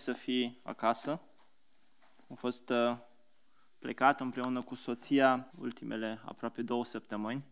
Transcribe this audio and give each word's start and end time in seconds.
să 0.00 0.12
fii 0.12 0.60
acasă. 0.62 1.20
Am 2.30 2.36
fost 2.36 2.70
uh, 2.70 2.96
plecat 3.78 4.20
împreună 4.20 4.62
cu 4.62 4.74
soția 4.74 5.50
ultimele 5.58 6.20
aproape 6.24 6.62
două 6.62 6.84
săptămâni 6.84 7.44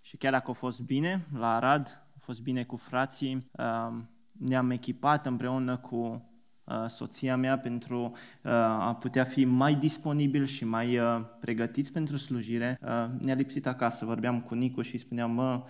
și 0.00 0.16
chiar 0.16 0.32
dacă 0.32 0.50
a 0.50 0.54
fost 0.54 0.80
bine 0.80 1.26
la 1.38 1.54
Arad, 1.54 2.06
a 2.16 2.18
fost 2.18 2.42
bine 2.42 2.64
cu 2.64 2.76
frații, 2.76 3.50
uh, 3.52 4.02
ne-am 4.32 4.70
echipat 4.70 5.26
împreună 5.26 5.76
cu 5.76 6.28
uh, 6.64 6.84
soția 6.88 7.36
mea 7.36 7.58
pentru 7.58 8.12
a 8.78 8.94
putea 8.94 9.24
fi 9.24 9.44
mai 9.44 9.74
disponibil 9.74 10.44
și 10.44 10.64
mai 10.64 10.98
pregătiți 11.40 11.92
pentru 11.92 12.16
slujire. 12.16 12.78
Ne-a 13.18 13.34
lipsit 13.34 13.66
acasă, 13.66 14.04
vorbeam 14.04 14.40
cu 14.40 14.54
Nicu 14.54 14.82
și 14.82 14.98
spuneam, 14.98 15.30
mă, 15.30 15.64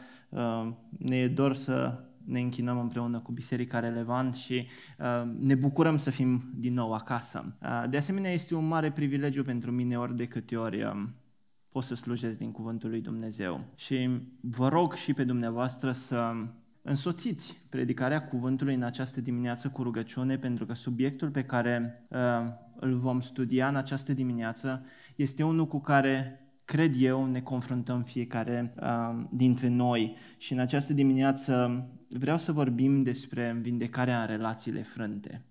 ne 0.99 1.17
e 1.17 1.29
dor 1.29 1.55
să 1.55 2.05
ne 2.25 2.41
închinăm 2.41 2.79
împreună 2.79 3.19
cu 3.19 3.33
Biserica 3.33 3.81
Relevant 3.81 4.35
și 4.35 4.67
uh, 4.99 5.31
ne 5.39 5.55
bucurăm 5.55 5.97
să 5.97 6.11
fim 6.11 6.53
din 6.57 6.73
nou 6.73 6.93
acasă. 6.93 7.57
Uh, 7.63 7.85
de 7.91 7.97
asemenea, 7.97 8.33
este 8.33 8.55
un 8.55 8.67
mare 8.67 8.91
privilegiu 8.91 9.43
pentru 9.43 9.71
mine 9.71 9.99
ori 9.99 10.17
de 10.17 10.27
câte 10.27 10.57
ori 10.57 10.83
uh, 10.83 11.03
pot 11.69 11.85
să 11.85 11.95
slujesc 11.95 12.39
din 12.39 12.53
Cuvântul 12.53 12.91
lui 12.91 13.01
Dumnezeu. 13.01 13.65
Și 13.75 14.11
vă 14.41 14.69
rog 14.69 14.95
și 14.95 15.15
pe 15.15 15.25
dumneavoastră 15.25 15.93
să 15.93 16.33
însoțiți 16.83 17.63
predicarea 17.69 18.27
cuvântului 18.27 18.75
în 18.75 18.83
această 18.83 19.21
dimineață 19.21 19.69
cu 19.69 19.83
rugăciune, 19.83 20.39
pentru 20.39 20.67
că 20.67 20.75
subiectul 20.75 21.31
pe 21.31 21.45
care 21.45 22.07
uh, 22.09 22.19
îl 22.77 22.95
vom 22.95 23.21
studia 23.21 23.69
în 23.69 23.77
această 23.77 24.13
dimineață 24.13 24.85
este 25.17 25.43
unul 25.43 25.67
cu 25.67 25.81
care 25.81 26.44
cred 26.65 26.95
eu, 26.99 27.27
ne 27.27 27.41
confruntăm 27.41 28.03
fiecare 28.03 28.75
uh, 28.81 29.25
dintre 29.31 29.69
noi. 29.69 30.17
Și 30.37 30.53
în 30.53 30.59
această 30.59 30.93
dimineață 30.93 31.87
vreau 32.09 32.39
să 32.39 32.53
vorbim 32.53 33.01
despre 33.01 33.59
vindecarea 33.61 34.21
în 34.21 34.27
relațiile 34.27 34.83
frânte. 34.83 35.45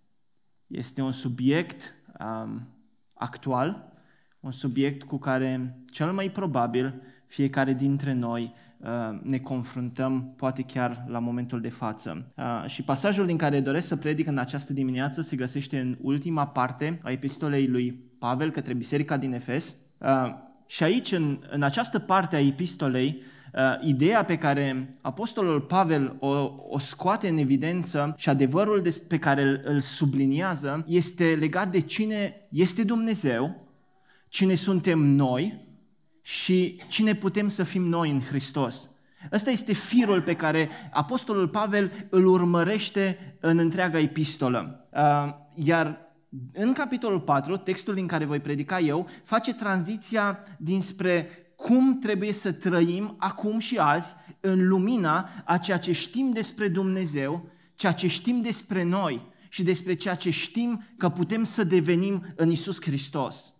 Este 0.67 1.01
un 1.01 1.11
subiect 1.11 1.93
um, 2.19 2.67
actual, 3.13 3.91
un 4.39 4.51
subiect 4.51 5.03
cu 5.03 5.17
care 5.17 5.79
cel 5.91 6.11
mai 6.11 6.29
probabil 6.29 7.01
fiecare 7.25 7.73
dintre 7.73 8.13
noi 8.13 8.53
uh, 8.77 9.19
ne 9.21 9.39
confruntăm, 9.39 10.33
poate 10.37 10.61
chiar 10.61 11.05
la 11.07 11.19
momentul 11.19 11.61
de 11.61 11.69
față. 11.69 12.31
Uh, 12.37 12.63
și 12.67 12.83
pasajul 12.83 13.25
din 13.25 13.37
care 13.37 13.59
doresc 13.59 13.87
să 13.87 13.95
predic 13.95 14.27
în 14.27 14.37
această 14.37 14.73
dimineață 14.73 15.21
se 15.21 15.35
găsește 15.35 15.79
în 15.79 15.97
ultima 16.01 16.47
parte 16.47 16.99
a 17.03 17.11
epistolei 17.11 17.67
lui 17.67 17.91
Pavel 18.19 18.51
către 18.51 18.73
biserica 18.73 19.17
din 19.17 19.33
Efes. 19.33 19.75
Uh, 19.97 20.51
și 20.65 20.83
aici, 20.83 21.11
în, 21.11 21.39
în 21.49 21.63
această 21.63 21.99
parte 21.99 22.35
a 22.35 22.39
epistolei, 22.39 23.21
uh, 23.53 23.61
ideea 23.81 24.25
pe 24.25 24.37
care 24.37 24.89
Apostolul 25.01 25.61
Pavel 25.61 26.15
o, 26.19 26.51
o 26.69 26.79
scoate 26.79 27.27
în 27.27 27.37
evidență 27.37 28.13
și 28.17 28.29
adevărul 28.29 28.81
de, 28.81 29.01
pe 29.07 29.19
care 29.19 29.41
îl, 29.41 29.61
îl 29.63 29.81
subliniază 29.81 30.83
este 30.87 31.35
legat 31.39 31.71
de 31.71 31.79
cine 31.79 32.39
este 32.49 32.83
Dumnezeu, 32.83 33.67
cine 34.27 34.55
suntem 34.55 34.99
noi 34.99 35.67
și 36.21 36.81
cine 36.87 37.15
putem 37.15 37.47
să 37.47 37.63
fim 37.63 37.83
noi 37.83 38.09
în 38.09 38.21
Hristos. 38.21 38.89
Ăsta 39.31 39.49
este 39.49 39.73
firul 39.73 40.21
pe 40.21 40.35
care 40.35 40.69
Apostolul 40.91 41.47
Pavel 41.47 41.91
îl 42.09 42.25
urmărește 42.25 43.37
în 43.39 43.57
întreaga 43.57 43.99
epistolă. 43.99 44.87
Uh, 44.93 45.29
iar 45.55 45.97
în 46.53 46.73
capitolul 46.73 47.19
4, 47.19 47.57
textul 47.57 47.93
din 47.93 48.07
care 48.07 48.25
voi 48.25 48.39
predica 48.39 48.79
eu, 48.79 49.07
face 49.23 49.53
tranziția 49.53 50.39
dinspre 50.57 51.27
cum 51.55 51.99
trebuie 51.99 52.33
să 52.33 52.51
trăim 52.51 53.15
acum 53.17 53.59
și 53.59 53.77
azi 53.77 54.13
în 54.39 54.67
lumina 54.67 55.29
a 55.45 55.57
ceea 55.57 55.79
ce 55.79 55.91
știm 55.91 56.31
despre 56.31 56.67
Dumnezeu, 56.67 57.49
ceea 57.75 57.91
ce 57.91 58.07
știm 58.07 58.41
despre 58.41 58.83
noi 58.83 59.31
și 59.49 59.63
despre 59.63 59.93
ceea 59.93 60.15
ce 60.15 60.29
știm 60.29 60.83
că 60.97 61.09
putem 61.09 61.43
să 61.43 61.63
devenim 61.63 62.23
în 62.35 62.49
Isus 62.49 62.81
Hristos. 62.81 63.53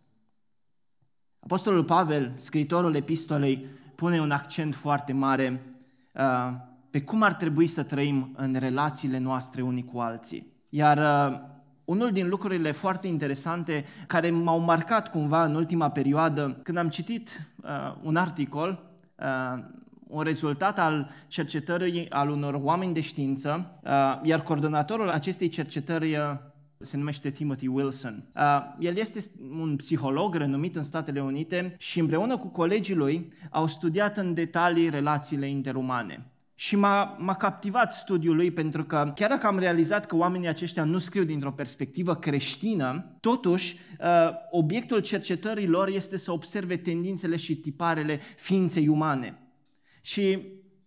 Apostolul 1.40 1.84
Pavel, 1.84 2.34
scriitorul 2.36 2.96
epistolei, 2.96 3.66
pune 3.96 4.22
un 4.22 4.31
accent 4.31 4.76
foarte 4.76 5.14
mare 5.14 5.64
uh, 6.12 6.53
pe 6.90 7.02
cum 7.02 7.22
ar 7.22 7.34
trebui 7.34 7.68
să 7.68 7.84
trăim 7.84 8.34
în 8.38 8.56
relațiile 8.59 9.18
noastre 9.18 9.62
unii 9.62 9.86
cu 9.86 10.00
alții. 10.00 10.47
Iar 10.70 10.97
uh, 11.31 11.53
unul 11.86 12.12
din 12.12 12.30
lucrurile 12.30 12.72
foarte 12.72 13.08
interesante 13.08 13.86
care 14.08 14.30
m-au 14.30 14.60
marcat 14.60 15.12
cumva 15.12 15.44
în 15.44 15.56
ultima 15.56 15.90
perioadă, 15.90 16.60
când 16.64 16.78
am 16.78 16.90
citit 16.90 17.48
uh, 17.64 17.70
un 18.04 18.16
articol, 18.16 18.84
uh, 19.20 19.64
un 20.08 20.22
rezultat 20.22 20.80
al 20.80 21.10
cercetării 21.28 22.10
al 22.10 22.30
unor 22.30 22.60
oameni 22.62 22.94
de 22.94 23.02
știință, 23.02 23.80
uh, 23.84 24.20
iar 24.24 24.44
coordonatorul 24.44 25.10
acestei 25.10 25.48
cercetări 25.48 26.16
uh, 26.16 26.22
se 26.78 26.98
numește 26.98 27.30
Timothy 27.30 27.68
Wilson. 27.68 28.24
Uh, 28.36 28.42
el 28.80 28.98
este 28.98 29.20
un 29.60 29.76
psiholog 29.76 30.36
renumit 30.36 30.76
în 30.76 30.84
Statele 30.84 31.22
Unite 31.22 31.76
și 31.80 32.00
împreună 32.00 32.38
cu 32.38 32.48
colegii 32.48 32.96
lui 32.96 33.28
au 33.50 33.68
studiat 33.68 34.18
în 34.18 34.34
detalii 34.34 34.90
relațiile 34.90 35.48
interumane. 35.48 36.33
Și 36.56 36.75
m-a, 36.75 37.16
m-a 37.19 37.36
captivat 37.36 37.94
studiul 37.94 38.36
lui 38.36 38.52
pentru 38.52 38.84
că 38.84 39.12
chiar 39.16 39.30
dacă 39.30 39.47
am 39.47 39.59
realizat 39.59 40.06
că 40.06 40.16
oamenii 40.16 40.47
aceștia 40.47 40.84
nu 40.84 40.97
scriu 40.97 41.24
dintr-o 41.24 41.52
perspectivă 41.52 42.16
creștină, 42.16 43.18
totuși 43.19 43.78
uh, 44.00 44.30
obiectul 44.50 45.00
cercetării 45.00 45.68
lor 45.68 45.88
este 45.88 46.18
să 46.18 46.31
observe 46.31 46.78
tendințele 46.78 47.36
și 47.36 47.56
tiparele 47.56 48.19
ființei 48.36 48.88
umane. 48.88 49.38
Și 50.02 50.40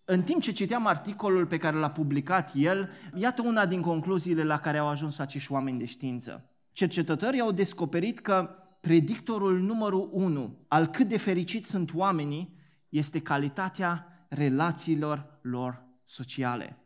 în 0.04 0.22
timp 0.22 0.42
ce 0.42 0.52
citeam 0.52 0.86
articolul 0.86 1.46
pe 1.46 1.58
care 1.58 1.76
l-a 1.76 1.90
publicat 1.90 2.50
el, 2.54 2.90
iată 3.14 3.42
una 3.42 3.66
din 3.66 3.80
concluziile 3.80 4.44
la 4.44 4.58
care 4.58 4.78
au 4.78 4.88
ajuns 4.88 5.18
acești 5.18 5.52
oameni 5.52 5.78
de 5.78 5.84
știință. 5.84 6.50
Cercetătorii 6.72 7.40
au 7.40 7.52
descoperit 7.52 8.18
că 8.18 8.50
predictorul 8.80 9.58
numărul 9.58 10.08
unu 10.12 10.58
al 10.68 10.86
cât 10.86 11.08
de 11.08 11.16
fericiți 11.16 11.68
sunt 11.68 11.94
oamenii 11.94 12.56
este 12.88 13.20
calitatea 13.20 14.15
relațiilor 14.28 15.38
lor 15.42 15.84
sociale. 16.04 16.78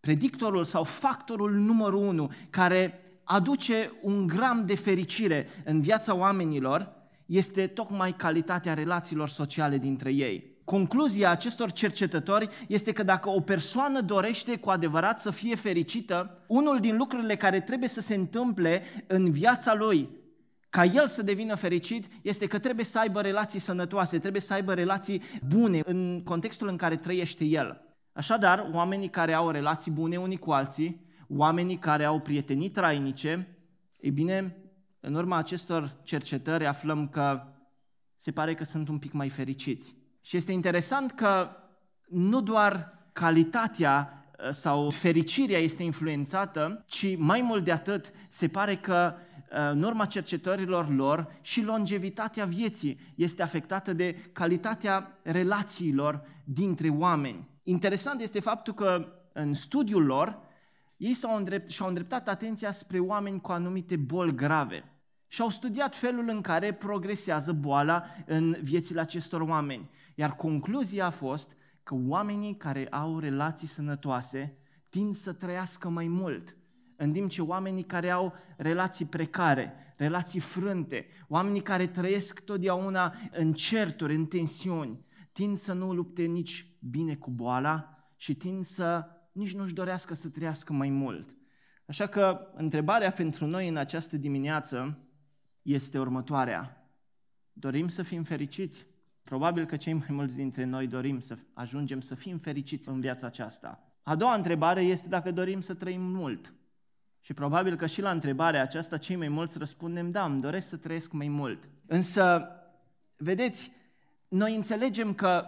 Predictorul 0.00 0.64
sau 0.64 0.84
factorul 0.84 1.52
numărul 1.52 2.02
unu 2.02 2.30
care 2.50 3.00
aduce 3.24 3.92
un 4.02 4.26
gram 4.26 4.62
de 4.62 4.74
fericire 4.74 5.48
în 5.64 5.80
viața 5.80 6.14
oamenilor 6.14 6.96
este 7.26 7.66
tocmai 7.66 8.16
calitatea 8.16 8.74
relațiilor 8.74 9.28
sociale 9.28 9.78
dintre 9.78 10.12
ei. 10.12 10.56
Concluzia 10.64 11.30
acestor 11.30 11.72
cercetători 11.72 12.48
este 12.68 12.92
că 12.92 13.02
dacă 13.02 13.28
o 13.28 13.40
persoană 13.40 14.00
dorește 14.00 14.56
cu 14.56 14.70
adevărat 14.70 15.20
să 15.20 15.30
fie 15.30 15.54
fericită, 15.54 16.44
unul 16.46 16.80
din 16.80 16.96
lucrurile 16.96 17.36
care 17.36 17.60
trebuie 17.60 17.88
să 17.88 18.00
se 18.00 18.14
întâmple 18.14 18.82
în 19.06 19.30
viața 19.32 19.74
lui 19.74 20.08
ca 20.70 20.84
el 20.84 21.06
să 21.06 21.22
devină 21.22 21.54
fericit 21.54 22.06
este 22.22 22.46
că 22.46 22.58
trebuie 22.58 22.84
să 22.84 22.98
aibă 22.98 23.20
relații 23.20 23.58
sănătoase, 23.58 24.18
trebuie 24.18 24.42
să 24.42 24.52
aibă 24.52 24.74
relații 24.74 25.22
bune 25.46 25.80
în 25.84 26.22
contextul 26.24 26.68
în 26.68 26.76
care 26.76 26.96
trăiește 26.96 27.44
el. 27.44 27.82
Așadar, 28.12 28.68
oamenii 28.72 29.08
care 29.08 29.32
au 29.32 29.50
relații 29.50 29.90
bune 29.90 30.16
unii 30.16 30.38
cu 30.38 30.50
alții, 30.50 31.06
oamenii 31.28 31.78
care 31.78 32.04
au 32.04 32.20
prietenii 32.20 32.70
trainice, 32.70 33.58
ei 34.00 34.10
bine, 34.10 34.56
în 35.00 35.14
urma 35.14 35.36
acestor 35.36 35.96
cercetări 36.02 36.66
aflăm 36.66 37.08
că 37.08 37.42
se 38.16 38.30
pare 38.30 38.54
că 38.54 38.64
sunt 38.64 38.88
un 38.88 38.98
pic 38.98 39.12
mai 39.12 39.28
fericiți. 39.28 39.96
Și 40.20 40.36
este 40.36 40.52
interesant 40.52 41.12
că 41.12 41.50
nu 42.08 42.40
doar 42.40 42.98
calitatea 43.12 44.24
uh, 44.38 44.50
sau 44.50 44.90
fericirea 44.90 45.58
este 45.58 45.82
influențată, 45.82 46.84
ci 46.86 47.16
mai 47.16 47.40
mult 47.40 47.64
de 47.64 47.72
atât 47.72 48.12
se 48.28 48.48
pare 48.48 48.76
că 48.76 49.14
în 49.50 49.82
urma 49.82 50.06
cercetărilor 50.06 50.94
lor 50.94 51.38
și 51.40 51.62
longevitatea 51.62 52.44
vieții 52.44 53.00
este 53.14 53.42
afectată 53.42 53.92
de 53.92 54.16
calitatea 54.32 55.18
relațiilor 55.22 56.22
dintre 56.44 56.88
oameni. 56.88 57.48
Interesant 57.62 58.20
este 58.20 58.40
faptul 58.40 58.74
că 58.74 59.12
în 59.32 59.54
studiul 59.54 60.04
lor 60.04 60.38
ei 60.96 61.14
s-au 61.14 61.36
îndrept, 61.36 61.68
și-au 61.68 61.88
îndreptat 61.88 62.28
atenția 62.28 62.72
spre 62.72 62.98
oameni 62.98 63.40
cu 63.40 63.52
anumite 63.52 63.96
boli 63.96 64.34
grave 64.34 64.84
și 65.26 65.40
au 65.40 65.48
studiat 65.48 65.96
felul 65.96 66.28
în 66.28 66.40
care 66.40 66.72
progresează 66.72 67.52
boala 67.52 68.04
în 68.26 68.56
viețile 68.62 69.00
acestor 69.00 69.40
oameni. 69.40 69.90
Iar 70.14 70.36
concluzia 70.36 71.06
a 71.06 71.10
fost 71.10 71.56
că 71.82 71.94
oamenii 72.06 72.56
care 72.56 72.86
au 72.90 73.18
relații 73.18 73.66
sănătoase 73.66 74.56
tind 74.88 75.14
să 75.14 75.32
trăiască 75.32 75.88
mai 75.88 76.08
mult 76.08 76.56
în 77.00 77.12
timp 77.12 77.30
ce 77.30 77.42
oamenii 77.42 77.82
care 77.82 78.10
au 78.10 78.34
relații 78.56 79.04
precare, 79.04 79.72
relații 79.96 80.40
frânte, 80.40 81.06
oamenii 81.28 81.62
care 81.62 81.86
trăiesc 81.86 82.40
totdeauna 82.40 83.14
în 83.30 83.52
certuri, 83.52 84.14
în 84.14 84.26
tensiuni, 84.26 85.04
tind 85.32 85.56
să 85.56 85.72
nu 85.72 85.92
lupte 85.92 86.22
nici 86.22 86.76
bine 86.80 87.14
cu 87.14 87.30
boala 87.30 88.08
și 88.16 88.34
tind 88.34 88.64
să 88.64 89.06
nici 89.32 89.54
nu-și 89.54 89.74
dorească 89.74 90.14
să 90.14 90.28
trăiască 90.28 90.72
mai 90.72 90.90
mult. 90.90 91.36
Așa 91.86 92.06
că 92.06 92.50
întrebarea 92.54 93.12
pentru 93.12 93.46
noi 93.46 93.68
în 93.68 93.76
această 93.76 94.16
dimineață 94.16 94.98
este 95.62 95.98
următoarea. 95.98 96.90
Dorim 97.52 97.88
să 97.88 98.02
fim 98.02 98.22
fericiți? 98.22 98.86
Probabil 99.22 99.64
că 99.64 99.76
cei 99.76 99.92
mai 99.92 100.08
mulți 100.10 100.36
dintre 100.36 100.64
noi 100.64 100.86
dorim 100.86 101.20
să 101.20 101.36
ajungem 101.52 102.00
să 102.00 102.14
fim 102.14 102.38
fericiți 102.38 102.88
în 102.88 103.00
viața 103.00 103.26
aceasta. 103.26 103.82
A 104.02 104.16
doua 104.16 104.34
întrebare 104.34 104.80
este 104.80 105.08
dacă 105.08 105.30
dorim 105.30 105.60
să 105.60 105.74
trăim 105.74 106.02
mult. 106.02 106.54
Și 107.28 107.34
probabil 107.34 107.76
că 107.76 107.86
și 107.86 108.00
la 108.00 108.10
întrebarea 108.10 108.62
aceasta 108.62 108.96
cei 108.96 109.16
mai 109.16 109.28
mulți 109.28 109.58
răspundem, 109.58 110.10
da, 110.10 110.24
îmi 110.24 110.40
doresc 110.40 110.68
să 110.68 110.76
trăiesc 110.76 111.12
mai 111.12 111.28
mult. 111.28 111.68
Însă, 111.86 112.48
vedeți, 113.16 113.72
noi 114.28 114.54
înțelegem 114.54 115.14
că 115.14 115.46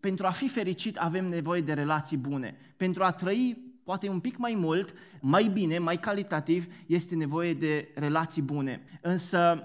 pentru 0.00 0.26
a 0.26 0.30
fi 0.30 0.48
fericit 0.48 0.96
avem 0.96 1.24
nevoie 1.24 1.60
de 1.60 1.72
relații 1.72 2.16
bune. 2.16 2.56
Pentru 2.76 3.04
a 3.04 3.10
trăi 3.10 3.56
poate 3.84 4.08
un 4.08 4.20
pic 4.20 4.36
mai 4.36 4.54
mult, 4.56 4.94
mai 5.20 5.44
bine, 5.44 5.78
mai 5.78 5.98
calitativ, 5.98 6.74
este 6.86 7.14
nevoie 7.14 7.54
de 7.54 7.92
relații 7.94 8.42
bune. 8.42 8.82
Însă, 9.00 9.62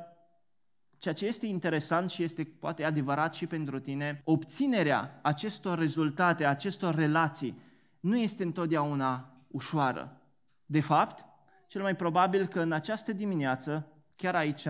ceea 0.98 1.14
ce 1.14 1.26
este 1.26 1.46
interesant 1.46 2.10
și 2.10 2.24
este 2.24 2.44
poate 2.44 2.84
adevărat 2.84 3.34
și 3.34 3.48
pentru 3.48 3.80
tine, 3.80 4.22
obținerea 4.26 5.20
acestor 5.24 5.80
rezultate, 5.80 6.46
acestor 6.46 6.96
relații, 6.96 7.60
nu 8.00 8.18
este 8.18 8.44
întotdeauna 8.44 9.38
ușoară. 9.48 10.22
De 10.66 10.80
fapt, 10.80 11.26
cel 11.68 11.82
mai 11.82 11.96
probabil 11.96 12.48
că 12.48 12.60
în 12.62 12.72
această 12.72 13.14
dimineață, 13.14 13.88
chiar 14.16 14.36
aici, 14.36 14.68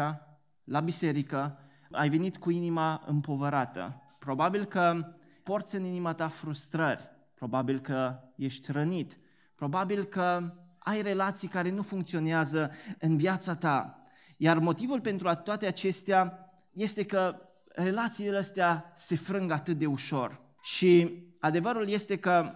la 0.63 0.79
biserică, 0.79 1.59
ai 1.91 2.09
venit 2.09 2.38
cu 2.38 2.49
inima 2.49 3.03
împovărată. 3.05 4.01
Probabil 4.19 4.65
că 4.65 5.15
porți 5.44 5.75
în 5.75 5.83
inima 5.83 6.13
ta 6.13 6.27
frustrări, 6.27 7.09
probabil 7.33 7.79
că 7.79 8.19
ești 8.35 8.71
rănit, 8.71 9.19
probabil 9.55 10.03
că 10.03 10.53
ai 10.79 11.01
relații 11.01 11.47
care 11.47 11.69
nu 11.69 11.81
funcționează 11.81 12.71
în 12.99 13.17
viața 13.17 13.55
ta. 13.55 13.99
Iar 14.38 14.57
motivul 14.57 15.01
pentru 15.01 15.33
toate 15.44 15.65
acestea 15.65 16.51
este 16.71 17.05
că 17.05 17.41
relațiile 17.67 18.38
astea 18.38 18.91
se 18.95 19.15
frâng 19.15 19.51
atât 19.51 19.77
de 19.77 19.85
ușor. 19.85 20.41
Și 20.61 21.23
adevărul 21.39 21.89
este 21.89 22.17
că 22.17 22.55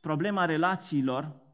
problema 0.00 0.44
relațiilor 0.44 1.44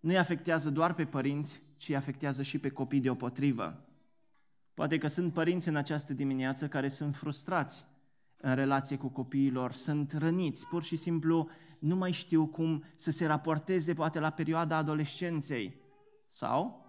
nu 0.00 0.10
îi 0.10 0.18
afectează 0.18 0.70
doar 0.70 0.94
pe 0.94 1.06
părinți, 1.06 1.62
ci 1.76 1.88
îi 1.88 1.96
afectează 1.96 2.42
și 2.42 2.58
pe 2.58 2.68
copii 2.68 3.00
deopotrivă. 3.00 3.88
Poate 4.74 4.98
că 4.98 5.08
sunt 5.08 5.32
părinți 5.32 5.68
în 5.68 5.76
această 5.76 6.12
dimineață 6.12 6.68
care 6.68 6.88
sunt 6.88 7.16
frustrați 7.16 7.86
în 8.36 8.54
relație 8.54 8.96
cu 8.96 9.08
copiilor, 9.08 9.72
sunt 9.72 10.12
răniți, 10.12 10.66
pur 10.66 10.82
și 10.82 10.96
simplu 10.96 11.48
nu 11.78 11.96
mai 11.96 12.12
știu 12.12 12.46
cum 12.46 12.84
să 12.94 13.10
se 13.10 13.26
raporteze 13.26 13.94
poate 13.94 14.18
la 14.18 14.30
perioada 14.30 14.76
adolescenței. 14.76 15.80
Sau 16.28 16.86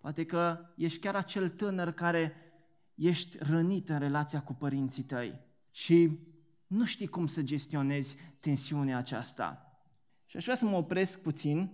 poate 0.00 0.24
că 0.24 0.58
ești 0.76 0.98
chiar 0.98 1.14
acel 1.14 1.48
tânăr 1.48 1.90
care 1.90 2.34
ești 2.94 3.38
rănit 3.40 3.88
în 3.88 3.98
relația 3.98 4.42
cu 4.42 4.54
părinții 4.54 5.02
tăi 5.02 5.40
și 5.70 6.18
nu 6.66 6.84
știi 6.84 7.06
cum 7.06 7.26
să 7.26 7.42
gestionezi 7.42 8.16
tensiunea 8.40 8.96
aceasta. 8.96 9.80
Și 10.26 10.36
aș 10.36 10.44
vrea 10.44 10.56
să 10.56 10.64
mă 10.64 10.76
opresc 10.76 11.22
puțin 11.22 11.70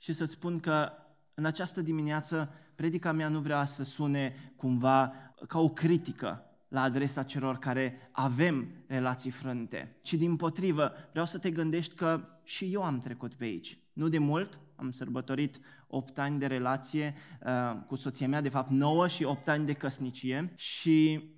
și 0.00 0.12
să-ți 0.12 0.32
spun 0.32 0.60
că 0.60 0.92
în 1.34 1.44
această 1.44 1.80
dimineață 1.80 2.52
predica 2.74 3.12
mea 3.12 3.28
nu 3.28 3.40
vrea 3.40 3.64
să 3.64 3.84
sune 3.84 4.52
cumva 4.56 5.12
ca 5.48 5.58
o 5.58 5.68
critică 5.68 6.44
la 6.68 6.82
adresa 6.82 7.22
celor 7.22 7.58
care 7.58 8.10
avem 8.12 8.68
relații 8.86 9.30
frânte, 9.30 9.96
ci 10.02 10.14
din 10.14 10.36
potrivă 10.36 10.92
vreau 11.10 11.26
să 11.26 11.38
te 11.38 11.50
gândești 11.50 11.94
că 11.94 12.20
și 12.44 12.72
eu 12.72 12.82
am 12.82 12.98
trecut 12.98 13.34
pe 13.34 13.44
aici. 13.44 13.78
Nu 13.92 14.08
de 14.08 14.18
mult, 14.18 14.60
am 14.76 14.90
sărbătorit 14.90 15.58
8 15.86 16.18
ani 16.18 16.38
de 16.38 16.46
relație 16.46 17.14
uh, 17.46 17.80
cu 17.86 17.94
soția 17.94 18.28
mea, 18.28 18.40
de 18.40 18.48
fapt 18.48 18.70
9 18.70 19.08
și 19.08 19.24
8 19.24 19.48
ani 19.48 19.66
de 19.66 19.72
căsnicie 19.72 20.52
și 20.56 21.28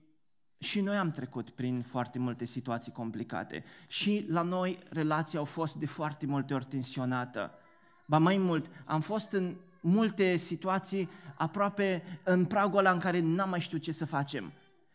și 0.59 0.81
noi 0.81 0.97
am 0.97 1.11
trecut 1.11 1.51
prin 1.51 1.81
foarte 1.81 2.19
multe 2.19 2.45
situații 2.45 2.93
complicate. 2.93 3.65
Și 3.89 4.27
la 4.29 4.43
noi 4.43 4.79
relația 4.91 5.39
au 5.39 5.45
fost 5.45 5.77
de 5.77 5.87
foarte 5.87 6.27
multe 6.27 6.55
ori 6.55 6.65
tensionată. 6.65 7.55
Ba 8.07 8.19
mai 8.19 8.37
mult, 8.37 8.71
am 8.85 9.01
fost 9.01 9.33
în 9.33 9.57
multe 9.81 10.37
situații 10.37 11.09
aproape 11.37 12.03
în 12.25 12.45
pragul 12.45 12.79
ăla 12.79 12.91
în 12.91 12.99
care 12.99 13.21
n-am 13.21 13.49
mai 13.49 13.61
știut 13.61 13.83
ce 13.83 13.93
să 13.93 14.05
facem. 14.05 14.53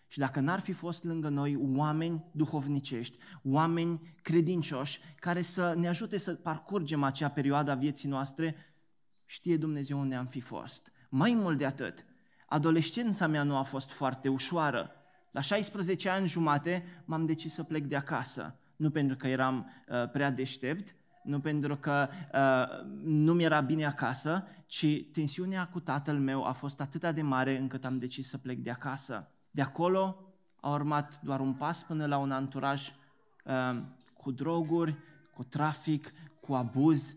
Și 0.07 0.19
dacă 0.19 0.39
n-ar 0.39 0.59
fi 0.59 0.71
fost 0.71 1.03
lângă 1.03 1.29
noi 1.29 1.59
oameni 1.75 2.23
duhovnicești, 2.31 3.17
oameni 3.43 4.15
credincioși, 4.21 4.99
care 5.19 5.41
să 5.41 5.73
ne 5.77 5.87
ajute 5.87 6.17
să 6.17 6.33
parcurgem 6.33 7.03
acea 7.03 7.29
perioadă 7.29 7.71
a 7.71 7.75
vieții 7.75 8.09
noastre, 8.09 8.55
știe 9.25 9.57
Dumnezeu 9.57 9.99
unde 9.99 10.15
am 10.15 10.25
fi 10.25 10.39
fost. 10.39 10.91
Mai 11.09 11.33
mult 11.33 11.57
de 11.57 11.65
atât, 11.65 12.05
adolescența 12.45 13.27
mea 13.27 13.43
nu 13.43 13.57
a 13.57 13.63
fost 13.63 13.91
foarte 13.91 14.27
ușoară. 14.27 14.91
La 15.31 15.41
16 15.41 16.09
ani 16.09 16.27
jumate 16.27 16.83
m-am 17.05 17.25
decis 17.25 17.53
să 17.53 17.63
plec 17.63 17.83
de 17.83 17.95
acasă. 17.95 18.59
Nu 18.75 18.91
pentru 18.91 19.17
că 19.17 19.27
eram 19.27 19.69
uh, 19.87 20.09
prea 20.09 20.31
deștept, 20.31 20.95
nu 21.27 21.39
pentru 21.39 21.77
că 21.77 22.09
uh, 22.33 22.85
nu 23.03 23.33
mi-era 23.33 23.61
bine 23.61 23.85
acasă, 23.85 24.47
ci 24.65 24.85
tensiunea 25.11 25.67
cu 25.67 25.79
tatăl 25.79 26.17
meu 26.19 26.45
a 26.45 26.51
fost 26.51 26.81
atât 26.81 27.11
de 27.11 27.21
mare 27.21 27.57
încât 27.57 27.85
am 27.85 27.97
decis 27.97 28.29
să 28.29 28.37
plec 28.37 28.57
de 28.57 28.69
acasă. 28.69 29.31
De 29.51 29.61
acolo 29.61 30.33
a 30.61 30.69
urmat 30.69 31.21
doar 31.21 31.39
un 31.39 31.53
pas 31.53 31.83
până 31.83 32.05
la 32.05 32.17
un 32.17 32.31
anturaj 32.31 32.91
uh, 33.45 33.81
cu 34.13 34.31
droguri, 34.31 34.97
cu 35.33 35.43
trafic, 35.43 36.13
cu 36.41 36.53
abuz. 36.53 37.15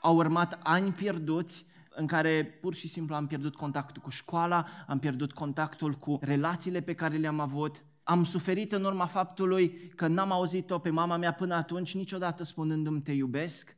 Au 0.00 0.16
urmat 0.16 0.58
ani 0.62 0.92
pierduți 0.92 1.66
în 1.94 2.06
care 2.06 2.44
pur 2.60 2.74
și 2.74 2.88
simplu 2.88 3.14
am 3.14 3.26
pierdut 3.26 3.56
contactul 3.56 4.02
cu 4.02 4.10
școala, 4.10 4.66
am 4.86 4.98
pierdut 4.98 5.32
contactul 5.32 5.94
cu 5.94 6.18
relațiile 6.20 6.80
pe 6.80 6.94
care 6.94 7.16
le-am 7.16 7.40
avut. 7.40 7.84
Am 8.02 8.24
suferit 8.24 8.72
în 8.72 8.84
urma 8.84 9.06
faptului 9.06 9.88
că 9.96 10.06
n-am 10.06 10.32
auzit-o 10.32 10.78
pe 10.78 10.90
mama 10.90 11.16
mea 11.16 11.32
până 11.32 11.54
atunci 11.54 11.94
niciodată 11.94 12.44
spunându-mi 12.44 13.02
te 13.02 13.12
iubesc. 13.12 13.76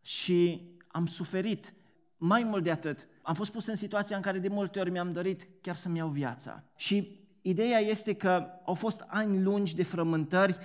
Și 0.00 0.70
am 0.88 1.06
suferit 1.06 1.74
mai 2.16 2.42
mult 2.42 2.62
de 2.62 2.70
atât, 2.70 3.08
am 3.22 3.34
fost 3.34 3.52
pus 3.52 3.66
în 3.66 3.76
situația 3.76 4.16
în 4.16 4.22
care 4.22 4.38
de 4.38 4.48
multe 4.48 4.80
ori 4.80 4.90
mi-am 4.90 5.12
dorit 5.12 5.48
chiar 5.60 5.76
să-mi 5.76 5.98
iau 5.98 6.08
viața. 6.08 6.64
Și 6.76 7.20
ideea 7.42 7.78
este 7.78 8.14
că 8.14 8.48
au 8.64 8.74
fost 8.74 9.04
ani 9.06 9.42
lungi 9.42 9.74
de 9.74 9.82
frământări 9.82 10.58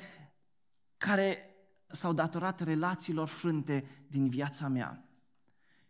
care 0.97 1.55
s-au 1.87 2.13
datorat 2.13 2.59
relațiilor 2.63 3.27
frânte 3.27 4.05
din 4.07 4.27
viața 4.27 4.67
mea. 4.67 5.09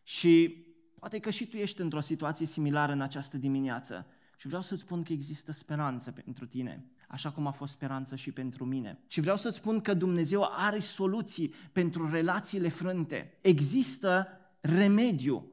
Și 0.03 0.65
poate 1.00 1.19
că 1.19 1.29
și 1.29 1.47
tu 1.47 1.57
ești 1.57 1.81
într-o 1.81 2.00
situație 2.00 2.45
similară 2.45 2.91
în 2.91 3.01
această 3.01 3.38
dimineață. 3.38 4.05
Și 4.39 4.48
vreau 4.48 4.62
să-ți 4.62 4.82
spun 4.82 5.03
că 5.03 5.13
există 5.13 5.51
speranță 5.51 6.12
pentru 6.12 6.46
tine, 6.46 6.86
așa 7.08 7.32
cum 7.32 7.48
a 7.48 7.51
fost 7.51 7.72
speranță 7.72 8.15
și 8.15 8.32
pentru 8.32 8.65
mine. 8.65 9.00
Și 9.08 9.22
vreau 9.22 9.38
să-ți 9.38 9.58
spun 9.58 9.82
că 9.82 9.94
Dumnezeu 9.94 10.50
are 10.51 10.79
soluții 10.79 11.53
pentru 11.72 12.10
relațiile 12.10 12.70
frânte. 12.70 13.38
Există 13.41 14.27
remediu 14.60 15.51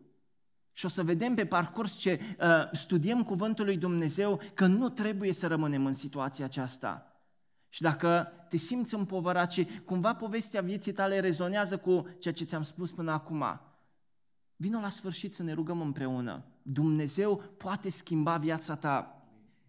și 0.72 0.84
o 0.84 0.88
să 0.88 1.02
vedem 1.02 1.34
pe 1.34 1.46
parcurs 1.46 1.96
ce 1.96 2.20
uh, 2.40 2.46
studiem 2.72 3.22
Cuvântul 3.22 3.64
lui 3.64 3.76
Dumnezeu 3.76 4.40
că 4.54 4.66
nu 4.66 4.88
trebuie 4.88 5.32
să 5.32 5.46
rămânem 5.46 5.86
în 5.86 5.94
situația 5.94 6.44
aceasta. 6.44 7.08
Și 7.68 7.82
dacă 7.82 8.32
te 8.48 8.56
simți 8.56 8.94
împovărat 8.94 9.52
și 9.52 9.64
cumva 9.84 10.14
povestea 10.14 10.60
vieții 10.60 10.92
tale 10.92 11.20
rezonează 11.20 11.78
cu 11.78 12.06
ceea 12.18 12.34
ce 12.34 12.44
ți-am 12.44 12.62
spus 12.62 12.92
până 12.92 13.12
acum, 13.12 13.60
vino 14.56 14.80
la 14.80 14.88
sfârșit 14.88 15.34
să 15.34 15.42
ne 15.42 15.52
rugăm 15.52 15.80
împreună. 15.80 16.44
Dumnezeu 16.66 17.36
poate 17.36 17.88
schimba 17.88 18.36
viața 18.36 18.76
ta. 18.76 19.22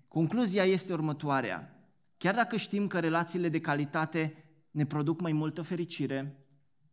Concluzia 0.07 0.63
este 0.63 0.93
următoarea. 0.93 1.87
Chiar 2.17 2.35
dacă 2.35 2.57
știm 2.57 2.87
că 2.87 2.99
relațiile 2.99 3.49
de 3.49 3.59
calitate 3.59 4.35
ne 4.71 4.85
produc 4.85 5.21
mai 5.21 5.31
multă 5.31 5.61
fericire 5.61 6.45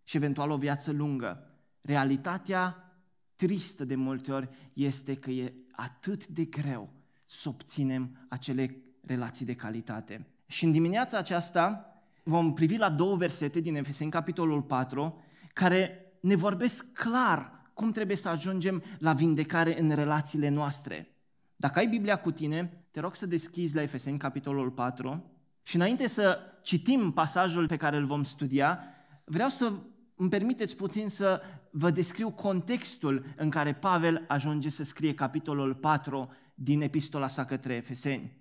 și 0.05 0.17
eventual 0.17 0.51
o 0.51 0.57
viață 0.57 0.93
lungă, 0.93 1.47
realitatea 1.81 2.93
tristă 3.37 3.85
de 3.85 3.95
multe 3.95 4.33
ori 4.33 4.49
este 4.73 5.15
că 5.15 5.31
e 5.31 5.55
atât 5.73 6.27
de 6.27 6.45
greu 6.45 6.93
să 7.25 7.49
obținem 7.49 8.27
acele 8.29 8.83
relații 9.01 9.47
de 9.47 9.55
calitate. 9.55 10.27
Și 10.47 10.65
în 10.65 10.73
dimineața 10.73 11.19
aceasta 11.19 11.87
vom 12.23 12.53
privi 12.53 12.77
la 12.77 12.91
două 12.91 13.17
versete 13.17 13.61
din 13.61 13.75
Efeseni, 13.75 14.11
capitolul 14.11 14.63
4, 14.63 15.23
care 15.53 16.13
ne 16.21 16.35
vorbesc 16.35 16.93
clar 16.93 17.62
cum 17.75 17.93
trebuie 17.93 18.17
să 18.17 18.29
ajungem 18.29 18.83
la 18.99 19.13
vindecare 19.13 19.81
în 19.81 19.91
relațiile 19.95 20.49
noastre. 20.49 21.17
Dacă 21.57 21.79
ai 21.79 21.87
Biblia 21.87 22.17
cu 22.17 22.31
tine, 22.31 22.87
te 22.91 23.01
rog 23.01 23.15
să 23.15 23.27
deschizi 23.27 23.75
la 23.75 23.83
Efeseni, 23.83 24.19
capitolul 24.19 24.71
4, 24.71 25.25
și 25.63 25.77
înainte 25.77 26.09
să 26.09 26.39
citim 26.63 27.13
pasajul 27.13 27.67
pe 27.67 27.77
care 27.77 27.97
îl 27.97 28.07
vom 28.07 28.23
studia, 28.25 28.81
vreau 29.25 29.49
să 29.49 29.73
îmi 30.17 30.31
permiteți 30.31 30.77
puțin 30.77 31.09
să 31.09 31.43
vă 31.71 31.91
descriu 31.91 32.31
contextul 32.31 33.25
în 33.37 33.51
care 33.51 33.75
Pavel 33.75 34.25
ajunge 34.29 34.69
să 34.69 34.85
scrie 34.85 35.15
capitolul 35.15 35.75
4 35.75 36.31
din 36.55 36.83
epistola 36.83 37.29
sa 37.29 37.45
către 37.45 37.75
Efeseni. 37.75 38.41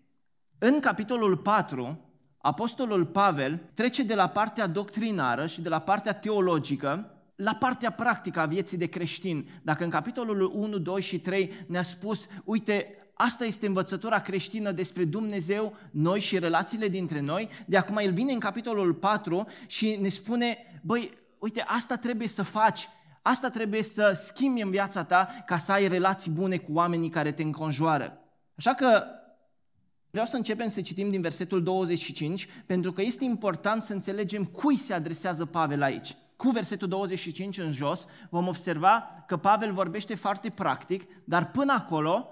În 0.57 0.79
capitolul 0.79 1.37
4, 1.37 1.99
apostolul 2.37 3.05
Pavel 3.05 3.61
trece 3.73 4.03
de 4.03 4.15
la 4.15 4.27
partea 4.27 4.67
doctrinară 4.67 5.47
și 5.47 5.61
de 5.61 5.69
la 5.69 5.79
partea 5.79 6.13
teologică 6.13 7.20
la 7.35 7.55
partea 7.55 7.91
practică 7.91 8.39
a 8.39 8.45
vieții 8.45 8.77
de 8.77 8.85
creștin. 8.85 9.47
Dacă 9.61 9.83
în 9.83 9.89
capitolul 9.89 10.51
1, 10.55 10.77
2 10.77 11.01
și 11.01 11.19
3 11.19 11.51
ne-a 11.67 11.83
spus, 11.83 12.27
uite, 12.43 12.95
asta 13.13 13.45
este 13.45 13.67
învățătura 13.67 14.19
creștină 14.19 14.71
despre 14.71 15.05
Dumnezeu, 15.05 15.75
noi 15.91 16.19
și 16.19 16.39
relațiile 16.39 16.87
dintre 16.87 17.19
noi, 17.19 17.49
de 17.65 17.77
acum 17.77 17.97
el 17.97 18.13
vine 18.13 18.33
în 18.33 18.39
capitolul 18.39 18.93
4 18.93 19.47
și 19.67 19.97
ne 20.01 20.09
spune, 20.09 20.57
băi, 20.81 21.11
uite, 21.39 21.63
asta 21.67 21.95
trebuie 21.95 22.27
să 22.27 22.43
faci, 22.43 22.89
Asta 23.21 23.49
trebuie 23.49 23.83
să 23.83 24.13
schimbi 24.15 24.61
în 24.61 24.69
viața 24.69 25.03
ta 25.03 25.43
ca 25.45 25.57
să 25.57 25.71
ai 25.71 25.87
relații 25.87 26.31
bune 26.31 26.57
cu 26.57 26.71
oamenii 26.73 27.09
care 27.09 27.31
te 27.31 27.43
înconjoară. 27.43 28.17
Așa 28.55 28.73
că 28.73 29.03
vreau 30.09 30.25
să 30.25 30.35
începem 30.35 30.69
să 30.69 30.81
citim 30.81 31.09
din 31.09 31.21
versetul 31.21 31.63
25, 31.63 32.47
pentru 32.65 32.91
că 32.91 33.01
este 33.01 33.23
important 33.23 33.83
să 33.83 33.93
înțelegem 33.93 34.45
cui 34.45 34.77
se 34.77 34.93
adresează 34.93 35.45
Pavel 35.45 35.81
aici. 35.81 36.15
Cu 36.41 36.49
versetul 36.49 36.87
25 36.87 37.57
în 37.57 37.71
jos 37.71 38.07
vom 38.29 38.47
observa 38.47 39.23
că 39.27 39.37
Pavel 39.37 39.73
vorbește 39.73 40.15
foarte 40.15 40.49
practic, 40.49 41.03
dar 41.23 41.51
până 41.51 41.73
acolo 41.73 42.27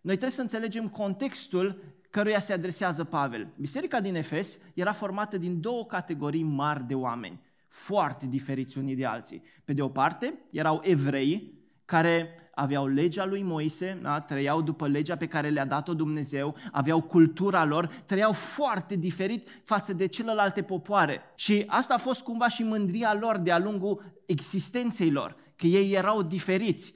noi 0.00 0.14
trebuie 0.16 0.30
să 0.30 0.40
înțelegem 0.40 0.88
contextul 0.88 1.82
căruia 2.10 2.40
se 2.40 2.52
adresează 2.52 3.04
Pavel. 3.04 3.48
Biserica 3.56 4.00
din 4.00 4.14
Efes 4.14 4.58
era 4.74 4.92
formată 4.92 5.38
din 5.38 5.60
două 5.60 5.86
categorii 5.86 6.42
mari 6.42 6.86
de 6.86 6.94
oameni, 6.94 7.40
foarte 7.66 8.26
diferiți 8.26 8.78
unii 8.78 8.96
de 8.96 9.04
alții. 9.04 9.42
Pe 9.64 9.72
de 9.72 9.82
o 9.82 9.88
parte, 9.88 10.34
erau 10.50 10.80
evrei 10.84 11.52
care 11.84 12.41
aveau 12.54 12.86
legea 12.86 13.24
lui 13.24 13.42
Moise, 13.42 13.98
da? 14.02 14.20
trăiau 14.20 14.62
după 14.62 14.88
legea 14.88 15.16
pe 15.16 15.26
care 15.26 15.48
le-a 15.48 15.64
dat-o 15.64 15.94
Dumnezeu, 15.94 16.56
aveau 16.72 17.00
cultura 17.00 17.64
lor, 17.64 17.86
trăiau 18.04 18.32
foarte 18.32 18.96
diferit 18.96 19.48
față 19.64 19.92
de 19.92 20.06
celelalte 20.06 20.62
popoare. 20.62 21.20
Și 21.34 21.64
asta 21.66 21.94
a 21.94 21.98
fost 21.98 22.22
cumva 22.22 22.48
și 22.48 22.62
mândria 22.62 23.14
lor 23.14 23.36
de-a 23.36 23.58
lungul 23.58 24.22
existenței 24.26 25.10
lor, 25.10 25.36
că 25.56 25.66
ei 25.66 25.92
erau 25.92 26.22
diferiți. 26.22 26.94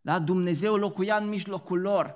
Da? 0.00 0.18
Dumnezeu 0.18 0.74
locuia 0.74 1.16
în 1.16 1.28
mijlocul 1.28 1.80
lor. 1.80 2.14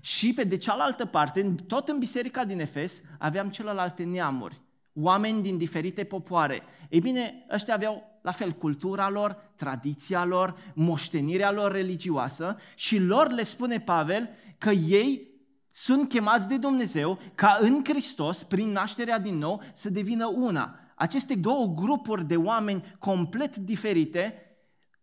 Și 0.00 0.32
pe 0.32 0.44
de 0.44 0.56
cealaltă 0.56 1.04
parte, 1.04 1.54
tot 1.66 1.88
în 1.88 1.98
biserica 1.98 2.44
din 2.44 2.60
Efes, 2.60 3.02
aveam 3.18 3.48
celelalte 3.48 4.04
neamuri, 4.04 4.60
oameni 4.92 5.42
din 5.42 5.56
diferite 5.56 6.04
popoare. 6.04 6.62
Ei 6.88 7.00
bine, 7.00 7.46
ăștia 7.50 7.74
aveau 7.74 8.17
la 8.28 8.34
fel 8.34 8.52
cultura 8.52 9.10
lor, 9.10 9.52
tradiția 9.56 10.24
lor, 10.24 10.56
moștenirea 10.74 11.52
lor 11.52 11.72
religioasă 11.72 12.56
și 12.74 12.98
lor 12.98 13.32
le 13.32 13.42
spune 13.42 13.80
Pavel 13.80 14.30
că 14.58 14.70
ei 14.70 15.30
sunt 15.70 16.08
chemați 16.08 16.48
de 16.48 16.56
Dumnezeu 16.56 17.18
ca 17.34 17.58
în 17.60 17.84
Hristos, 17.84 18.42
prin 18.42 18.68
nașterea 18.70 19.18
din 19.18 19.38
nou, 19.38 19.62
să 19.74 19.90
devină 19.90 20.26
una. 20.26 20.78
Aceste 20.94 21.34
două 21.34 21.66
grupuri 21.66 22.26
de 22.26 22.36
oameni 22.36 22.96
complet 22.98 23.56
diferite 23.56 24.34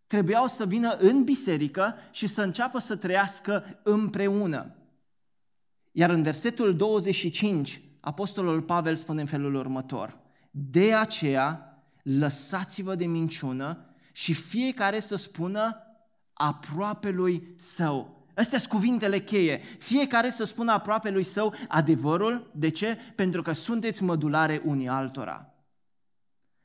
trebuiau 0.06 0.46
să 0.46 0.66
vină 0.66 0.96
în 0.98 1.24
biserică 1.24 1.94
și 2.10 2.26
să 2.26 2.42
înceapă 2.42 2.78
să 2.78 2.96
trăiască 2.96 3.80
împreună. 3.82 4.76
Iar 5.92 6.10
în 6.10 6.22
versetul 6.22 6.76
25, 6.76 7.80
Apostolul 8.00 8.62
Pavel 8.62 8.96
spune 8.96 9.20
în 9.20 9.26
felul 9.26 9.54
următor, 9.54 10.18
De 10.50 10.94
aceea, 10.94 11.65
lăsați-vă 12.06 12.94
de 12.94 13.06
minciună 13.06 13.94
și 14.12 14.34
fiecare 14.34 15.00
să 15.00 15.16
spună 15.16 15.76
aproape 16.32 17.10
lui 17.10 17.54
său. 17.58 18.26
Astea 18.34 18.58
sunt 18.58 18.72
cuvintele 18.72 19.20
cheie. 19.20 19.60
Fiecare 19.78 20.30
să 20.30 20.44
spună 20.44 20.72
aproape 20.72 21.10
lui 21.10 21.22
său 21.22 21.54
adevărul. 21.68 22.50
De 22.54 22.68
ce? 22.68 22.98
Pentru 23.14 23.42
că 23.42 23.52
sunteți 23.52 24.02
mădulare 24.02 24.62
unii 24.64 24.88
altora. 24.88 25.54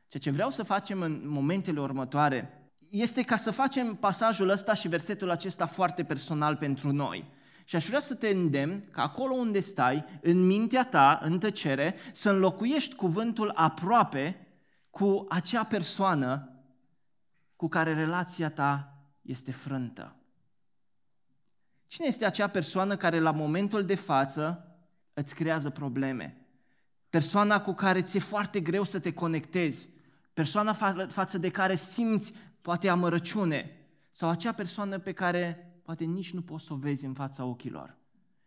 Ceea 0.08 0.24
ce 0.24 0.32
vreau 0.32 0.50
să 0.50 0.64
facem 0.64 1.02
în 1.02 1.22
momentele 1.26 1.80
următoare 1.80 2.72
este 2.90 3.24
ca 3.24 3.38
să 3.38 3.52
facem 3.52 3.96
pasajul 3.96 4.50
ăsta 4.50 4.74
și 4.74 4.88
versetul 4.88 5.30
acesta 5.30 5.66
foarte 5.66 6.04
personal 6.04 6.56
pentru 6.56 6.92
noi. 6.92 7.26
Și 7.66 7.76
aș 7.76 7.86
vrea 7.86 8.00
să 8.00 8.16
te 8.16 8.28
îndemn 8.28 8.84
că 8.92 9.02
acolo 9.02 9.34
unde 9.34 9.60
stai, 9.60 10.06
în 10.22 10.46
mintea 10.46 10.86
ta, 10.86 11.20
în 11.24 11.40
tăcere, 11.40 11.96
să 12.12 12.30
înlocuiești 12.30 12.96
cuvântul 12.96 13.52
aproape 13.56 14.41
cu 14.92 15.26
acea 15.30 15.64
persoană 15.64 16.50
cu 17.56 17.68
care 17.68 17.94
relația 17.94 18.50
ta 18.50 18.98
este 19.22 19.52
frântă. 19.52 20.16
Cine 21.88 22.08
este 22.08 22.26
acea 22.26 22.48
persoană 22.48 22.98
care 22.98 23.20
la 23.20 23.32
momentul 23.32 23.86
de 23.86 23.96
față 23.96 24.76
îți 25.14 25.36
creează 25.36 25.70
probleme? 25.70 26.46
Persoana 27.10 27.62
cu 27.62 27.74
care 27.74 28.02
ți-e 28.02 28.20
foarte 28.20 28.60
greu 28.60 28.84
să 28.84 29.00
te 29.00 29.14
conectezi, 29.14 29.90
persoana 30.34 30.76
fa- 30.76 31.08
față 31.08 31.38
de 31.38 31.50
care 31.50 31.76
simți 31.76 32.34
poate 32.62 32.90
amărăciune, 32.90 33.76
sau 34.12 34.30
acea 34.30 34.52
persoană 34.52 35.00
pe 35.00 35.12
care 35.12 35.72
poate 35.84 36.04
nici 36.04 36.34
nu 36.34 36.42
poți 36.42 36.66
să 36.66 36.74
o 36.74 36.76
vezi 36.76 37.06
în 37.06 37.14
fața 37.14 37.44
ochilor. 37.44 37.98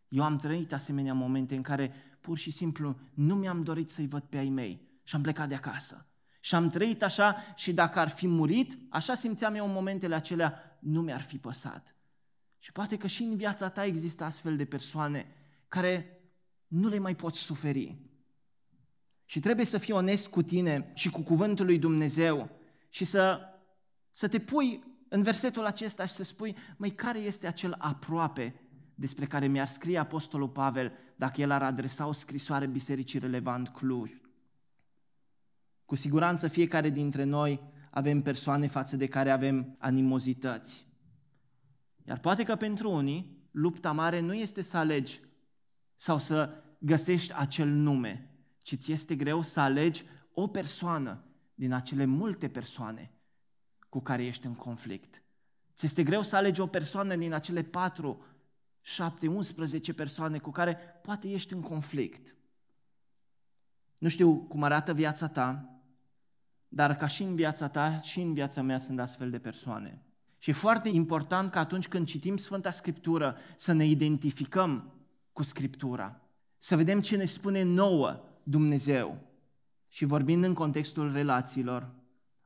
Eu 0.09 0.23
am 0.23 0.37
trăit 0.37 0.73
asemenea 0.73 1.15
momente 1.15 1.57
în 1.57 1.63
care 1.63 1.93
pur 2.21 2.39
și 2.39 2.51
simplu 2.51 2.99
nu 3.15 3.35
mi-am 3.35 3.63
dorit 3.63 3.91
să-i 3.91 4.07
văd 4.07 4.23
pe 4.23 4.39
ai 4.39 4.49
mei 4.49 4.89
și 5.03 5.15
am 5.15 5.23
plecat 5.23 5.49
de 5.49 5.55
acasă. 5.55 6.07
Și 6.45 6.55
am 6.55 6.69
trăit 6.69 7.03
așa 7.03 7.37
și 7.55 7.73
dacă 7.73 7.99
ar 7.99 8.09
fi 8.09 8.27
murit, 8.27 8.79
așa 8.89 9.15
simțeam 9.15 9.55
eu 9.55 9.67
în 9.67 9.73
momentele 9.73 10.15
acelea, 10.15 10.79
nu 10.81 11.01
mi-ar 11.01 11.21
fi 11.21 11.39
păsat. 11.39 11.97
Și 12.59 12.73
poate 12.73 12.97
că 12.97 13.07
și 13.07 13.23
în 13.23 13.37
viața 13.37 13.69
ta 13.69 13.85
există 13.85 14.25
astfel 14.25 14.57
de 14.57 14.65
persoane 14.65 15.27
care 15.69 16.21
nu 16.67 16.89
le 16.89 16.99
mai 16.99 17.15
poți 17.15 17.39
suferi. 17.39 17.97
Și 19.25 19.41
trebuie 19.41 19.67
să 19.67 19.79
fii 19.79 19.95
onest 19.95 20.29
cu 20.29 20.43
tine 20.43 20.91
și 20.95 21.11
cu 21.11 21.21
cuvântul 21.21 21.67
lui 21.67 21.79
Dumnezeu 21.79 22.51
și 22.89 23.05
să, 23.05 23.41
să 24.11 24.29
te 24.29 24.39
pui 24.39 24.85
în 25.09 25.23
versetul 25.23 25.65
acesta 25.65 26.07
și 26.07 26.15
să 26.15 26.23
spui, 26.23 26.57
măi, 26.77 26.91
care 26.91 27.19
este 27.19 27.47
acel 27.47 27.75
aproape 27.79 28.61
despre 28.95 29.27
care 29.27 29.47
mi-ar 29.47 29.67
scrie 29.67 29.99
Apostolul 29.99 30.49
Pavel 30.49 30.93
dacă 31.17 31.41
el 31.41 31.51
ar 31.51 31.63
adresa 31.63 32.07
o 32.07 32.13
scrisoare 32.13 32.67
bisericii 32.67 33.19
relevant 33.19 33.69
Cluj. 33.69 34.11
Cu 35.95 36.01
siguranță 36.01 36.49
fiecare 36.49 36.91
dintre 36.91 37.25
noi 37.25 37.61
avem 37.91 38.23
persoane 38.23 38.67
față 38.67 38.97
de 38.97 39.07
care 39.07 39.31
avem 39.31 39.77
animozități. 39.79 40.87
Iar 42.07 42.19
poate 42.19 42.43
că 42.43 42.57
pentru 42.57 42.91
unii 42.91 43.49
lupta 43.51 43.93
mare 43.93 44.21
nu 44.21 44.35
este 44.35 44.63
să 44.63 44.77
alegi 44.77 45.21
sau 45.97 46.19
să 46.19 46.63
găsești 46.79 47.33
acel 47.37 47.69
nume, 47.69 48.31
ci 48.59 48.77
ți 48.77 48.93
este 48.93 49.15
greu 49.15 49.43
să 49.43 49.61
alegi 49.61 50.05
o 50.33 50.47
persoană 50.47 51.25
din 51.55 51.73
acele 51.73 52.05
multe 52.05 52.49
persoane 52.49 53.13
cu 53.89 54.01
care 54.01 54.25
ești 54.25 54.47
în 54.47 54.55
conflict. 54.55 55.23
Ți 55.75 55.87
este 55.87 56.03
greu 56.03 56.23
să 56.23 56.37
alegi 56.37 56.61
o 56.61 56.67
persoană 56.67 57.17
din 57.17 57.33
acele 57.33 57.63
4, 57.63 58.25
7, 58.81 59.27
11 59.27 59.95
persoane 59.95 60.39
cu 60.39 60.51
care 60.51 60.77
poate 61.03 61.31
ești 61.31 61.53
în 61.53 61.61
conflict. 61.61 62.37
Nu 63.99 64.09
știu 64.09 64.37
cum 64.37 64.63
arată 64.63 64.95
viața 64.95 65.29
ta, 65.29 65.69
dar 66.75 66.97
ca 66.97 67.07
și 67.07 67.23
în 67.23 67.35
viața 67.35 67.69
ta, 67.69 68.01
și 68.01 68.21
în 68.21 68.35
viața 68.35 68.63
mea 68.63 68.79
sunt 68.79 69.01
astfel 69.01 69.31
de 69.31 69.39
persoane. 69.39 70.03
Și 70.39 70.51
e 70.51 70.53
foarte 70.53 70.89
important 70.89 71.51
că 71.51 71.59
atunci 71.59 71.89
când 71.89 72.07
citim 72.07 72.37
Sfânta 72.37 72.71
Scriptură 72.71 73.37
să 73.57 73.73
ne 73.73 73.85
identificăm 73.85 74.93
cu 75.33 75.43
Scriptura, 75.43 76.21
să 76.59 76.77
vedem 76.77 77.01
ce 77.01 77.17
ne 77.17 77.25
spune 77.25 77.63
nouă 77.63 78.21
Dumnezeu. 78.43 79.19
Și 79.89 80.05
vorbind 80.05 80.45
în 80.45 80.55
contextul 80.55 81.13
relațiilor, 81.13 81.95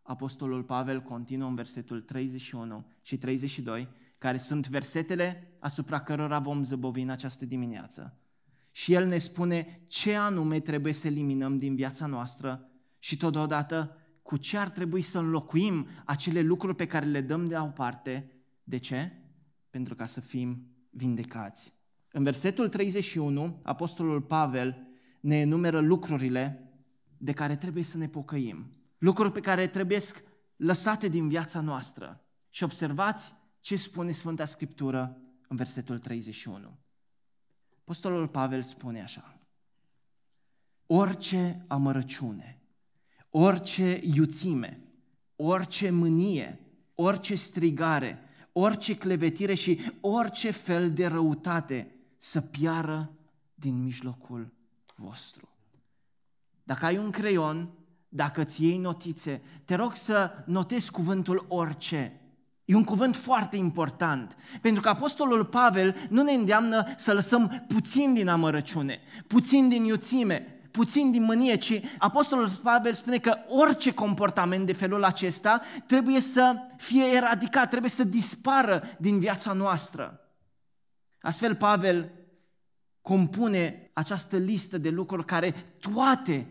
Apostolul 0.02 0.62
Pavel 0.62 1.02
continuă 1.02 1.48
în 1.48 1.54
versetul 1.54 2.00
31 2.00 2.86
și 3.02 3.16
32, 3.16 3.88
care 4.18 4.36
sunt 4.36 4.68
versetele 4.68 5.56
asupra 5.58 6.00
cărora 6.00 6.38
vom 6.38 6.62
zăbovi 6.62 7.00
în 7.00 7.10
această 7.10 7.44
dimineață. 7.44 8.18
Și 8.70 8.92
el 8.92 9.06
ne 9.06 9.18
spune 9.18 9.84
ce 9.86 10.16
anume 10.16 10.60
trebuie 10.60 10.92
să 10.92 11.06
eliminăm 11.06 11.56
din 11.56 11.74
viața 11.74 12.06
noastră 12.06 12.70
și 12.98 13.16
totodată 13.16 13.96
cu 14.28 14.36
ce 14.36 14.56
ar 14.56 14.70
trebui 14.70 15.00
să 15.00 15.18
înlocuim 15.18 15.88
acele 16.04 16.40
lucruri 16.40 16.74
pe 16.74 16.86
care 16.86 17.06
le 17.06 17.20
dăm 17.20 17.44
de 17.44 17.58
o 17.58 17.66
parte. 17.66 18.30
De 18.64 18.76
ce? 18.76 19.12
Pentru 19.70 19.94
ca 19.94 20.06
să 20.06 20.20
fim 20.20 20.66
vindecați. 20.90 21.74
În 22.12 22.22
versetul 22.22 22.68
31, 22.68 23.60
Apostolul 23.62 24.22
Pavel 24.22 24.88
ne 25.20 25.36
enumeră 25.36 25.80
lucrurile 25.80 26.72
de 27.16 27.32
care 27.32 27.56
trebuie 27.56 27.84
să 27.84 27.96
ne 27.96 28.08
pocăim 28.08 28.70
lucruri 28.98 29.32
pe 29.32 29.40
care 29.40 29.66
trebuie 29.66 30.00
lăsate 30.56 31.08
din 31.08 31.28
viața 31.28 31.60
noastră. 31.60 32.24
Și 32.50 32.64
observați 32.64 33.34
ce 33.60 33.76
spune 33.76 34.12
Sfânta 34.12 34.44
Scriptură 34.44 35.20
în 35.48 35.56
versetul 35.56 35.98
31. 35.98 36.78
Apostolul 37.80 38.28
Pavel 38.28 38.62
spune 38.62 39.02
așa, 39.02 39.40
orice 40.86 41.64
amărăciune, 41.68 42.57
orice 43.30 44.00
iuțime, 44.14 44.80
orice 45.36 45.90
mânie, 45.90 46.60
orice 46.94 47.34
strigare, 47.34 48.18
orice 48.52 48.96
clevetire 48.96 49.54
și 49.54 49.80
orice 50.00 50.50
fel 50.50 50.92
de 50.92 51.06
răutate 51.06 51.94
să 52.16 52.40
piară 52.40 53.12
din 53.54 53.82
mijlocul 53.82 54.52
vostru. 54.94 55.48
Dacă 56.62 56.84
ai 56.84 56.98
un 56.98 57.10
creion, 57.10 57.68
dacă 58.08 58.40
îți 58.40 58.64
iei 58.64 58.78
notițe, 58.78 59.42
te 59.64 59.74
rog 59.74 59.94
să 59.94 60.30
notezi 60.46 60.90
cuvântul 60.90 61.44
orice. 61.48 62.20
E 62.64 62.74
un 62.74 62.84
cuvânt 62.84 63.16
foarte 63.16 63.56
important, 63.56 64.36
pentru 64.60 64.82
că 64.82 64.88
Apostolul 64.88 65.44
Pavel 65.44 65.96
nu 66.08 66.22
ne 66.22 66.32
îndeamnă 66.32 66.84
să 66.96 67.12
lăsăm 67.12 67.64
puțin 67.68 68.14
din 68.14 68.28
amărăciune, 68.28 69.00
puțin 69.26 69.68
din 69.68 69.84
iuțime, 69.84 70.57
puțin 70.70 71.10
din 71.10 71.22
mânie, 71.22 71.54
ci 71.54 71.80
Apostolul 71.98 72.48
Pavel 72.48 72.92
spune 72.92 73.18
că 73.18 73.36
orice 73.48 73.94
comportament 73.94 74.66
de 74.66 74.72
felul 74.72 75.04
acesta 75.04 75.60
trebuie 75.86 76.20
să 76.20 76.56
fie 76.76 77.04
eradicat, 77.04 77.68
trebuie 77.68 77.90
să 77.90 78.04
dispară 78.04 78.82
din 78.98 79.18
viața 79.18 79.52
noastră. 79.52 80.20
Astfel, 81.20 81.54
Pavel 81.54 82.12
compune 83.02 83.90
această 83.92 84.36
listă 84.36 84.78
de 84.78 84.88
lucruri 84.88 85.24
care 85.24 85.50
toate 85.80 86.46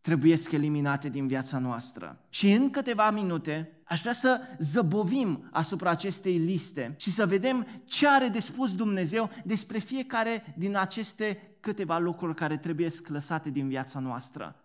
trebuie 0.00 0.36
să 0.36 0.48
eliminate 0.52 1.08
din 1.08 1.26
viața 1.26 1.58
noastră. 1.58 2.24
Și 2.28 2.52
în 2.52 2.70
câteva 2.70 3.10
minute 3.10 3.82
aș 3.84 4.00
vrea 4.00 4.12
să 4.12 4.40
zăbovim 4.58 5.48
asupra 5.52 5.90
acestei 5.90 6.36
liste 6.36 6.94
și 6.98 7.10
să 7.10 7.26
vedem 7.26 7.66
ce 7.84 8.08
are 8.08 8.28
de 8.28 8.38
spus 8.38 8.74
Dumnezeu 8.74 9.30
despre 9.44 9.78
fiecare 9.78 10.54
din 10.56 10.76
aceste 10.76 11.51
câteva 11.62 11.98
lucruri 11.98 12.34
care 12.34 12.56
trebuie 12.56 12.90
lăsate 13.06 13.50
din 13.50 13.68
viața 13.68 13.98
noastră. 13.98 14.56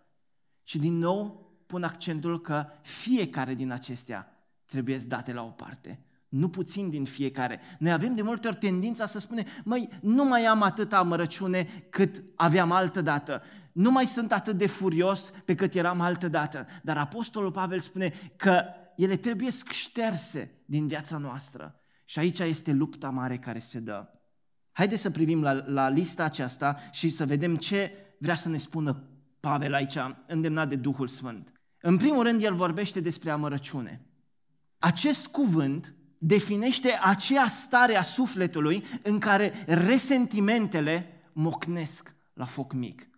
Și 0.62 0.78
din 0.78 0.98
nou 0.98 1.52
pun 1.66 1.82
accentul 1.82 2.40
că 2.40 2.66
fiecare 2.82 3.54
din 3.54 3.70
acestea 3.70 4.32
trebuie 4.64 4.96
date 4.96 5.32
la 5.32 5.42
o 5.42 5.50
parte. 5.50 6.00
Nu 6.28 6.48
puțin 6.48 6.90
din 6.90 7.04
fiecare. 7.04 7.60
Noi 7.78 7.92
avem 7.92 8.14
de 8.14 8.22
multe 8.22 8.48
ori 8.48 8.56
tendința 8.56 9.06
să 9.06 9.18
spunem, 9.18 9.44
măi, 9.64 9.88
nu 10.00 10.24
mai 10.24 10.44
am 10.44 10.62
atâta 10.62 10.98
amărăciune 10.98 11.86
cât 11.90 12.22
aveam 12.34 12.72
altă 12.72 13.00
dată. 13.00 13.42
Nu 13.72 13.90
mai 13.90 14.06
sunt 14.06 14.32
atât 14.32 14.56
de 14.56 14.66
furios 14.66 15.32
pe 15.44 15.54
cât 15.54 15.74
eram 15.74 16.00
altă 16.00 16.28
dată. 16.28 16.66
Dar 16.82 16.96
Apostolul 16.96 17.52
Pavel 17.52 17.80
spune 17.80 18.12
că 18.36 18.64
ele 18.96 19.16
trebuie 19.16 19.50
șterse 19.70 20.50
din 20.64 20.86
viața 20.86 21.18
noastră. 21.18 21.80
Și 22.04 22.18
aici 22.18 22.38
este 22.38 22.72
lupta 22.72 23.10
mare 23.10 23.38
care 23.38 23.58
se 23.58 23.78
dă. 23.78 24.06
Haideți 24.78 25.02
să 25.02 25.10
privim 25.10 25.42
la, 25.42 25.62
la 25.66 25.88
lista 25.88 26.24
aceasta 26.24 26.76
și 26.90 27.10
să 27.10 27.26
vedem 27.26 27.56
ce 27.56 27.92
vrea 28.18 28.34
să 28.34 28.48
ne 28.48 28.56
spună 28.56 29.02
Pavel 29.40 29.74
aici, 29.74 29.96
îndemnat 30.26 30.68
de 30.68 30.76
Duhul 30.76 31.08
Sfânt. 31.08 31.52
În 31.80 31.96
primul 31.96 32.22
rând, 32.22 32.42
el 32.42 32.54
vorbește 32.54 33.00
despre 33.00 33.30
amărăciune. 33.30 34.06
Acest 34.78 35.26
cuvânt 35.26 35.94
definește 36.18 36.98
aceea 37.02 37.46
stare 37.46 37.96
a 37.96 38.02
sufletului 38.02 38.84
în 39.02 39.18
care 39.18 39.52
resentimentele 39.66 41.22
mocnesc 41.32 42.14
la 42.32 42.44
foc 42.44 42.72
mic. 42.72 43.08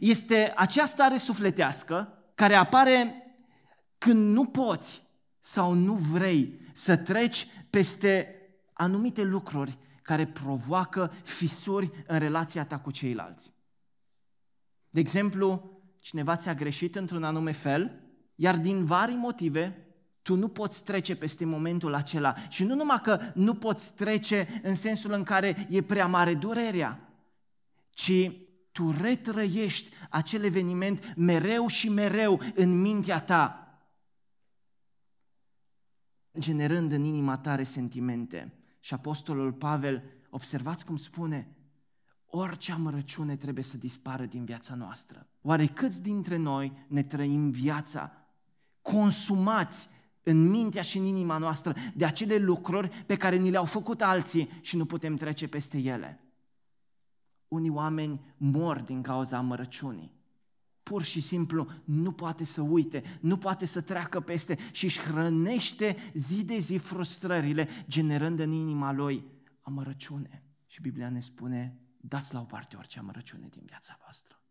Este 0.00 0.52
acea 0.56 0.86
stare 0.86 1.16
sufletească 1.16 2.12
care 2.34 2.54
apare 2.54 3.14
când 3.98 4.32
nu 4.32 4.44
poți 4.44 5.02
sau 5.40 5.72
nu 5.72 5.94
vrei 5.94 6.60
să 6.72 6.96
treci 6.96 7.46
peste 7.70 8.34
anumite 8.72 9.22
lucruri 9.22 9.78
care 10.08 10.26
provoacă 10.26 11.12
fisuri 11.22 11.90
în 12.06 12.18
relația 12.18 12.64
ta 12.64 12.78
cu 12.78 12.90
ceilalți. 12.90 13.52
De 14.90 15.00
exemplu, 15.00 15.80
cineva 16.00 16.36
ți-a 16.36 16.54
greșit 16.54 16.96
într-un 16.96 17.24
anume 17.24 17.52
fel, 17.52 18.00
iar 18.34 18.58
din 18.58 18.84
vari 18.84 19.12
motive 19.12 19.86
tu 20.22 20.34
nu 20.34 20.48
poți 20.48 20.84
trece 20.84 21.16
peste 21.16 21.44
momentul 21.44 21.94
acela. 21.94 22.34
Și 22.48 22.64
nu 22.64 22.74
numai 22.74 23.00
că 23.02 23.20
nu 23.34 23.54
poți 23.54 23.94
trece 23.94 24.60
în 24.62 24.74
sensul 24.74 25.12
în 25.12 25.22
care 25.22 25.66
e 25.70 25.82
prea 25.82 26.06
mare 26.06 26.34
durerea, 26.34 27.08
ci 27.90 28.30
tu 28.72 28.90
retrăiești 29.00 29.90
acel 30.10 30.44
eveniment 30.44 31.14
mereu 31.16 31.66
și 31.66 31.88
mereu 31.88 32.40
în 32.54 32.80
mintea 32.80 33.20
ta, 33.20 33.78
generând 36.38 36.92
în 36.92 37.02
inima 37.02 37.38
ta 37.38 37.54
resentimente. 37.54 38.57
Și 38.80 38.94
Apostolul 38.94 39.52
Pavel, 39.52 40.02
observați 40.30 40.84
cum 40.84 40.96
spune, 40.96 41.56
orice 42.26 42.72
amărăciune 42.72 43.36
trebuie 43.36 43.64
să 43.64 43.76
dispară 43.76 44.24
din 44.24 44.44
viața 44.44 44.74
noastră. 44.74 45.28
Oare 45.42 45.66
câți 45.66 46.02
dintre 46.02 46.36
noi 46.36 46.72
ne 46.88 47.02
trăim 47.02 47.50
viața 47.50 48.12
consumați 48.82 49.88
în 50.22 50.48
mintea 50.48 50.82
și 50.82 50.98
în 50.98 51.04
inima 51.04 51.38
noastră 51.38 51.74
de 51.94 52.04
acele 52.04 52.36
lucruri 52.36 52.88
pe 53.06 53.16
care 53.16 53.36
ni 53.36 53.50
le-au 53.50 53.64
făcut 53.64 54.02
alții 54.02 54.48
și 54.60 54.76
nu 54.76 54.84
putem 54.84 55.16
trece 55.16 55.48
peste 55.48 55.78
ele? 55.78 56.22
Unii 57.48 57.70
oameni 57.70 58.20
mor 58.36 58.80
din 58.80 59.02
cauza 59.02 59.36
amărăciunii. 59.36 60.17
Pur 60.88 61.02
și 61.02 61.20
simplu 61.20 61.70
nu 61.84 62.12
poate 62.12 62.44
să 62.44 62.60
uite, 62.60 63.02
nu 63.20 63.36
poate 63.36 63.66
să 63.66 63.80
treacă 63.80 64.20
peste 64.20 64.58
și 64.72 64.84
își 64.84 65.00
hrănește 65.00 65.96
zi 66.14 66.44
de 66.44 66.58
zi 66.58 66.76
frustrările, 66.76 67.68
generând 67.88 68.38
în 68.38 68.50
inima 68.52 68.92
lui 68.92 69.24
amărăciune. 69.60 70.42
Și 70.66 70.80
Biblia 70.80 71.08
ne 71.08 71.20
spune, 71.20 71.80
dați 71.96 72.34
la 72.34 72.40
o 72.40 72.44
parte 72.44 72.76
orice 72.76 72.98
amărăciune 72.98 73.46
din 73.50 73.62
viața 73.64 73.98
voastră. 74.02 74.42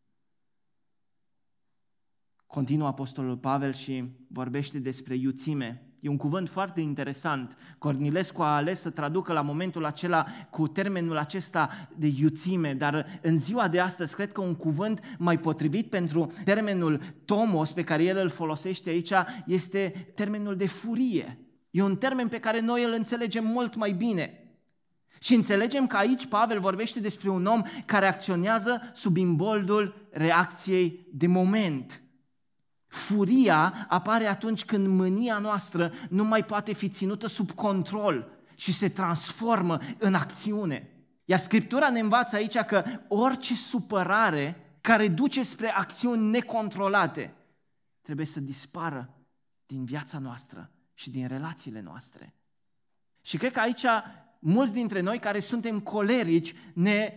Continuă 2.47 2.87
Apostolul 2.87 3.37
Pavel 3.37 3.73
și 3.73 4.11
vorbește 4.27 4.79
despre 4.79 5.15
iuțime. 5.15 5.86
E 5.99 6.09
un 6.09 6.17
cuvânt 6.17 6.49
foarte 6.49 6.81
interesant. 6.81 7.57
Cornilescu 7.77 8.41
a 8.41 8.55
ales 8.55 8.79
să 8.79 8.89
traducă 8.89 9.33
la 9.33 9.41
momentul 9.41 9.85
acela 9.85 10.25
cu 10.49 10.67
termenul 10.67 11.17
acesta 11.17 11.89
de 11.95 12.07
iuțime, 12.19 12.73
dar 12.73 13.19
în 13.21 13.39
ziua 13.39 13.67
de 13.67 13.79
astăzi 13.79 14.15
cred 14.15 14.31
că 14.31 14.41
un 14.41 14.55
cuvânt 14.55 15.15
mai 15.17 15.39
potrivit 15.39 15.89
pentru 15.89 16.31
termenul 16.43 17.01
tomos 17.25 17.71
pe 17.71 17.83
care 17.83 18.03
el 18.03 18.17
îl 18.17 18.29
folosește 18.29 18.89
aici 18.89 19.11
este 19.45 20.11
termenul 20.15 20.55
de 20.55 20.67
furie. 20.67 21.39
E 21.71 21.81
un 21.81 21.95
termen 21.95 22.27
pe 22.27 22.39
care 22.39 22.59
noi 22.59 22.83
îl 22.83 22.93
înțelegem 22.93 23.45
mult 23.45 23.75
mai 23.75 23.91
bine. 23.91 24.41
Și 25.19 25.33
înțelegem 25.33 25.87
că 25.87 25.97
aici 25.97 26.25
Pavel 26.25 26.59
vorbește 26.59 26.99
despre 26.99 27.29
un 27.29 27.45
om 27.45 27.61
care 27.85 28.05
acționează 28.05 28.91
sub 28.93 29.17
imboldul 29.17 30.07
reacției 30.11 31.07
de 31.13 31.27
moment– 31.27 32.01
Furia 32.87 33.85
apare 33.89 34.25
atunci 34.25 34.65
când 34.65 34.87
mânia 34.87 35.37
noastră 35.39 35.91
nu 36.09 36.23
mai 36.23 36.45
poate 36.45 36.73
fi 36.73 36.89
ținută 36.89 37.27
sub 37.27 37.51
control 37.51 38.31
și 38.55 38.71
se 38.71 38.89
transformă 38.89 39.79
în 39.97 40.13
acțiune. 40.13 40.91
Iar 41.25 41.39
Scriptura 41.39 41.89
ne 41.89 41.99
învață 41.99 42.35
aici 42.35 42.57
că 42.57 42.83
orice 43.07 43.55
supărare 43.55 44.77
care 44.81 45.07
duce 45.07 45.43
spre 45.43 45.69
acțiuni 45.69 46.29
necontrolate 46.29 47.33
trebuie 48.01 48.25
să 48.25 48.39
dispară 48.39 49.17
din 49.65 49.85
viața 49.85 50.19
noastră 50.19 50.71
și 50.93 51.09
din 51.09 51.27
relațiile 51.27 51.81
noastre. 51.81 52.35
Și 53.21 53.37
cred 53.37 53.51
că 53.51 53.59
aici 53.59 53.85
mulți 54.39 54.73
dintre 54.73 54.99
noi 54.99 55.19
care 55.19 55.39
suntem 55.39 55.79
colerici 55.79 56.55
ne, 56.73 57.13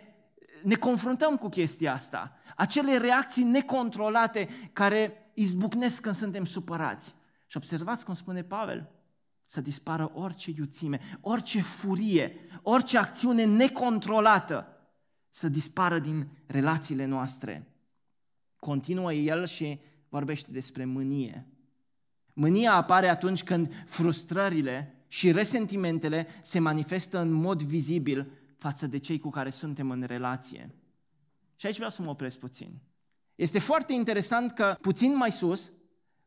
ne 0.62 0.74
confruntăm 0.74 1.36
cu 1.36 1.48
chestia 1.48 1.92
asta. 1.92 2.36
Acele 2.56 2.96
reacții 2.96 3.44
necontrolate 3.44 4.48
care 4.72 5.19
izbucnesc 5.34 6.02
când 6.02 6.14
suntem 6.14 6.44
supărați. 6.44 7.14
Și 7.46 7.56
observați 7.56 8.04
cum 8.04 8.14
spune 8.14 8.42
Pavel, 8.42 8.90
să 9.44 9.60
dispară 9.60 10.10
orice 10.14 10.50
iuțime, 10.56 11.00
orice 11.20 11.60
furie, 11.60 12.36
orice 12.62 12.98
acțiune 12.98 13.44
necontrolată, 13.44 14.66
să 15.30 15.48
dispară 15.48 15.98
din 15.98 16.28
relațiile 16.46 17.04
noastre. 17.04 17.66
Continuă 18.56 19.12
el 19.12 19.46
și 19.46 19.80
vorbește 20.08 20.50
despre 20.50 20.84
mânie. 20.84 21.46
Mânia 22.32 22.72
apare 22.72 23.08
atunci 23.08 23.42
când 23.42 23.84
frustrările 23.86 25.04
și 25.08 25.32
resentimentele 25.32 26.26
se 26.42 26.58
manifestă 26.58 27.20
în 27.20 27.30
mod 27.30 27.62
vizibil 27.62 28.32
față 28.56 28.86
de 28.86 28.98
cei 28.98 29.18
cu 29.18 29.30
care 29.30 29.50
suntem 29.50 29.90
în 29.90 30.02
relație. 30.02 30.74
Și 31.56 31.66
aici 31.66 31.76
vreau 31.76 31.90
să 31.90 32.02
mă 32.02 32.10
opresc 32.10 32.38
puțin. 32.38 32.80
Este 33.40 33.58
foarte 33.58 33.92
interesant 33.92 34.52
că 34.52 34.76
puțin 34.80 35.16
mai 35.16 35.32
sus, 35.32 35.72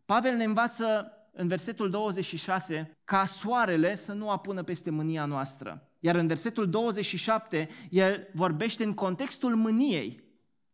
Pavel 0.06 0.36
ne 0.36 0.44
învață 0.44 1.12
în 1.32 1.48
versetul 1.48 1.90
26 1.90 2.98
ca 3.04 3.26
soarele 3.26 3.96
să 3.96 4.14
nu 4.14 4.30
apună 4.30 4.64
peste 4.64 4.90
mânia 4.90 5.26
noastră. 5.26 5.90
Iar 6.00 6.16
în 6.16 6.28
versetul 6.28 6.70
27 6.70 7.70
el 7.90 8.28
vorbește 8.34 8.84
în 8.84 8.94
contextul 8.94 9.56
mâniei 9.56 10.24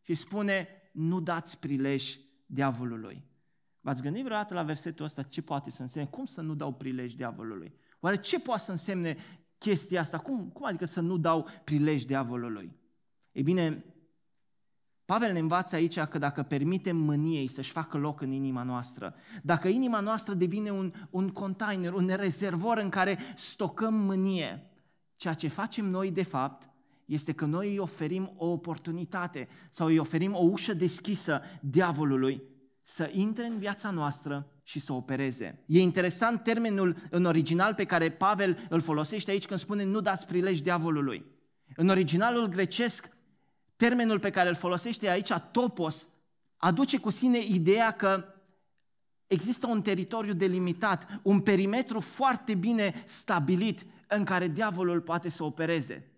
și 0.02 0.15
spune 0.15 0.67
nu 0.91 1.19
dați 1.19 1.58
prilej 1.58 2.17
diavolului. 2.45 3.23
V-ați 3.82 4.02
gândit 4.02 4.23
vreodată 4.23 4.54
la 4.54 4.63
versetul 4.63 5.06
ăsta 5.06 5.21
ce 5.21 5.41
poate 5.41 5.71
să 5.71 5.82
însemne? 5.82 6.08
Cum 6.08 6.25
să 6.25 6.41
nu 6.41 6.56
dau 6.56 6.73
prilej 6.73 7.13
diavolului? 7.13 7.73
Oare 7.99 8.17
ce 8.17 8.39
poate 8.39 8.62
să 8.62 8.71
însemne 8.71 9.17
chestia 9.58 10.02
asta? 10.02 10.17
Cum, 10.17 10.49
cum 10.49 10.65
adică 10.65 10.86
să 10.86 11.02
nu 11.02 11.17
dau 11.17 11.47
prilej 11.63 12.04
diavolului? 12.04 12.75
Ei 13.32 13.43
bine, 13.43 13.84
Pavel 15.10 15.34
ne 15.34 15.39
învață 15.39 15.76
aici 15.76 16.00
că 16.00 16.17
dacă 16.17 16.43
permitem 16.43 16.98
mâniei 16.98 17.48
să-și 17.48 17.72
facă 17.72 17.98
loc 17.98 18.22
în 18.22 18.32
inima 18.32 18.63
noastră, 18.63 19.15
dacă 19.43 19.67
inima 19.67 20.00
noastră 20.00 20.34
devine 20.34 20.72
un, 20.72 20.93
un 21.10 21.30
container, 21.30 21.93
un 21.93 22.12
rezervor 22.15 22.78
în 22.78 22.89
care 22.89 23.17
stocăm 23.36 23.93
mânie, 23.93 24.72
ceea 25.15 25.34
ce 25.34 25.48
facem 25.48 25.86
noi 25.86 26.12
de 26.12 26.24
fapt 26.24 26.69
este 27.06 27.34
că 27.34 27.45
noi 27.45 27.69
îi 27.69 27.78
oferim 27.78 28.34
o 28.36 28.45
oportunitate 28.45 29.48
sau 29.69 29.88
îi 29.88 29.98
oferim 29.98 30.34
o 30.36 30.43
ușă 30.43 30.74
deschisă 30.74 31.41
diavolului 31.62 32.43
să 32.82 33.10
intre 33.13 33.45
în 33.45 33.58
viața 33.58 33.89
noastră 33.91 34.52
și 34.63 34.80
să 34.80 34.93
opereze. 34.93 35.63
E 35.65 35.82
interesant 35.82 36.43
termenul 36.43 36.95
în 37.10 37.26
original 37.26 37.74
pe 37.74 37.86
care 37.86 38.12
Pavel 38.12 38.58
îl 38.69 38.82
folosește 38.82 39.32
aici 39.32 39.45
când 39.45 39.60
spune 39.60 39.84
nu 39.84 40.00
dați 40.00 40.28
prilej 40.28 40.60
diavolului. 40.60 41.26
În 41.76 41.89
originalul 41.89 42.48
grecesc 42.48 43.17
Termenul 43.80 44.20
pe 44.20 44.30
care 44.30 44.50
îl 44.50 44.56
folosește 44.56 45.10
aici, 45.10 45.32
topos, 45.52 46.10
aduce 46.58 46.98
cu 46.98 47.10
sine 47.10 47.38
ideea 47.38 47.92
că 47.92 48.24
există 49.28 49.68
un 49.68 49.82
teritoriu 49.82 50.34
delimitat, 50.34 51.20
un 51.22 51.39
perimetru 51.39 52.00
foarte 52.00 52.56
bine 52.56 53.04
stabilit 53.06 53.86
în 54.08 54.24
care 54.24 54.48
diavolul 54.48 55.02
poate 55.02 55.30
să 55.30 55.44
opereze. 55.44 56.12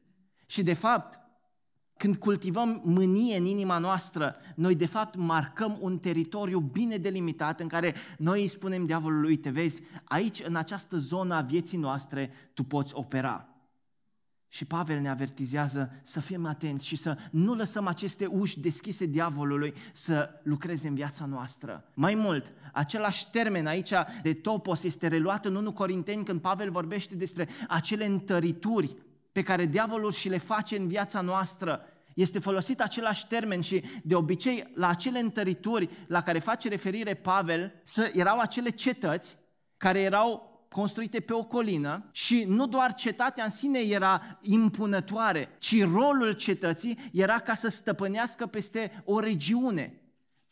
Și 0.46 0.64
de 0.64 0.74
fapt, 0.74 1.20
când 1.98 2.16
cultivăm 2.16 2.82
mânie 2.84 3.38
în 3.38 3.46
inima 3.46 3.78
noastră, 3.78 4.36
noi 4.56 4.76
de 4.76 4.86
fapt 4.86 5.16
marcăm 5.16 5.78
un 5.82 5.98
teritoriu 5.98 6.60
bine 6.60 6.98
delimitat 6.98 7.60
în 7.60 7.68
care 7.68 7.96
noi 8.18 8.42
îi 8.42 8.48
spunem 8.48 8.86
diavolului, 8.86 9.30
uite, 9.30 9.50
vezi, 9.50 9.82
aici, 10.04 10.42
în 10.44 10.56
această 10.56 10.98
zonă 10.98 11.36
a 11.36 11.42
vieții 11.42 11.78
noastre, 11.78 12.32
tu 12.54 12.64
poți 12.64 12.96
opera. 12.96 13.51
Și 14.54 14.66
Pavel 14.66 15.00
ne 15.00 15.10
avertizează 15.10 15.92
să 16.02 16.20
fim 16.20 16.46
atenți 16.46 16.88
și 16.88 16.96
să 16.96 17.18
nu 17.30 17.54
lăsăm 17.54 17.88
aceste 17.88 18.26
uși 18.26 18.60
deschise 18.60 19.06
diavolului 19.06 19.74
să 19.94 20.30
lucreze 20.44 20.88
în 20.88 20.96
viața 20.96 21.26
noastră. 21.26 21.90
Mai 21.94 22.16
mult, 22.16 22.52
același 22.74 23.30
termen 23.30 23.66
aici 23.66 23.92
de 24.22 24.34
topos 24.34 24.84
este 24.84 25.08
reluat 25.08 25.46
în 25.46 25.56
1 25.56 25.74
Corinteni 25.74 26.24
când 26.24 26.42
Pavel 26.42 26.72
vorbește 26.72 27.16
despre 27.16 27.48
acele 27.68 28.06
întărituri 28.06 28.96
pe 29.32 29.42
care 29.42 29.66
diavolul 29.66 30.12
și 30.12 30.30
le 30.30 30.38
face 30.38 30.78
în 30.78 30.88
viața 30.88 31.22
noastră. 31.22 31.82
Este 32.16 32.40
folosit 32.40 32.82
același 32.82 33.28
termen 33.28 33.62
și 33.62 33.84
de 34.04 34.16
obicei 34.16 34.72
la 34.74 34.88
acele 34.88 35.20
întărituri 35.20 35.90
la 36.08 36.22
care 36.22 36.40
face 36.40 36.70
referire 36.70 37.14
Pavel 37.14 37.74
să 37.84 38.12
erau 38.14 38.40
acele 38.40 38.70
cetăți 38.70 39.38
care 39.78 40.00
erau 40.00 40.51
construite 40.72 41.20
pe 41.20 41.34
o 41.34 41.44
colină 41.44 42.10
și 42.12 42.44
nu 42.48 42.68
doar 42.68 42.94
cetatea 42.94 43.44
în 43.44 43.50
sine 43.50 43.80
era 43.80 44.40
impunătoare, 44.42 45.50
ci 45.60 45.84
rolul 45.84 46.32
cetății 46.32 46.98
era 47.12 47.40
ca 47.40 47.54
să 47.54 47.68
stăpânească 47.68 48.46
peste 48.46 49.04
o 49.06 49.20
regiune, 49.20 50.02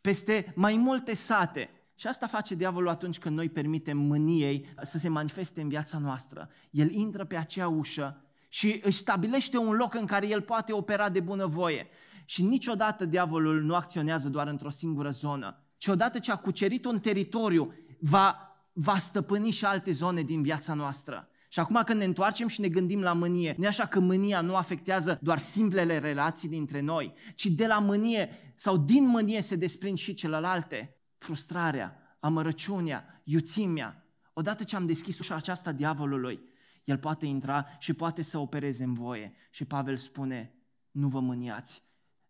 peste 0.02 0.54
mai 0.56 0.76
multe 0.78 1.14
sate. 1.14 1.70
Și 1.96 2.08
asta 2.08 2.28
face 2.28 2.56
diavolul 2.56 2.90
atunci 2.90 3.20
când 3.20 3.36
noi 3.36 3.50
permitem 3.50 3.98
mâniei 3.98 4.66
să 4.82 4.98
se 4.98 5.10
manifeste 5.10 5.62
în 5.62 5.70
viața 5.70 5.98
noastră. 5.98 6.50
El 6.72 6.92
intră 6.92 7.26
pe 7.26 7.36
acea 7.36 7.68
ușă 7.68 8.24
și 8.48 8.82
își 8.84 8.98
stabilește 8.98 9.58
un 9.58 9.76
loc 9.76 9.94
în 9.94 10.06
care 10.06 10.28
el 10.28 10.42
poate 10.42 10.74
opera 10.74 11.10
de 11.10 11.20
bunăvoie. 11.20 11.88
Și 12.26 12.44
niciodată 12.44 13.06
diavolul 13.06 13.62
nu 13.62 13.76
acționează 13.76 14.30
doar 14.30 14.48
într-o 14.48 14.70
singură 14.70 15.10
zonă, 15.10 15.64
ci 15.78 15.88
odată 15.88 16.20
ce 16.20 16.32
a 16.32 16.36
cucerit 16.36 16.86
un 16.86 17.00
teritoriu, 17.00 17.74
va 18.00 18.49
va 18.82 18.98
stăpâni 18.98 19.52
și 19.52 19.66
alte 19.66 19.92
zone 19.92 20.22
din 20.22 20.42
viața 20.42 20.74
noastră. 20.74 21.30
Și 21.50 21.60
acum 21.60 21.82
când 21.86 22.00
ne 22.00 22.06
întoarcem 22.06 22.48
și 22.48 22.62
ne 22.62 22.68
gândim 22.68 23.02
la 23.02 23.14
mânie, 23.14 23.56
nu 23.58 23.64
e 23.64 23.68
așa 23.68 23.86
că 23.86 24.00
mânia 24.00 24.42
nu 24.42 24.56
afectează 24.56 25.20
doar 25.22 25.38
simplele 25.38 25.98
relații 25.98 26.50
dintre 26.50 26.82
noi, 26.82 27.14
ci 27.36 27.46
de 27.46 27.68
la 27.68 27.80
mânie 27.80 28.30
sau 28.56 28.78
din 28.78 29.08
mânie 29.08 29.42
se 29.42 29.56
desprind 29.56 29.98
și 29.98 30.14
celelalte. 30.14 30.96
Frustrarea, 31.18 32.18
amărăciunea, 32.20 33.22
iuțimea. 33.24 34.08
Odată 34.34 34.64
ce 34.64 34.76
am 34.76 34.86
deschis 34.86 35.20
ușa 35.20 35.36
aceasta 35.36 35.72
diavolului, 35.72 36.40
el 36.84 36.98
poate 36.98 37.26
intra 37.26 37.68
și 37.80 37.94
poate 37.94 38.22
să 38.22 38.38
opereze 38.38 38.84
în 38.84 38.94
voie. 38.94 39.34
Și 39.50 39.66
Pavel 39.66 39.98
spune, 39.98 40.54
nu 40.92 41.08
vă 41.08 41.20
mâniați, 41.20 41.84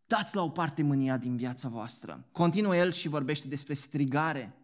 dați 0.06 0.36
la 0.36 0.42
o 0.42 0.50
parte 0.50 0.82
mânia 0.82 1.18
din 1.18 1.36
viața 1.36 1.68
voastră. 1.68 2.28
Continuă 2.32 2.76
el 2.76 2.92
și 2.92 3.08
vorbește 3.08 3.48
despre 3.48 3.74
strigare. 3.74 4.59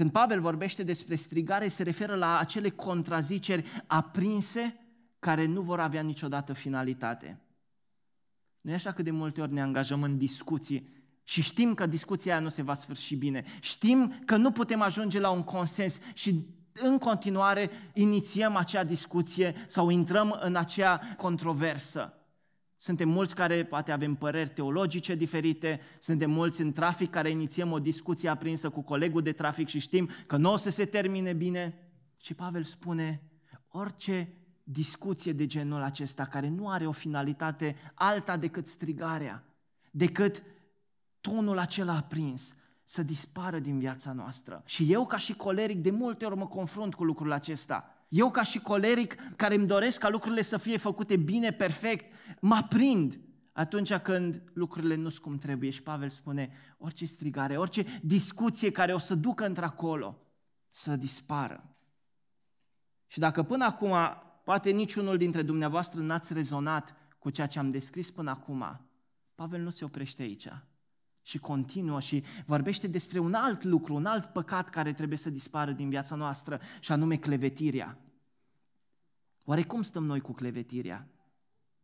Când 0.00 0.12
Pavel 0.12 0.40
vorbește 0.40 0.82
despre 0.82 1.14
strigare, 1.14 1.68
se 1.68 1.82
referă 1.82 2.14
la 2.14 2.38
acele 2.38 2.68
contraziceri 2.68 3.64
aprinse 3.86 4.80
care 5.18 5.46
nu 5.46 5.60
vor 5.60 5.80
avea 5.80 6.02
niciodată 6.02 6.52
finalitate. 6.52 7.40
Nu 8.60 8.70
e 8.70 8.74
așa 8.74 8.92
că 8.92 9.02
de 9.02 9.10
multe 9.10 9.40
ori 9.40 9.52
ne 9.52 9.62
angajăm 9.62 10.02
în 10.02 10.18
discuții 10.18 10.88
și 11.22 11.42
știm 11.42 11.74
că 11.74 11.86
discuția 11.86 12.32
aia 12.32 12.42
nu 12.42 12.48
se 12.48 12.62
va 12.62 12.74
sfârși 12.74 13.14
bine. 13.14 13.44
Știm 13.60 14.14
că 14.24 14.36
nu 14.36 14.50
putem 14.50 14.80
ajunge 14.80 15.20
la 15.20 15.30
un 15.30 15.42
consens 15.42 15.98
și 16.14 16.46
în 16.72 16.98
continuare 16.98 17.70
inițiem 17.92 18.56
acea 18.56 18.84
discuție 18.84 19.54
sau 19.66 19.90
intrăm 19.90 20.38
în 20.42 20.56
acea 20.56 21.00
controversă. 21.16 22.19
Suntem 22.82 23.08
mulți 23.08 23.34
care 23.34 23.64
poate 23.64 23.92
avem 23.92 24.14
păreri 24.14 24.50
teologice 24.50 25.14
diferite, 25.14 25.80
suntem 25.98 26.30
mulți 26.30 26.60
în 26.60 26.72
trafic 26.72 27.10
care 27.10 27.28
inițiem 27.28 27.72
o 27.72 27.78
discuție 27.78 28.28
aprinsă 28.28 28.70
cu 28.70 28.82
colegul 28.82 29.22
de 29.22 29.32
trafic 29.32 29.68
și 29.68 29.78
știm 29.78 30.08
că 30.26 30.36
nu 30.36 30.52
o 30.52 30.56
să 30.56 30.70
se 30.70 30.84
termine 30.84 31.32
bine. 31.32 31.90
Și 32.16 32.34
Pavel 32.34 32.62
spune, 32.62 33.22
orice 33.68 34.32
discuție 34.62 35.32
de 35.32 35.46
genul 35.46 35.82
acesta 35.82 36.24
care 36.24 36.48
nu 36.48 36.68
are 36.68 36.86
o 36.86 36.92
finalitate 36.92 37.76
alta 37.94 38.36
decât 38.36 38.66
strigarea, 38.66 39.44
decât 39.90 40.42
tonul 41.20 41.58
acela 41.58 41.96
aprins, 41.96 42.54
să 42.84 43.02
dispară 43.02 43.58
din 43.58 43.78
viața 43.78 44.12
noastră. 44.12 44.62
Și 44.66 44.92
eu 44.92 45.06
ca 45.06 45.18
și 45.18 45.34
coleric 45.34 45.82
de 45.82 45.90
multe 45.90 46.24
ori 46.24 46.36
mă 46.36 46.46
confrunt 46.46 46.94
cu 46.94 47.04
lucrul 47.04 47.32
acesta. 47.32 47.94
Eu 48.10 48.30
ca 48.30 48.42
și 48.42 48.58
coleric 48.58 49.14
care 49.36 49.54
îmi 49.54 49.66
doresc 49.66 49.98
ca 49.98 50.08
lucrurile 50.08 50.42
să 50.42 50.56
fie 50.56 50.76
făcute 50.76 51.16
bine, 51.16 51.52
perfect, 51.52 52.14
mă 52.40 52.54
aprind 52.54 53.20
atunci 53.52 53.94
când 53.94 54.42
lucrurile 54.52 54.94
nu 54.94 55.08
sunt 55.08 55.22
cum 55.22 55.36
trebuie. 55.36 55.70
Și 55.70 55.82
Pavel 55.82 56.10
spune, 56.10 56.50
orice 56.78 57.04
strigare, 57.04 57.56
orice 57.56 58.00
discuție 58.02 58.70
care 58.70 58.94
o 58.94 58.98
să 58.98 59.14
ducă 59.14 59.46
într-acolo, 59.46 60.22
să 60.70 60.96
dispară. 60.96 61.76
Și 63.06 63.18
dacă 63.18 63.42
până 63.42 63.64
acum, 63.64 63.94
poate 64.44 64.70
niciunul 64.70 65.16
dintre 65.16 65.42
dumneavoastră 65.42 66.00
n-ați 66.00 66.32
rezonat 66.32 66.94
cu 67.18 67.30
ceea 67.30 67.46
ce 67.46 67.58
am 67.58 67.70
descris 67.70 68.10
până 68.10 68.30
acum, 68.30 68.86
Pavel 69.34 69.60
nu 69.60 69.70
se 69.70 69.84
oprește 69.84 70.22
aici 70.22 70.48
și 71.30 71.38
continuă 71.38 72.00
și 72.00 72.24
vorbește 72.46 72.86
despre 72.86 73.18
un 73.18 73.34
alt 73.34 73.64
lucru, 73.64 73.94
un 73.94 74.06
alt 74.06 74.24
păcat 74.24 74.68
care 74.68 74.92
trebuie 74.92 75.18
să 75.18 75.30
dispară 75.30 75.72
din 75.72 75.88
viața 75.88 76.14
noastră 76.14 76.60
și 76.80 76.92
anume 76.92 77.16
clevetiria. 77.16 77.98
Oare 79.44 79.62
cum 79.62 79.82
stăm 79.82 80.04
noi 80.04 80.20
cu 80.20 80.32
clevetiria? 80.32 81.06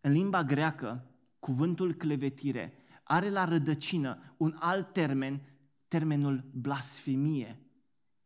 În 0.01 0.13
limba 0.13 0.45
greacă, 0.45 1.05
cuvântul 1.39 1.95
clevetire 1.95 2.73
are 3.03 3.31
la 3.31 3.45
rădăcină 3.45 4.35
un 4.37 4.57
alt 4.59 4.93
termen, 4.93 5.41
termenul 5.89 6.45
blasfemie. 6.53 7.61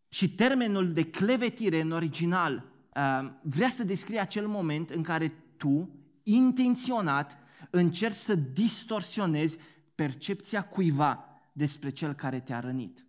Și 0.08 0.34
termenul 0.34 0.92
de 0.92 1.10
clevetire 1.10 1.80
în 1.80 1.90
original 1.90 2.64
uh, 2.96 3.30
vrea 3.42 3.68
să 3.68 3.84
descrie 3.84 4.20
acel 4.20 4.46
moment 4.46 4.90
în 4.90 5.02
care 5.02 5.28
tu, 5.56 5.88
intenționat, 6.22 7.38
încerci 7.70 8.14
să 8.14 8.34
distorsionezi 8.34 9.58
percepția 10.00 10.62
cuiva 10.62 11.24
despre 11.52 11.90
cel 11.90 12.12
care 12.12 12.40
te-a 12.40 12.60
rănit. 12.60 13.06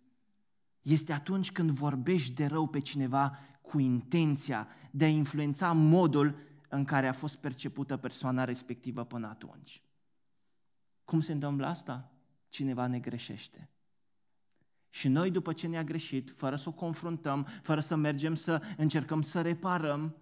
Este 0.82 1.12
atunci 1.12 1.52
când 1.52 1.70
vorbești 1.70 2.34
de 2.34 2.46
rău 2.46 2.66
pe 2.66 2.78
cineva 2.78 3.38
cu 3.60 3.78
intenția 3.78 4.68
de 4.90 5.04
a 5.04 5.08
influența 5.08 5.72
modul 5.72 6.38
în 6.68 6.84
care 6.84 7.06
a 7.06 7.12
fost 7.12 7.36
percepută 7.36 7.96
persoana 7.96 8.44
respectivă 8.44 9.04
până 9.04 9.26
atunci. 9.26 9.82
Cum 11.04 11.20
se 11.20 11.32
întâmplă 11.32 11.66
asta? 11.66 12.12
Cineva 12.48 12.86
ne 12.86 12.98
greșește. 12.98 13.70
Și 14.88 15.08
noi, 15.08 15.30
după 15.30 15.52
ce 15.52 15.66
ne-a 15.66 15.84
greșit, 15.84 16.30
fără 16.30 16.56
să 16.56 16.68
o 16.68 16.72
confruntăm, 16.72 17.46
fără 17.62 17.80
să 17.80 17.96
mergem 17.96 18.34
să 18.34 18.62
încercăm 18.76 19.22
să 19.22 19.40
reparăm, 19.40 20.16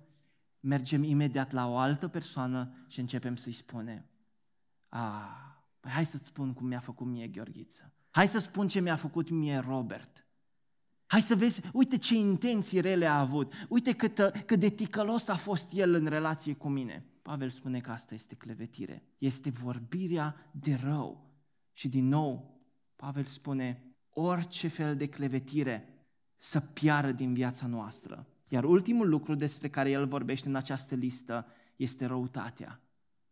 mergem 0.60 1.02
imediat 1.02 1.52
la 1.52 1.68
o 1.68 1.76
altă 1.76 2.08
persoană 2.08 2.74
și 2.86 3.00
începem 3.00 3.36
să-i 3.36 3.52
spunem, 3.52 4.04
a, 4.88 5.49
Păi 5.80 5.90
hai 5.90 6.06
să-ți 6.06 6.26
spun 6.26 6.52
cum 6.52 6.66
mi-a 6.66 6.80
făcut 6.80 7.06
mie 7.06 7.26
Gheorghiță. 7.26 7.92
Hai 8.10 8.28
să 8.28 8.38
spun 8.38 8.68
ce 8.68 8.80
mi-a 8.80 8.96
făcut 8.96 9.30
mie 9.30 9.58
Robert. 9.58 10.24
Hai 11.06 11.20
să 11.20 11.34
vezi, 11.34 11.62
uite 11.72 11.98
ce 11.98 12.14
intenții 12.14 12.80
rele 12.80 13.06
a 13.06 13.18
avut, 13.18 13.66
uite 13.68 13.92
cât, 13.92 14.18
cât 14.46 14.58
de 14.58 14.68
ticălos 14.68 15.28
a 15.28 15.34
fost 15.34 15.72
el 15.72 15.94
în 15.94 16.06
relație 16.06 16.54
cu 16.54 16.68
mine. 16.68 17.04
Pavel 17.22 17.50
spune 17.50 17.80
că 17.80 17.90
asta 17.90 18.14
este 18.14 18.34
clevetire, 18.34 19.02
este 19.18 19.50
vorbirea 19.50 20.50
de 20.52 20.74
rău. 20.74 21.30
Și 21.72 21.88
din 21.88 22.08
nou, 22.08 22.60
Pavel 22.96 23.24
spune, 23.24 23.94
orice 24.10 24.68
fel 24.68 24.96
de 24.96 25.08
clevetire 25.08 26.06
să 26.36 26.60
piară 26.60 27.12
din 27.12 27.32
viața 27.32 27.66
noastră. 27.66 28.26
Iar 28.48 28.64
ultimul 28.64 29.08
lucru 29.08 29.34
despre 29.34 29.68
care 29.68 29.90
el 29.90 30.06
vorbește 30.06 30.48
în 30.48 30.54
această 30.54 30.94
listă 30.94 31.46
este 31.76 32.06
răutatea. 32.06 32.80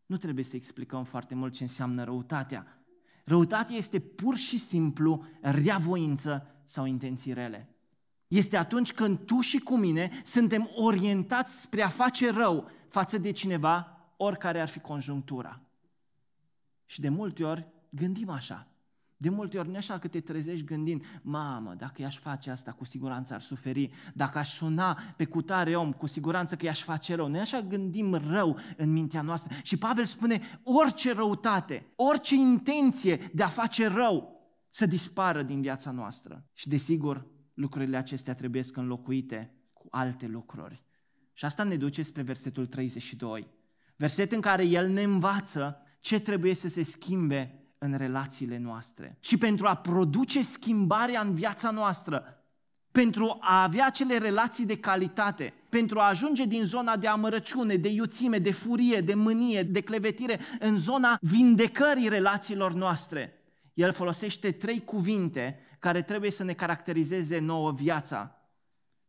Nu 0.09 0.17
trebuie 0.17 0.45
să 0.45 0.57
explicăm 0.57 1.05
foarte 1.05 1.35
mult 1.35 1.53
ce 1.53 1.63
înseamnă 1.63 2.05
răutatea. 2.05 2.83
Răutatea 3.25 3.77
este 3.77 3.99
pur 3.99 4.37
și 4.37 4.59
simplu 4.59 5.25
reavoință 5.41 6.47
sau 6.65 6.85
intenții 6.85 7.33
rele. 7.33 7.69
Este 8.29 8.57
atunci 8.57 8.93
când 8.93 9.19
tu 9.19 9.41
și 9.41 9.59
cu 9.59 9.77
mine 9.77 10.11
suntem 10.25 10.71
orientați 10.75 11.61
spre 11.61 11.83
a 11.83 11.89
face 11.89 12.31
rău 12.31 12.71
față 12.89 13.19
de 13.19 13.31
cineva, 13.31 13.99
oricare 14.17 14.61
ar 14.61 14.69
fi 14.69 14.79
conjunctura. 14.79 15.61
Și 16.87 17.01
de 17.01 17.09
multe 17.09 17.45
ori 17.45 17.69
gândim 17.91 18.29
așa. 18.29 18.67
De 19.21 19.29
multe 19.29 19.59
ori 19.59 19.69
nu 19.69 19.77
așa 19.77 19.99
că 19.99 20.09
te 20.09 20.21
trezești 20.21 20.65
gândind, 20.65 21.05
mamă, 21.23 21.75
dacă 21.75 22.03
i-aș 22.03 22.19
face 22.19 22.51
asta, 22.51 22.73
cu 22.73 22.85
siguranță 22.85 23.35
ar 23.35 23.41
suferi, 23.41 23.91
dacă 24.15 24.39
aș 24.39 24.53
suna 24.53 24.99
pe 25.17 25.25
cutare 25.25 25.77
om, 25.77 25.93
cu 25.93 26.07
siguranță 26.07 26.57
că 26.57 26.65
i-aș 26.65 26.83
face 26.83 27.15
rău. 27.15 27.29
Noi 27.29 27.41
așa 27.41 27.61
gândim 27.61 28.15
rău 28.15 28.59
în 28.77 28.93
mintea 28.93 29.23
noastră. 29.23 29.57
Și 29.63 29.77
Pavel 29.77 30.05
spune, 30.05 30.61
orice 30.63 31.13
răutate, 31.13 31.87
orice 31.97 32.35
intenție 32.35 33.31
de 33.35 33.43
a 33.43 33.49
face 33.49 33.87
rău, 33.87 34.37
să 34.71 34.87
dispară 34.87 35.43
din 35.43 35.61
viața 35.61 35.91
noastră. 35.91 36.47
Și 36.53 36.69
desigur, 36.69 37.27
lucrurile 37.55 37.97
acestea 37.97 38.35
trebuie 38.35 38.63
să 38.63 38.73
înlocuite 38.75 39.55
cu 39.73 39.87
alte 39.91 40.27
lucruri. 40.27 40.85
Și 41.33 41.45
asta 41.45 41.63
ne 41.63 41.77
duce 41.77 42.03
spre 42.03 42.23
versetul 42.23 42.67
32. 42.67 43.49
Verset 43.97 44.33
în 44.33 44.41
care 44.41 44.65
el 44.65 44.89
ne 44.89 45.03
învață 45.03 45.83
ce 46.01 46.21
trebuie 46.21 46.55
să 46.55 46.69
se 46.69 46.83
schimbe 46.83 47.58
în 47.79 47.97
relațiile 47.97 48.59
noastre. 48.59 49.17
Și 49.21 49.37
pentru 49.37 49.67
a 49.67 49.75
produce 49.75 50.43
schimbarea 50.43 51.21
în 51.21 51.35
viața 51.35 51.71
noastră, 51.71 52.39
pentru 52.93 53.37
a 53.41 53.63
avea 53.63 53.87
acele 53.87 54.19
relații 54.19 54.67
de 54.67 54.79
calitate, 54.79 55.55
pentru 55.69 55.99
a 55.99 56.09
ajunge 56.09 56.45
din 56.45 56.65
zona 56.65 56.97
de 56.97 57.07
amărăciune, 57.07 57.77
de 57.77 57.89
iuțime, 57.89 58.39
de 58.39 58.51
furie, 58.51 59.01
de 59.01 59.15
mânie, 59.15 59.63
de 59.63 59.81
clevetire, 59.81 60.41
în 60.59 60.77
zona 60.77 61.19
vindecării 61.21 62.09
relațiilor 62.09 62.73
noastre. 62.73 63.33
El 63.75 63.93
folosește 63.93 64.53
trei 64.53 64.85
cuvinte 64.85 65.59
care 65.79 66.03
trebuie 66.03 66.31
să 66.31 66.45
ne 66.45 66.53
caracterizeze 66.53 67.39
nouă 67.39 67.73
viața 67.73 68.39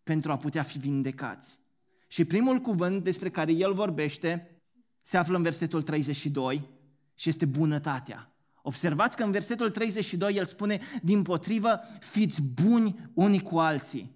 pentru 0.03 0.31
a 0.31 0.37
putea 0.37 0.63
fi 0.63 0.77
vindecați. 0.77 1.59
Și 2.07 2.25
primul 2.25 2.59
cuvânt 2.59 3.03
despre 3.03 3.29
care 3.29 3.51
el 3.51 3.73
vorbește 3.73 4.61
se 5.01 5.17
află 5.17 5.37
în 5.37 5.43
versetul 5.43 5.81
32 5.81 6.69
și 7.15 7.29
este 7.29 7.45
bunătatea. 7.45 8.33
Observați 8.69 9.15
că 9.15 9.23
în 9.23 9.31
versetul 9.31 9.71
32 9.71 10.35
el 10.35 10.45
spune, 10.45 10.79
din 11.01 11.21
potrivă, 11.21 11.79
fiți 11.99 12.41
buni 12.41 13.11
unii 13.13 13.41
cu 13.41 13.59
alții. 13.59 14.15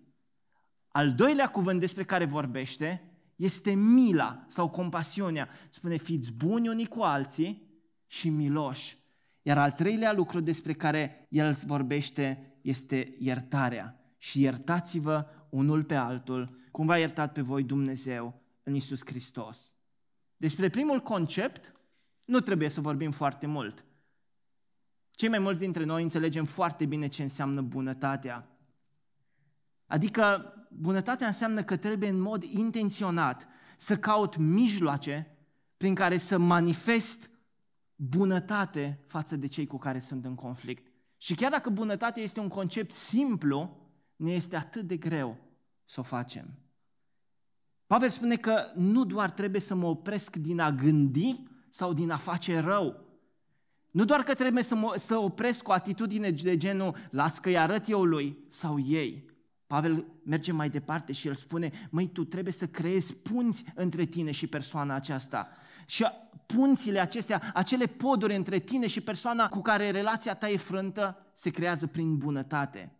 Al 0.87 1.13
doilea 1.13 1.47
cuvânt 1.49 1.79
despre 1.79 2.03
care 2.03 2.25
vorbește 2.25 3.01
este 3.35 3.73
mila 3.73 4.43
sau 4.47 4.69
compasiunea. 4.69 5.49
Spune, 5.69 5.97
fiți 5.97 6.31
buni 6.31 6.67
unii 6.67 6.85
cu 6.85 7.01
alții 7.01 7.81
și 8.07 8.29
miloși. 8.29 8.97
Iar 9.41 9.57
al 9.57 9.71
treilea 9.71 10.13
lucru 10.13 10.39
despre 10.39 10.73
care 10.73 11.27
el 11.29 11.57
vorbește 11.65 12.57
este 12.61 13.15
iertarea. 13.19 14.13
Și 14.17 14.41
iertați-vă 14.41 15.25
unul 15.49 15.83
pe 15.83 15.95
altul, 15.95 16.57
cum 16.71 16.85
v-a 16.85 16.97
iertat 16.97 17.31
pe 17.31 17.41
voi 17.41 17.63
Dumnezeu 17.63 18.41
în 18.63 18.73
Isus 18.73 19.01
Hristos. 19.05 19.75
Despre 20.37 20.69
primul 20.69 20.99
concept 20.99 21.75
nu 22.25 22.39
trebuie 22.39 22.69
să 22.69 22.81
vorbim 22.81 23.11
foarte 23.11 23.47
mult. 23.47 23.85
Cei 25.15 25.29
mai 25.29 25.39
mulți 25.39 25.59
dintre 25.59 25.83
noi 25.83 26.03
înțelegem 26.03 26.45
foarte 26.45 26.85
bine 26.85 27.07
ce 27.07 27.23
înseamnă 27.23 27.61
bunătatea. 27.61 28.47
Adică 29.87 30.53
bunătatea 30.69 31.27
înseamnă 31.27 31.63
că 31.63 31.77
trebuie 31.77 32.09
în 32.09 32.19
mod 32.19 32.43
intenționat 32.43 33.47
să 33.77 33.97
caut 33.97 34.35
mijloace 34.35 35.37
prin 35.77 35.95
care 35.95 36.17
să 36.17 36.37
manifest 36.37 37.29
bunătate 37.95 38.99
față 39.05 39.35
de 39.35 39.47
cei 39.47 39.67
cu 39.67 39.77
care 39.77 39.99
sunt 39.99 40.25
în 40.25 40.35
conflict. 40.35 40.91
Și 41.17 41.35
chiar 41.35 41.51
dacă 41.51 41.69
bunătatea 41.69 42.23
este 42.23 42.39
un 42.39 42.47
concept 42.47 42.93
simplu, 42.93 43.77
ne 44.15 44.31
este 44.31 44.55
atât 44.55 44.87
de 44.87 44.97
greu 44.97 45.37
să 45.85 45.99
o 45.99 46.03
facem. 46.03 46.53
Pavel 47.87 48.09
spune 48.09 48.35
că 48.35 48.71
nu 48.75 49.05
doar 49.05 49.31
trebuie 49.31 49.61
să 49.61 49.75
mă 49.75 49.87
opresc 49.87 50.35
din 50.35 50.59
a 50.59 50.71
gândi 50.71 51.43
sau 51.69 51.93
din 51.93 52.11
a 52.11 52.17
face 52.17 52.59
rău, 52.59 53.02
nu 53.93 54.05
doar 54.05 54.23
că 54.23 54.33
trebuie 54.33 54.63
să, 54.63 54.75
mă, 54.75 54.93
să 54.97 55.17
opresc 55.17 55.67
o 55.67 55.71
atitudine 55.71 56.29
de 56.29 56.57
genul, 56.57 56.95
las 57.09 57.39
că-i 57.39 57.57
arăt 57.57 57.89
eu 57.89 58.03
lui 58.03 58.37
sau 58.47 58.79
ei. 58.79 59.25
Pavel 59.67 60.05
merge 60.23 60.51
mai 60.51 60.69
departe 60.69 61.11
și 61.13 61.27
el 61.27 61.33
spune, 61.33 61.71
măi, 61.89 62.07
tu 62.07 62.23
trebuie 62.23 62.53
să 62.53 62.67
creezi 62.67 63.13
punți 63.13 63.63
între 63.75 64.05
tine 64.05 64.31
și 64.31 64.47
persoana 64.47 64.95
aceasta. 64.95 65.49
Și 65.85 66.05
punțile 66.45 66.99
acestea, 66.99 67.51
acele 67.53 67.85
poduri 67.85 68.35
între 68.35 68.59
tine 68.59 68.87
și 68.87 69.01
persoana 69.01 69.47
cu 69.47 69.61
care 69.61 69.91
relația 69.91 70.33
ta 70.33 70.49
e 70.49 70.57
frântă, 70.57 71.25
se 71.33 71.49
creează 71.49 71.87
prin 71.87 72.17
bunătate. 72.17 72.91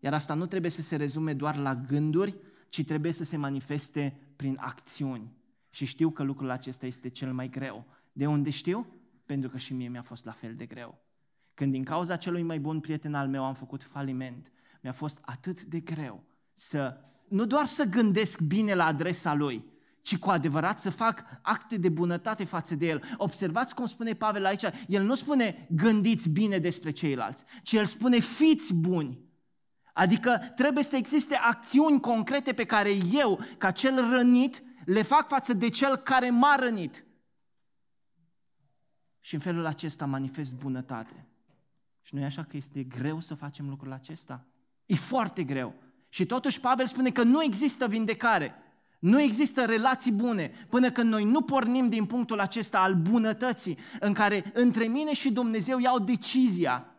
Iar 0.00 0.14
asta 0.14 0.34
nu 0.34 0.46
trebuie 0.46 0.70
să 0.70 0.82
se 0.82 0.96
rezume 0.96 1.32
doar 1.32 1.56
la 1.56 1.74
gânduri, 1.74 2.36
ci 2.68 2.84
trebuie 2.84 3.12
să 3.12 3.24
se 3.24 3.36
manifeste 3.36 4.16
prin 4.36 4.56
acțiuni. 4.60 5.32
Și 5.70 5.84
știu 5.84 6.10
că 6.10 6.22
lucrul 6.22 6.50
acesta 6.50 6.86
este 6.86 7.08
cel 7.08 7.32
mai 7.32 7.48
greu. 7.48 7.84
De 8.12 8.26
unde 8.26 8.50
știu? 8.50 8.86
Pentru 9.26 9.50
că 9.50 9.58
și 9.58 9.74
mie 9.74 9.88
mi-a 9.88 10.02
fost 10.02 10.24
la 10.24 10.32
fel 10.32 10.54
de 10.54 10.66
greu. 10.66 11.04
Când 11.54 11.72
din 11.72 11.84
cauza 11.84 12.16
celui 12.16 12.42
mai 12.42 12.58
bun 12.58 12.80
prieten 12.80 13.14
al 13.14 13.28
meu 13.28 13.44
am 13.44 13.54
făcut 13.54 13.82
faliment, 13.82 14.52
mi-a 14.82 14.92
fost 14.92 15.18
atât 15.20 15.62
de 15.62 15.80
greu 15.80 16.24
să 16.54 17.00
nu 17.28 17.44
doar 17.44 17.66
să 17.66 17.84
gândesc 17.84 18.40
bine 18.40 18.74
la 18.74 18.84
adresa 18.84 19.34
lui, 19.34 19.64
ci 20.00 20.18
cu 20.18 20.30
adevărat 20.30 20.80
să 20.80 20.90
fac 20.90 21.24
acte 21.42 21.76
de 21.76 21.88
bunătate 21.88 22.44
față 22.44 22.74
de 22.74 22.86
el. 22.86 23.02
Observați 23.16 23.74
cum 23.74 23.86
spune 23.86 24.14
Pavel 24.14 24.44
aici, 24.44 24.64
el 24.88 25.04
nu 25.04 25.14
spune 25.14 25.66
gândiți 25.70 26.28
bine 26.28 26.58
despre 26.58 26.90
ceilalți, 26.90 27.44
ci 27.62 27.72
el 27.72 27.84
spune 27.84 28.18
fiți 28.18 28.74
buni. 28.74 29.24
Adică 29.92 30.52
trebuie 30.56 30.84
să 30.84 30.96
existe 30.96 31.34
acțiuni 31.34 32.00
concrete 32.00 32.52
pe 32.52 32.64
care 32.64 32.90
eu, 33.12 33.40
ca 33.58 33.70
cel 33.70 34.10
rănit, 34.10 34.62
le 34.84 35.02
fac 35.02 35.28
față 35.28 35.52
de 35.52 35.68
cel 35.68 35.96
care 35.96 36.30
m-a 36.30 36.54
rănit 36.54 37.05
și 39.26 39.34
în 39.34 39.40
felul 39.40 39.66
acesta 39.66 40.04
manifest 40.04 40.54
bunătate. 40.54 41.26
Și 42.02 42.14
nu 42.14 42.20
e 42.20 42.24
așa 42.24 42.42
că 42.42 42.56
este 42.56 42.82
greu 42.82 43.20
să 43.20 43.34
facem 43.34 43.68
lucrul 43.68 43.92
acesta? 43.92 44.44
E 44.84 44.94
foarte 44.94 45.44
greu. 45.44 45.74
Și 46.08 46.26
totuși 46.26 46.60
Pavel 46.60 46.86
spune 46.86 47.10
că 47.10 47.22
nu 47.22 47.42
există 47.42 47.88
vindecare, 47.88 48.54
nu 48.98 49.20
există 49.20 49.64
relații 49.64 50.12
bune 50.12 50.52
până 50.68 50.90
când 50.90 51.10
noi 51.10 51.24
nu 51.24 51.42
pornim 51.42 51.88
din 51.88 52.06
punctul 52.06 52.40
acesta 52.40 52.80
al 52.80 52.94
bunătății 52.94 53.78
în 54.00 54.12
care 54.12 54.50
între 54.54 54.84
mine 54.84 55.14
și 55.14 55.32
Dumnezeu 55.32 55.78
iau 55.78 55.98
decizia 55.98 56.94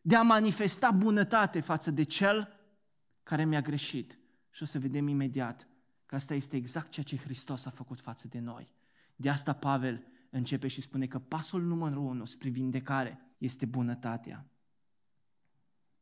de 0.00 0.16
a 0.16 0.22
manifesta 0.22 0.90
bunătate 0.90 1.60
față 1.60 1.90
de 1.90 2.02
cel 2.02 2.58
care 3.22 3.44
mi-a 3.44 3.60
greșit. 3.60 4.18
Și 4.50 4.62
o 4.62 4.66
să 4.66 4.78
vedem 4.78 5.08
imediat 5.08 5.68
că 6.06 6.14
asta 6.14 6.34
este 6.34 6.56
exact 6.56 6.90
ceea 6.90 7.04
ce 7.04 7.16
Hristos 7.16 7.66
a 7.66 7.70
făcut 7.70 8.00
față 8.00 8.28
de 8.28 8.38
noi. 8.38 8.74
De 9.16 9.28
asta 9.28 9.52
Pavel 9.52 10.06
începe 10.30 10.68
și 10.68 10.80
spune 10.80 11.06
că 11.06 11.18
pasul 11.18 11.62
numărul 11.62 12.04
unu 12.04 12.24
spre 12.24 12.48
vindecare 12.48 13.34
este 13.38 13.66
bunătatea. 13.66 14.46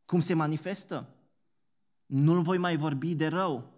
Cum 0.04 0.20
se 0.20 0.34
manifestă? 0.34 1.14
Nu-l 2.06 2.42
voi 2.42 2.58
mai 2.58 2.76
vorbi 2.76 3.14
de 3.14 3.26
rău, 3.26 3.72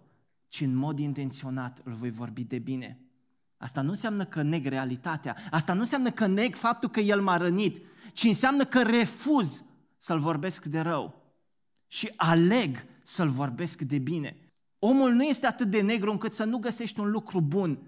ci 0.47 0.61
în 0.61 0.75
mod 0.75 0.99
intenționat 0.99 1.81
îl 1.83 1.93
voi 1.93 2.09
vorbi 2.09 2.43
de 2.43 2.59
bine. 2.59 2.99
Asta 3.57 3.81
nu 3.81 3.89
înseamnă 3.89 4.25
că 4.25 4.41
neg 4.41 4.65
realitatea, 4.65 5.35
asta 5.51 5.73
nu 5.73 5.79
înseamnă 5.79 6.11
că 6.11 6.27
neg 6.27 6.55
faptul 6.55 6.89
că 6.89 6.99
el 6.99 7.21
m-a 7.21 7.37
rănit, 7.37 7.81
ci 8.13 8.23
înseamnă 8.23 8.65
că 8.65 8.81
refuz 8.81 9.63
să-l 9.97 10.19
vorbesc 10.19 10.65
de 10.65 10.79
rău 10.79 11.33
și 11.87 12.13
aleg 12.15 12.85
să-l 13.03 13.29
vorbesc 13.29 13.81
de 13.81 13.97
bine. 13.97 14.37
Omul 14.79 15.11
nu 15.11 15.23
este 15.23 15.45
atât 15.45 15.69
de 15.69 15.81
negru 15.81 16.11
încât 16.11 16.33
să 16.33 16.43
nu 16.43 16.57
găsești 16.57 16.99
un 16.99 17.09
lucru 17.09 17.41
bun 17.41 17.79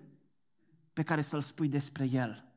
pe 0.93 1.03
care 1.03 1.21
să-l 1.21 1.41
spui 1.41 1.67
despre 1.67 2.09
el. 2.11 2.48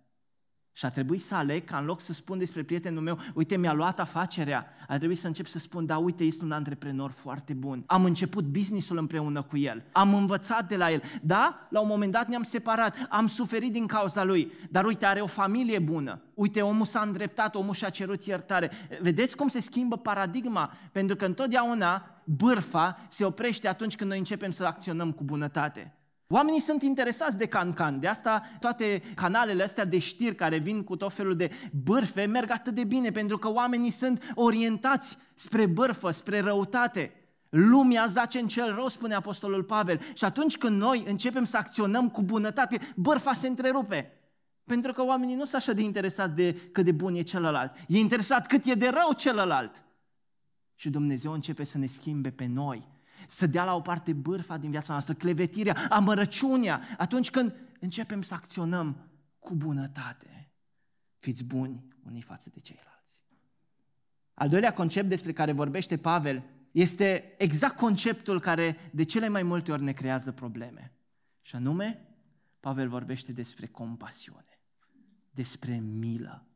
Și 0.74 0.84
a 0.84 0.90
trebuit 0.90 1.22
să 1.22 1.34
aleg 1.34 1.64
ca 1.64 1.76
în 1.76 1.84
loc 1.84 2.00
să 2.00 2.12
spun 2.12 2.38
despre 2.38 2.62
prietenul 2.62 3.02
meu, 3.02 3.18
uite, 3.34 3.56
mi-a 3.56 3.72
luat 3.72 4.00
afacerea, 4.00 4.66
a 4.88 4.96
trebuit 4.96 5.18
să 5.18 5.26
încep 5.26 5.46
să 5.46 5.58
spun, 5.58 5.86
da, 5.86 5.98
uite, 5.98 6.24
este 6.24 6.44
un 6.44 6.52
antreprenor 6.52 7.10
foarte 7.10 7.52
bun. 7.52 7.82
Am 7.86 8.04
început 8.04 8.44
businessul 8.44 8.98
împreună 8.98 9.42
cu 9.42 9.56
el, 9.56 9.84
am 9.92 10.14
învățat 10.14 10.68
de 10.68 10.76
la 10.76 10.90
el. 10.90 11.02
Da, 11.22 11.66
la 11.70 11.80
un 11.80 11.86
moment 11.88 12.12
dat 12.12 12.28
ne-am 12.28 12.42
separat, 12.42 13.06
am 13.08 13.26
suferit 13.26 13.72
din 13.72 13.86
cauza 13.86 14.24
lui, 14.24 14.52
dar 14.70 14.84
uite, 14.84 15.06
are 15.06 15.20
o 15.20 15.26
familie 15.26 15.78
bună. 15.78 16.22
Uite, 16.34 16.60
omul 16.60 16.84
s-a 16.84 17.00
îndreptat, 17.00 17.54
omul 17.54 17.74
și-a 17.74 17.88
cerut 17.88 18.22
iertare. 18.24 18.70
Vedeți 19.00 19.36
cum 19.36 19.48
se 19.48 19.60
schimbă 19.60 19.96
paradigma? 19.96 20.72
Pentru 20.92 21.16
că 21.16 21.24
întotdeauna 21.24 22.22
bârfa 22.24 22.98
se 23.08 23.24
oprește 23.24 23.68
atunci 23.68 23.96
când 23.96 24.10
noi 24.10 24.18
începem 24.18 24.50
să 24.50 24.64
acționăm 24.64 25.12
cu 25.12 25.24
bunătate. 25.24 25.96
Oamenii 26.34 26.60
sunt 26.60 26.82
interesați 26.82 27.38
de 27.38 27.46
cancan, 27.46 28.00
de 28.00 28.06
asta 28.06 28.42
toate 28.60 29.02
canalele 29.14 29.62
astea 29.62 29.84
de 29.84 29.98
știri 29.98 30.34
care 30.34 30.56
vin 30.56 30.82
cu 30.82 30.96
tot 30.96 31.12
felul 31.12 31.36
de 31.36 31.50
bârfe 31.84 32.24
merg 32.24 32.50
atât 32.50 32.74
de 32.74 32.84
bine, 32.84 33.10
pentru 33.10 33.38
că 33.38 33.50
oamenii 33.50 33.90
sunt 33.90 34.32
orientați 34.34 35.16
spre 35.34 35.66
bârfă, 35.66 36.10
spre 36.10 36.40
răutate. 36.40 37.12
Lumea 37.48 38.06
zace 38.06 38.38
în 38.38 38.46
cel 38.46 38.74
rău, 38.74 38.88
spune 38.88 39.14
Apostolul 39.14 39.62
Pavel. 39.62 40.00
Și 40.14 40.24
atunci 40.24 40.58
când 40.58 40.80
noi 40.80 41.04
începem 41.06 41.44
să 41.44 41.56
acționăm 41.56 42.08
cu 42.08 42.22
bunătate, 42.22 42.78
bârfa 42.96 43.32
se 43.32 43.46
întrerupe. 43.46 44.12
Pentru 44.64 44.92
că 44.92 45.04
oamenii 45.04 45.34
nu 45.34 45.44
sunt 45.44 45.54
așa 45.54 45.72
de 45.72 45.82
interesați 45.82 46.34
de 46.34 46.52
cât 46.72 46.84
de 46.84 46.92
bun 46.92 47.14
e 47.14 47.22
celălalt. 47.22 47.72
E 47.88 47.98
interesat 47.98 48.46
cât 48.46 48.64
e 48.64 48.74
de 48.74 48.88
rău 48.88 49.12
celălalt. 49.16 49.84
Și 50.74 50.90
Dumnezeu 50.90 51.32
începe 51.32 51.64
să 51.64 51.78
ne 51.78 51.86
schimbe 51.86 52.30
pe 52.30 52.46
noi 52.46 52.90
să 53.26 53.46
dea 53.46 53.64
la 53.64 53.74
o 53.74 53.80
parte 53.80 54.12
bârfa 54.12 54.56
din 54.56 54.70
viața 54.70 54.92
noastră, 54.92 55.14
clevetirea, 55.14 55.86
amărăciunea, 55.88 56.82
atunci 56.98 57.30
când 57.30 57.54
începem 57.80 58.22
să 58.22 58.34
acționăm 58.34 59.10
cu 59.38 59.54
bunătate. 59.54 60.50
Fiți 61.18 61.44
buni 61.44 61.84
unii 62.06 62.22
față 62.22 62.50
de 62.52 62.60
ceilalți. 62.60 63.22
Al 64.34 64.48
doilea 64.48 64.72
concept 64.72 65.08
despre 65.08 65.32
care 65.32 65.52
vorbește 65.52 65.96
Pavel 65.96 66.44
este 66.72 67.34
exact 67.38 67.76
conceptul 67.76 68.40
care 68.40 68.76
de 68.92 69.04
cele 69.04 69.28
mai 69.28 69.42
multe 69.42 69.72
ori 69.72 69.82
ne 69.82 69.92
creează 69.92 70.32
probleme. 70.32 70.92
Și 71.40 71.56
anume, 71.56 72.06
Pavel 72.60 72.88
vorbește 72.88 73.32
despre 73.32 73.66
compasiune, 73.66 74.60
despre 75.30 75.74
milă. 75.74 76.46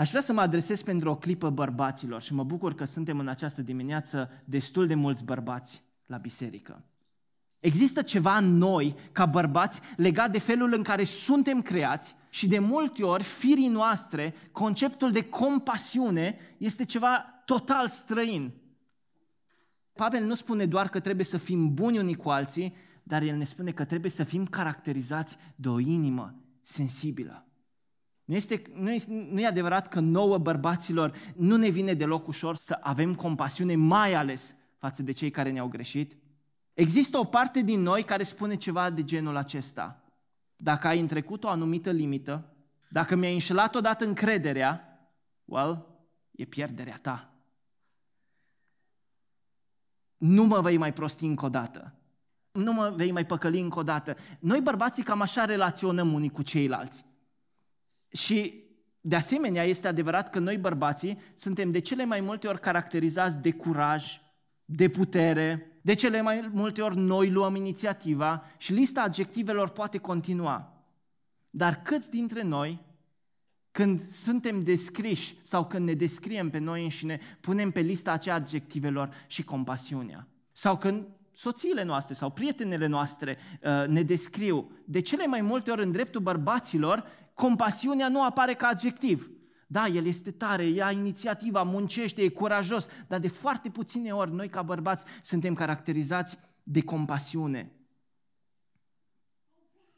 Aș 0.00 0.08
vrea 0.08 0.20
să 0.20 0.32
mă 0.32 0.40
adresez 0.40 0.82
pentru 0.82 1.10
o 1.10 1.16
clipă 1.16 1.50
bărbaților 1.50 2.22
și 2.22 2.34
mă 2.34 2.44
bucur 2.44 2.74
că 2.74 2.84
suntem 2.84 3.18
în 3.18 3.28
această 3.28 3.62
dimineață 3.62 4.30
destul 4.44 4.86
de 4.86 4.94
mulți 4.94 5.24
bărbați 5.24 5.82
la 6.06 6.16
biserică. 6.16 6.84
Există 7.58 8.02
ceva 8.02 8.36
în 8.36 8.56
noi, 8.56 8.94
ca 9.12 9.26
bărbați, 9.26 9.80
legat 9.96 10.30
de 10.30 10.38
felul 10.38 10.72
în 10.72 10.82
care 10.82 11.04
suntem 11.04 11.62
creați 11.62 12.14
și 12.28 12.48
de 12.48 12.58
multe 12.58 13.02
ori, 13.02 13.22
firii 13.22 13.68
noastre, 13.68 14.34
conceptul 14.52 15.12
de 15.12 15.28
compasiune 15.28 16.38
este 16.58 16.84
ceva 16.84 17.42
total 17.44 17.88
străin. 17.88 18.52
Pavel 19.92 20.24
nu 20.24 20.34
spune 20.34 20.66
doar 20.66 20.88
că 20.88 21.00
trebuie 21.00 21.26
să 21.26 21.38
fim 21.38 21.74
buni 21.74 21.98
unii 21.98 22.16
cu 22.16 22.30
alții, 22.30 22.74
dar 23.02 23.22
el 23.22 23.36
ne 23.36 23.44
spune 23.44 23.70
că 23.70 23.84
trebuie 23.84 24.10
să 24.10 24.24
fim 24.24 24.46
caracterizați 24.46 25.36
de 25.56 25.68
o 25.68 25.78
inimă 25.78 26.34
sensibilă. 26.62 27.44
Nu, 28.30 28.36
este, 28.36 28.62
nu, 28.74 28.92
este, 28.92 29.12
nu 29.30 29.40
e 29.40 29.46
adevărat 29.46 29.88
că 29.88 30.00
nouă 30.00 30.38
bărbaților 30.38 31.16
nu 31.34 31.56
ne 31.56 31.68
vine 31.68 31.94
deloc 31.94 32.26
ușor 32.26 32.56
să 32.56 32.78
avem 32.80 33.14
compasiune, 33.14 33.74
mai 33.74 34.14
ales 34.14 34.56
față 34.78 35.02
de 35.02 35.12
cei 35.12 35.30
care 35.30 35.50
ne-au 35.50 35.68
greșit? 35.68 36.16
Există 36.74 37.18
o 37.18 37.24
parte 37.24 37.60
din 37.60 37.80
noi 37.80 38.02
care 38.02 38.22
spune 38.22 38.54
ceva 38.54 38.90
de 38.90 39.04
genul 39.04 39.36
acesta. 39.36 40.02
Dacă 40.56 40.86
ai 40.86 41.00
întrecut 41.00 41.44
o 41.44 41.48
anumită 41.48 41.90
limită, 41.90 42.54
dacă 42.88 43.16
mi-ai 43.16 43.32
înșelat 43.32 43.74
odată 43.74 44.04
încrederea, 44.04 45.00
well, 45.44 45.86
e 46.30 46.44
pierderea 46.44 46.98
ta. 47.02 47.34
Nu 50.16 50.44
mă 50.44 50.60
vei 50.60 50.76
mai 50.76 50.92
prosti 50.92 51.24
încă 51.24 51.44
o 51.44 51.48
dată. 51.48 51.94
Nu 52.52 52.72
mă 52.72 52.92
vei 52.96 53.12
mai 53.12 53.26
păcăli 53.26 53.60
încă 53.60 53.78
o 53.78 53.82
dată. 53.82 54.16
Noi 54.40 54.60
bărbații 54.60 55.02
cam 55.02 55.20
așa 55.20 55.44
relaționăm 55.44 56.12
unii 56.12 56.30
cu 56.30 56.42
ceilalți. 56.42 57.08
Și 58.12 58.64
de 59.00 59.16
asemenea 59.16 59.62
este 59.62 59.88
adevărat 59.88 60.30
că 60.30 60.38
noi 60.38 60.58
bărbații 60.58 61.18
suntem 61.34 61.70
de 61.70 61.78
cele 61.78 62.04
mai 62.04 62.20
multe 62.20 62.46
ori 62.46 62.60
caracterizați 62.60 63.38
de 63.38 63.52
curaj, 63.52 64.20
de 64.64 64.88
putere, 64.88 65.70
de 65.82 65.94
cele 65.94 66.20
mai 66.20 66.50
multe 66.52 66.82
ori 66.82 66.96
noi 66.96 67.30
luăm 67.30 67.54
inițiativa 67.54 68.44
și 68.56 68.72
lista 68.72 69.02
adjectivelor 69.02 69.68
poate 69.68 69.98
continua. 69.98 70.84
Dar 71.50 71.82
câți 71.82 72.10
dintre 72.10 72.42
noi, 72.42 72.80
când 73.70 74.08
suntem 74.10 74.60
descriși 74.60 75.36
sau 75.42 75.66
când 75.66 75.86
ne 75.86 75.94
descriem 75.94 76.50
pe 76.50 76.58
noi 76.58 76.82
înșine, 76.82 77.18
punem 77.40 77.70
pe 77.70 77.80
lista 77.80 78.12
aceea 78.12 78.34
adjectivelor 78.34 79.14
și 79.26 79.44
compasiunea? 79.44 80.26
Sau 80.52 80.76
când 80.78 81.06
soțiile 81.32 81.82
noastre 81.82 82.14
sau 82.14 82.30
prietenele 82.30 82.86
noastre 82.86 83.38
uh, 83.62 83.86
ne 83.86 84.02
descriu, 84.02 84.70
de 84.84 85.00
cele 85.00 85.26
mai 85.26 85.40
multe 85.40 85.70
ori 85.70 85.82
în 85.82 85.92
dreptul 85.92 86.20
bărbaților, 86.20 87.04
compasiunea 87.40 88.08
nu 88.08 88.24
apare 88.24 88.54
ca 88.54 88.66
adjectiv, 88.66 89.30
da, 89.66 89.86
el 89.86 90.06
este 90.06 90.30
tare, 90.30 90.64
ia 90.64 90.90
inițiativa, 90.90 91.62
muncește, 91.62 92.22
e 92.22 92.28
curajos, 92.28 92.86
dar 93.08 93.18
de 93.18 93.28
foarte 93.28 93.70
puține 93.70 94.12
ori 94.12 94.32
noi 94.32 94.48
ca 94.48 94.62
bărbați 94.62 95.04
suntem 95.22 95.54
caracterizați 95.54 96.38
de 96.62 96.82
compasiune. 96.82 97.72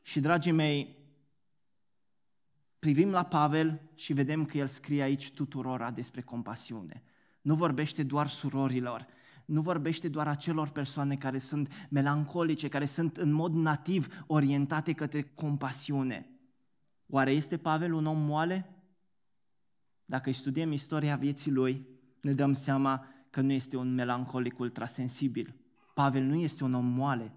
Și, 0.02 0.20
dragii 0.20 0.52
mei, 0.52 0.96
privim 2.78 3.10
la 3.10 3.24
Pavel 3.24 3.80
și 3.94 4.12
vedem 4.12 4.44
că 4.44 4.58
el 4.58 4.66
scrie 4.66 5.02
aici 5.02 5.30
tuturora 5.30 5.90
despre 5.90 6.20
compasiune. 6.20 7.02
Nu 7.40 7.54
vorbește 7.54 8.02
doar 8.02 8.28
surorilor, 8.28 9.06
nu 9.44 9.60
vorbește 9.60 10.08
doar 10.08 10.28
acelor 10.28 10.68
persoane 10.68 11.14
care 11.14 11.38
sunt 11.38 11.88
melancolice, 11.90 12.68
care 12.68 12.86
sunt 12.86 13.16
în 13.16 13.32
mod 13.32 13.54
nativ 13.54 14.24
orientate 14.26 14.92
către 14.92 15.22
compasiune. 15.22 16.31
Oare 17.14 17.30
este 17.30 17.56
Pavel 17.56 17.92
un 17.92 18.06
om 18.06 18.18
moale? 18.18 18.72
Dacă 20.04 20.28
îi 20.28 20.34
studiem 20.34 20.72
istoria 20.72 21.16
vieții 21.16 21.50
lui, 21.50 21.86
ne 22.20 22.32
dăm 22.32 22.52
seama 22.52 23.06
că 23.30 23.40
nu 23.40 23.52
este 23.52 23.76
un 23.76 23.94
melancolic 23.94 24.58
ultrasensibil. 24.58 25.54
Pavel 25.94 26.22
nu 26.22 26.34
este 26.34 26.64
un 26.64 26.74
om 26.74 26.84
moale. 26.84 27.32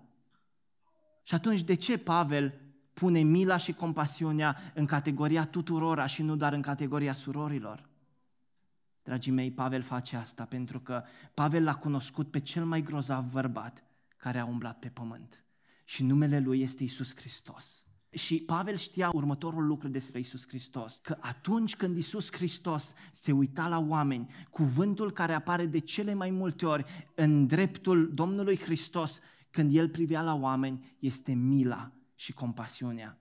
Și 1.23 1.35
atunci 1.35 1.63
de 1.63 1.73
ce 1.73 1.97
Pavel 1.97 2.59
pune 2.93 3.19
mila 3.19 3.57
și 3.57 3.73
compasiunea 3.73 4.57
în 4.73 4.85
categoria 4.85 5.45
tuturora 5.45 6.05
și 6.05 6.21
nu 6.21 6.35
doar 6.35 6.53
în 6.53 6.61
categoria 6.61 7.13
surorilor? 7.13 7.89
Dragii 9.03 9.31
mei, 9.31 9.51
Pavel 9.51 9.81
face 9.81 10.15
asta 10.15 10.45
pentru 10.45 10.79
că 10.79 11.03
Pavel 11.33 11.63
l-a 11.63 11.75
cunoscut 11.75 12.31
pe 12.31 12.39
cel 12.39 12.65
mai 12.65 12.81
grozav 12.81 13.31
bărbat 13.31 13.83
care 14.17 14.39
a 14.39 14.45
umblat 14.45 14.79
pe 14.79 14.89
pământ. 14.89 15.43
Și 15.83 16.03
numele 16.03 16.39
lui 16.39 16.61
este 16.61 16.83
Isus 16.83 17.15
Hristos. 17.15 17.84
Și 18.15 18.39
Pavel 18.39 18.75
știa 18.75 19.09
următorul 19.13 19.65
lucru 19.65 19.87
despre 19.87 20.19
Isus 20.19 20.47
Hristos, 20.47 20.99
că 21.03 21.17
atunci 21.19 21.75
când 21.75 21.97
Isus 21.97 22.31
Hristos 22.31 22.93
se 23.11 23.31
uita 23.31 23.67
la 23.67 23.79
oameni, 23.79 24.33
cuvântul 24.49 25.11
care 25.11 25.33
apare 25.33 25.65
de 25.65 25.79
cele 25.79 26.13
mai 26.13 26.29
multe 26.29 26.65
ori 26.65 26.85
în 27.15 27.47
dreptul 27.47 28.13
Domnului 28.13 28.57
Hristos, 28.57 29.19
când 29.51 29.75
El 29.75 29.89
privea 29.89 30.21
la 30.21 30.33
oameni, 30.33 30.95
este 30.99 31.33
mila 31.33 31.91
și 32.15 32.33
compasiunea. 32.33 33.19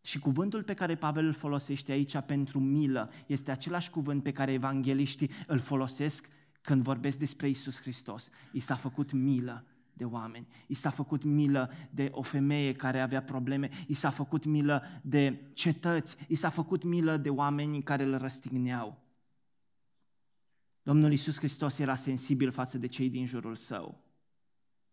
Și 0.00 0.18
cuvântul 0.18 0.62
pe 0.62 0.74
care 0.74 0.94
Pavel 0.94 1.26
îl 1.26 1.32
folosește 1.32 1.92
aici 1.92 2.18
pentru 2.18 2.60
milă 2.60 3.10
este 3.26 3.50
același 3.50 3.90
cuvânt 3.90 4.22
pe 4.22 4.32
care 4.32 4.52
evangeliștii 4.52 5.30
îl 5.46 5.58
folosesc 5.58 6.28
când 6.60 6.82
vorbesc 6.82 7.18
despre 7.18 7.48
Isus 7.48 7.80
Hristos. 7.80 8.30
I 8.52 8.58
s-a 8.58 8.74
făcut 8.74 9.12
milă 9.12 9.64
de 9.98 10.04
oameni. 10.04 10.46
I 10.66 10.74
s-a 10.74 10.90
făcut 10.90 11.24
milă 11.24 11.70
de 11.90 12.08
o 12.12 12.22
femeie 12.22 12.72
care 12.72 13.00
avea 13.00 13.22
probleme, 13.22 13.70
i 13.86 13.94
s-a 13.94 14.10
făcut 14.10 14.44
milă 14.44 14.82
de 15.02 15.50
cetăți, 15.52 16.16
i 16.28 16.34
s-a 16.34 16.48
făcut 16.48 16.82
milă 16.82 17.16
de 17.16 17.30
oameni 17.30 17.82
care 17.82 18.04
îl 18.04 18.18
răstigneau. 18.18 18.98
Domnul 20.82 21.10
Iisus 21.10 21.38
Hristos 21.38 21.78
era 21.78 21.94
sensibil 21.94 22.50
față 22.50 22.78
de 22.78 22.86
cei 22.86 23.08
din 23.08 23.26
jurul 23.26 23.56
său. 23.56 24.04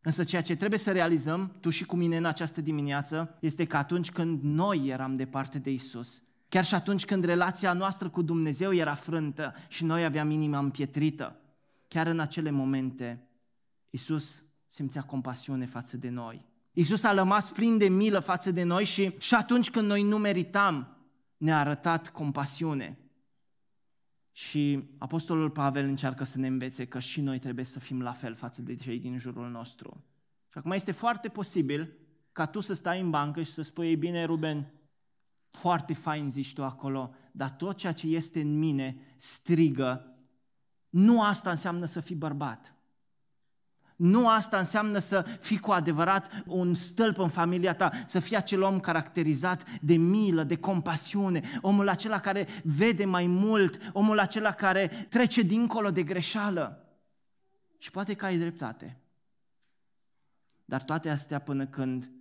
Însă 0.01 0.23
ceea 0.23 0.41
ce 0.41 0.55
trebuie 0.55 0.79
să 0.79 0.91
realizăm, 0.91 1.57
tu 1.59 1.69
și 1.69 1.85
cu 1.85 1.95
mine 1.95 2.17
în 2.17 2.25
această 2.25 2.61
dimineață, 2.61 3.37
este 3.39 3.65
că 3.65 3.77
atunci 3.77 4.11
când 4.11 4.41
noi 4.41 4.87
eram 4.87 5.13
departe 5.15 5.59
de 5.59 5.71
Isus, 5.71 6.21
chiar 6.49 6.65
și 6.65 6.75
atunci 6.75 7.05
când 7.05 7.23
relația 7.23 7.73
noastră 7.73 8.09
cu 8.09 8.21
Dumnezeu 8.21 8.73
era 8.73 8.93
frântă 8.93 9.53
și 9.67 9.83
noi 9.83 10.05
aveam 10.05 10.29
inima 10.29 10.57
împietrită, 10.57 11.39
chiar 11.87 12.07
în 12.07 12.19
acele 12.19 12.49
momente, 12.49 13.27
Isus 13.89 14.43
simțea 14.75 15.01
compasiune 15.01 15.65
față 15.65 15.97
de 15.97 16.09
noi. 16.09 16.45
Iisus 16.71 17.03
a 17.03 17.13
rămas 17.13 17.49
plin 17.49 17.77
de 17.77 17.88
milă 17.88 18.19
față 18.19 18.51
de 18.51 18.63
noi 18.63 18.85
și, 18.85 19.15
și 19.17 19.35
atunci 19.35 19.71
când 19.71 19.88
noi 19.88 20.03
nu 20.03 20.17
meritam, 20.17 20.97
ne-a 21.38 21.59
arătat 21.59 22.11
compasiune. 22.11 22.99
Și 24.31 24.89
Apostolul 24.97 25.49
Pavel 25.49 25.83
încearcă 25.83 26.23
să 26.23 26.39
ne 26.39 26.47
învețe 26.47 26.85
că 26.85 26.99
și 26.99 27.21
noi 27.21 27.39
trebuie 27.39 27.65
să 27.65 27.79
fim 27.79 28.01
la 28.01 28.11
fel 28.11 28.35
față 28.35 28.61
de 28.61 28.75
cei 28.75 28.99
din 28.99 29.17
jurul 29.17 29.49
nostru. 29.49 30.03
Și 30.51 30.57
acum 30.57 30.71
este 30.71 30.91
foarte 30.91 31.27
posibil 31.27 31.97
ca 32.31 32.45
tu 32.45 32.59
să 32.59 32.73
stai 32.73 33.01
în 33.01 33.09
bancă 33.09 33.41
și 33.41 33.51
să 33.51 33.61
spui, 33.61 33.88
ei 33.88 33.95
bine, 33.95 34.23
Ruben, 34.23 34.73
foarte 35.47 35.93
fain 35.93 36.29
zici 36.29 36.53
tu 36.53 36.63
acolo, 36.63 37.13
dar 37.31 37.49
tot 37.51 37.77
ceea 37.77 37.93
ce 37.93 38.07
este 38.07 38.41
în 38.41 38.57
mine 38.57 38.97
strigă, 39.17 40.15
nu 40.89 41.23
asta 41.23 41.49
înseamnă 41.49 41.85
să 41.85 41.99
fii 41.99 42.15
bărbat. 42.15 42.74
Nu 43.95 44.29
asta 44.29 44.58
înseamnă 44.58 44.99
să 44.99 45.21
fii 45.39 45.60
cu 45.60 45.71
adevărat 45.71 46.43
un 46.45 46.73
stâlp 46.73 47.17
în 47.17 47.29
familia 47.29 47.73
ta, 47.73 47.91
să 48.08 48.19
fii 48.19 48.36
acel 48.36 48.62
om 48.62 48.79
caracterizat 48.79 49.79
de 49.79 49.95
milă, 49.95 50.43
de 50.43 50.58
compasiune, 50.58 51.41
omul 51.62 51.89
acela 51.89 52.19
care 52.19 52.47
vede 52.63 53.05
mai 53.05 53.27
mult, 53.27 53.91
omul 53.93 54.19
acela 54.19 54.51
care 54.51 54.88
trece 54.88 55.41
dincolo 55.41 55.89
de 55.89 56.03
greșeală. 56.03 56.86
Și 57.77 57.91
poate 57.91 58.13
că 58.13 58.25
ai 58.25 58.38
dreptate. 58.38 58.99
Dar 60.65 60.84
toate 60.84 61.09
astea 61.09 61.39
până 61.39 61.65
când 61.65 62.11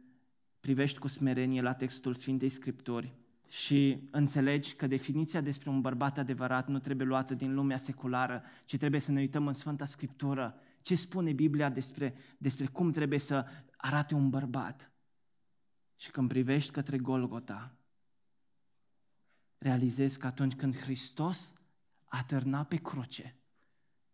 privești 0.61 0.99
cu 0.99 1.09
smerenie 1.09 1.63
la 1.63 1.73
textul 1.73 2.15
Sfintei 2.15 2.49
Scripturi 2.49 3.15
și 3.49 4.09
înțelegi 4.11 4.75
că 4.75 4.87
definiția 4.87 5.41
despre 5.41 5.71
un 5.71 5.81
bărbat 5.81 6.19
adevărat 6.19 6.69
nu 6.69 6.79
trebuie 6.79 7.07
luată 7.07 7.35
din 7.35 7.55
lumea 7.55 7.77
seculară, 7.77 8.43
ci 8.65 8.77
trebuie 8.77 9.01
să 9.01 9.13
ne 9.13 9.21
uităm 9.21 9.47
în 9.47 9.53
Sfânta 9.53 9.85
Scriptură 9.85 10.59
ce 10.85 10.95
spune 10.95 11.33
Biblia 11.33 11.69
despre, 11.69 12.15
despre 12.39 12.67
cum 12.67 12.91
trebuie 12.93 13.19
să 13.19 13.47
arate 13.77 14.15
un 14.15 14.31
bărbat. 14.31 14.93
Și 15.97 16.11
când 16.11 16.29
privești 16.29 16.73
către 16.73 16.99
Golgota, 16.99 17.75
realizezi 19.59 20.19
că 20.19 20.27
atunci 20.27 20.55
când 20.55 20.77
Hristos 20.77 21.55
atârna 22.05 22.65
pe 22.65 22.77
cruce, 22.77 23.37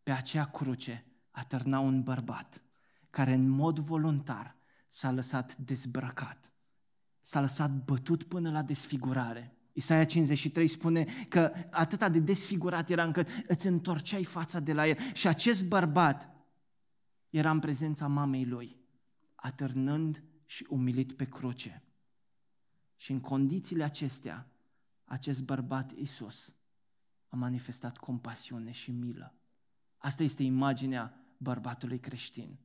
pe 0.03 0.11
acea 0.11 0.47
cruce 0.47 1.07
atârna 1.31 1.79
un 1.79 2.03
bărbat 2.03 2.63
care 3.11 3.33
în 3.33 3.49
mod 3.49 3.79
voluntar 3.79 4.57
s-a 4.89 5.11
lăsat 5.11 5.57
dezbrăcat, 5.57 6.53
s-a 7.21 7.41
lăsat 7.41 7.71
bătut 7.71 8.25
până 8.25 8.51
la 8.51 8.63
desfigurare. 8.63 9.55
Isaia 9.73 10.05
53 10.05 10.69
spune 10.69 11.07
că 11.29 11.53
atâta 11.71 12.09
de 12.09 12.19
desfigurat 12.19 12.91
era 12.91 13.05
încât 13.05 13.29
îți 13.47 13.67
întorceai 13.67 14.25
fața 14.25 14.61
de 14.61 14.73
la 14.73 14.87
el. 14.87 14.97
Și 15.13 15.29
acest 15.29 15.65
bărbat 15.65 16.40
era 17.31 17.51
în 17.51 17.59
prezența 17.59 18.07
mamei 18.07 18.45
lui, 18.45 18.77
atârnând 19.35 20.25
și 20.47 20.67
umilit 20.69 21.13
pe 21.13 21.25
cruce. 21.25 21.83
Și 22.97 23.13
în 23.13 23.21
condițiile 23.21 23.85
acestea, 23.85 24.51
acest 25.05 25.43
bărbat 25.43 25.91
Isus 25.91 26.55
a 27.29 27.37
manifestat 27.37 27.97
compasiune 27.97 28.71
și 28.71 28.91
milă. 28.91 29.35
Asta 29.99 30.23
este 30.23 30.43
imaginea 30.43 31.15
bărbatului 31.37 32.01
creștin, 32.01 32.59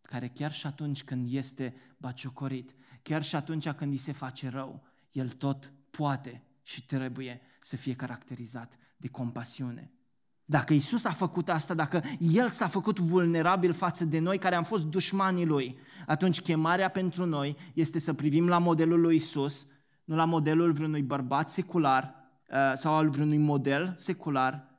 care 0.00 0.28
chiar 0.28 0.52
și 0.52 0.66
atunci 0.66 1.04
când 1.04 1.32
este 1.32 1.74
baciocorit, 1.96 2.74
chiar 3.02 3.22
și 3.22 3.36
atunci 3.36 3.70
când 3.70 3.92
îi 3.92 3.98
se 3.98 4.12
face 4.12 4.48
rău, 4.48 4.86
el 5.12 5.30
tot 5.30 5.72
poate 5.90 6.42
și 6.62 6.86
trebuie 6.86 7.40
să 7.60 7.76
fie 7.76 7.94
caracterizat 7.94 8.78
de 8.96 9.08
compasiune. 9.08 9.92
Dacă 10.44 10.74
Isus 10.74 11.04
a 11.04 11.10
făcut 11.10 11.48
asta, 11.48 11.74
dacă 11.74 12.02
El 12.18 12.48
s-a 12.48 12.66
făcut 12.66 12.98
vulnerabil 12.98 13.72
față 13.72 14.04
de 14.04 14.18
noi 14.18 14.38
care 14.38 14.54
am 14.54 14.64
fost 14.64 14.84
dușmanii 14.84 15.46
Lui, 15.46 15.78
atunci 16.06 16.40
chemarea 16.40 16.88
pentru 16.88 17.24
noi 17.24 17.56
este 17.74 17.98
să 17.98 18.12
privim 18.12 18.48
la 18.48 18.58
modelul 18.58 19.00
lui 19.00 19.16
Isus, 19.16 19.66
nu 20.04 20.16
la 20.16 20.24
modelul 20.24 20.72
vreunui 20.72 21.02
bărbat 21.02 21.50
secular 21.50 22.14
uh, 22.50 22.72
sau 22.74 22.94
al 22.94 23.08
vreunui 23.08 23.38
model 23.38 23.94
secular 23.98 24.74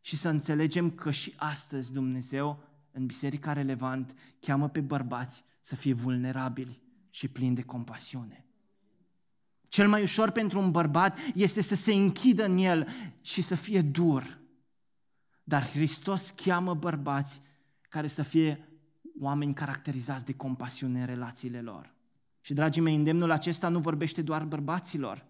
și 0.00 0.16
să 0.16 0.28
înțelegem 0.28 0.90
că 0.90 1.10
și 1.10 1.34
astăzi 1.36 1.92
Dumnezeu, 1.92 2.62
în 2.92 3.06
Biserica 3.06 3.52
Relevant, 3.52 4.14
cheamă 4.40 4.68
pe 4.68 4.80
bărbați 4.80 5.44
să 5.60 5.76
fie 5.76 5.92
vulnerabili 5.92 6.82
și 7.10 7.28
plini 7.28 7.54
de 7.54 7.62
compasiune. 7.62 8.46
Cel 9.62 9.88
mai 9.88 10.02
ușor 10.02 10.30
pentru 10.30 10.60
un 10.60 10.70
bărbat 10.70 11.18
este 11.34 11.60
să 11.60 11.74
se 11.74 11.92
închidă 11.92 12.44
în 12.44 12.56
el 12.58 12.88
și 13.20 13.42
să 13.42 13.54
fie 13.54 13.80
dur. 13.80 14.37
Dar 15.48 15.66
Hristos 15.66 16.30
cheamă 16.30 16.74
bărbați 16.74 17.42
care 17.88 18.06
să 18.06 18.22
fie 18.22 18.68
oameni 19.20 19.54
caracterizați 19.54 20.24
de 20.24 20.34
compasiune 20.34 21.00
în 21.00 21.06
relațiile 21.06 21.60
lor. 21.60 21.94
Și, 22.40 22.54
dragii 22.54 22.82
mei, 22.82 22.94
îndemnul 22.94 23.30
acesta 23.30 23.68
nu 23.68 23.78
vorbește 23.78 24.22
doar 24.22 24.44
bărbaților, 24.44 25.26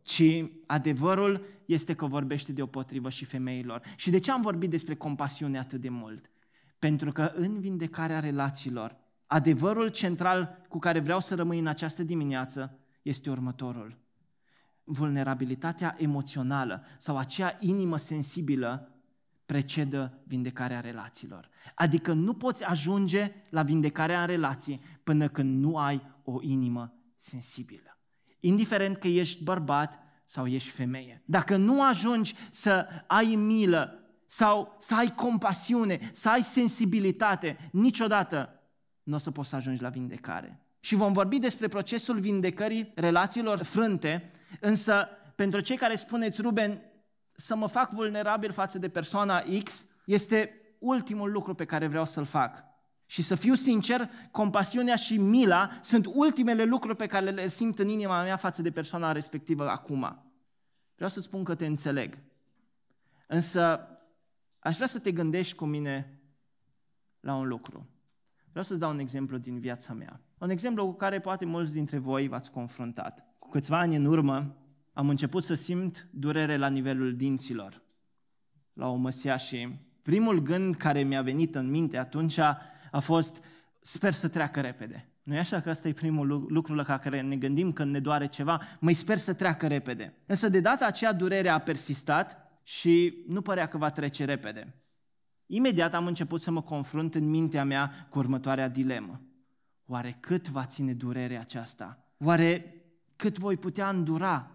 ci 0.00 0.22
adevărul 0.66 1.44
este 1.64 1.94
că 1.94 2.06
vorbește 2.06 2.52
deopotrivă 2.52 3.08
și 3.10 3.24
femeilor. 3.24 3.82
Și 3.96 4.10
de 4.10 4.18
ce 4.18 4.30
am 4.30 4.40
vorbit 4.40 4.70
despre 4.70 4.94
compasiune 4.94 5.58
atât 5.58 5.80
de 5.80 5.88
mult? 5.88 6.30
Pentru 6.78 7.12
că 7.12 7.32
în 7.34 7.60
vindecarea 7.60 8.20
relațiilor, 8.20 8.96
adevărul 9.26 9.88
central 9.88 10.64
cu 10.68 10.78
care 10.78 11.00
vreau 11.00 11.20
să 11.20 11.34
rămâi 11.34 11.58
în 11.58 11.66
această 11.66 12.02
dimineață 12.02 12.78
este 13.02 13.30
următorul. 13.30 13.98
Vulnerabilitatea 14.84 15.96
emoțională 15.98 16.84
sau 16.98 17.18
acea 17.18 17.56
inimă 17.60 17.96
sensibilă 17.96 18.86
precedă 19.52 20.18
vindecarea 20.24 20.80
relațiilor. 20.80 21.48
Adică 21.74 22.12
nu 22.12 22.34
poți 22.34 22.64
ajunge 22.64 23.32
la 23.50 23.62
vindecarea 23.62 24.20
în 24.20 24.26
relații 24.26 24.80
până 25.02 25.28
când 25.28 25.62
nu 25.64 25.76
ai 25.76 26.02
o 26.24 26.38
inimă 26.42 26.94
sensibilă. 27.16 27.98
Indiferent 28.40 28.96
că 28.96 29.08
ești 29.08 29.42
bărbat 29.42 29.98
sau 30.24 30.46
ești 30.46 30.70
femeie. 30.70 31.22
Dacă 31.24 31.56
nu 31.56 31.82
ajungi 31.82 32.34
să 32.50 32.86
ai 33.06 33.34
milă 33.34 33.98
sau 34.26 34.76
să 34.78 34.94
ai 34.94 35.14
compasiune, 35.14 36.10
să 36.12 36.28
ai 36.28 36.42
sensibilitate, 36.42 37.56
niciodată 37.72 38.60
nu 39.02 39.14
o 39.14 39.18
să 39.18 39.30
poți 39.30 39.48
să 39.48 39.56
ajungi 39.56 39.82
la 39.82 39.88
vindecare. 39.88 40.66
Și 40.80 40.94
vom 40.94 41.12
vorbi 41.12 41.38
despre 41.38 41.68
procesul 41.68 42.18
vindecării 42.18 42.92
relațiilor 42.94 43.62
frânte, 43.62 44.30
însă 44.60 45.08
pentru 45.34 45.60
cei 45.60 45.76
care 45.76 45.96
spuneți, 45.96 46.42
Ruben, 46.42 46.80
să 47.32 47.56
mă 47.56 47.66
fac 47.66 47.90
vulnerabil 47.90 48.52
față 48.52 48.78
de 48.78 48.88
persoana 48.88 49.42
X 49.64 49.86
este 50.04 50.60
ultimul 50.78 51.30
lucru 51.30 51.54
pe 51.54 51.64
care 51.64 51.86
vreau 51.86 52.04
să-l 52.04 52.24
fac. 52.24 52.64
Și 53.06 53.22
să 53.22 53.34
fiu 53.34 53.54
sincer, 53.54 54.10
compasiunea 54.30 54.96
și 54.96 55.16
mila 55.16 55.70
sunt 55.82 56.06
ultimele 56.14 56.64
lucruri 56.64 56.96
pe 56.96 57.06
care 57.06 57.30
le 57.30 57.48
simt 57.48 57.78
în 57.78 57.88
inima 57.88 58.22
mea 58.22 58.36
față 58.36 58.62
de 58.62 58.70
persoana 58.70 59.12
respectivă 59.12 59.68
acum. 59.68 60.32
Vreau 60.94 61.10
să 61.10 61.20
spun 61.20 61.44
că 61.44 61.54
te 61.54 61.66
înțeleg. 61.66 62.18
Însă 63.26 63.88
aș 64.58 64.74
vrea 64.74 64.86
să 64.86 64.98
te 64.98 65.12
gândești 65.12 65.54
cu 65.54 65.64
mine 65.64 66.20
la 67.20 67.34
un 67.34 67.48
lucru. 67.48 67.86
Vreau 68.48 68.64
să-ți 68.64 68.80
dau 68.80 68.90
un 68.90 68.98
exemplu 68.98 69.36
din 69.36 69.60
viața 69.60 69.92
mea. 69.92 70.20
Un 70.38 70.50
exemplu 70.50 70.86
cu 70.86 70.92
care 70.92 71.20
poate 71.20 71.44
mulți 71.44 71.72
dintre 71.72 71.98
voi 71.98 72.28
v-ați 72.28 72.50
confruntat. 72.50 73.24
Cu 73.38 73.48
câțiva 73.48 73.78
ani 73.78 73.96
în 73.96 74.04
urmă 74.04 74.56
am 74.92 75.08
început 75.08 75.44
să 75.44 75.54
simt 75.54 76.08
durere 76.10 76.56
la 76.56 76.68
nivelul 76.68 77.16
dinților, 77.16 77.82
la 78.72 78.88
o 78.88 78.94
măsia 78.94 79.36
și 79.36 79.68
primul 80.02 80.42
gând 80.42 80.74
care 80.74 81.02
mi-a 81.02 81.22
venit 81.22 81.54
în 81.54 81.70
minte 81.70 81.98
atunci 81.98 82.38
a 82.90 83.00
fost 83.00 83.44
sper 83.80 84.12
să 84.12 84.28
treacă 84.28 84.60
repede. 84.60 85.06
Nu 85.22 85.34
e 85.34 85.38
așa 85.38 85.60
că 85.60 85.70
ăsta 85.70 85.88
e 85.88 85.92
primul 85.92 86.46
lucru 86.48 86.74
la 86.74 86.98
care 86.98 87.20
ne 87.20 87.36
gândim 87.36 87.72
când 87.72 87.92
ne 87.92 88.00
doare 88.00 88.26
ceva? 88.26 88.60
Măi, 88.80 88.94
sper 88.94 89.18
să 89.18 89.34
treacă 89.34 89.66
repede. 89.66 90.14
Însă 90.26 90.48
de 90.48 90.60
data 90.60 90.86
aceea 90.86 91.12
durerea 91.12 91.54
a 91.54 91.58
persistat 91.58 92.36
și 92.62 93.24
nu 93.28 93.42
părea 93.42 93.66
că 93.66 93.78
va 93.78 93.90
trece 93.90 94.24
repede. 94.24 94.76
Imediat 95.46 95.94
am 95.94 96.06
început 96.06 96.40
să 96.40 96.50
mă 96.50 96.62
confrunt 96.62 97.14
în 97.14 97.30
mintea 97.30 97.64
mea 97.64 98.06
cu 98.10 98.18
următoarea 98.18 98.68
dilemă. 98.68 99.20
Oare 99.86 100.16
cât 100.20 100.48
va 100.48 100.66
ține 100.66 100.92
durerea 100.92 101.40
aceasta? 101.40 102.04
Oare 102.18 102.76
cât 103.16 103.38
voi 103.38 103.56
putea 103.56 103.88
îndura 103.88 104.50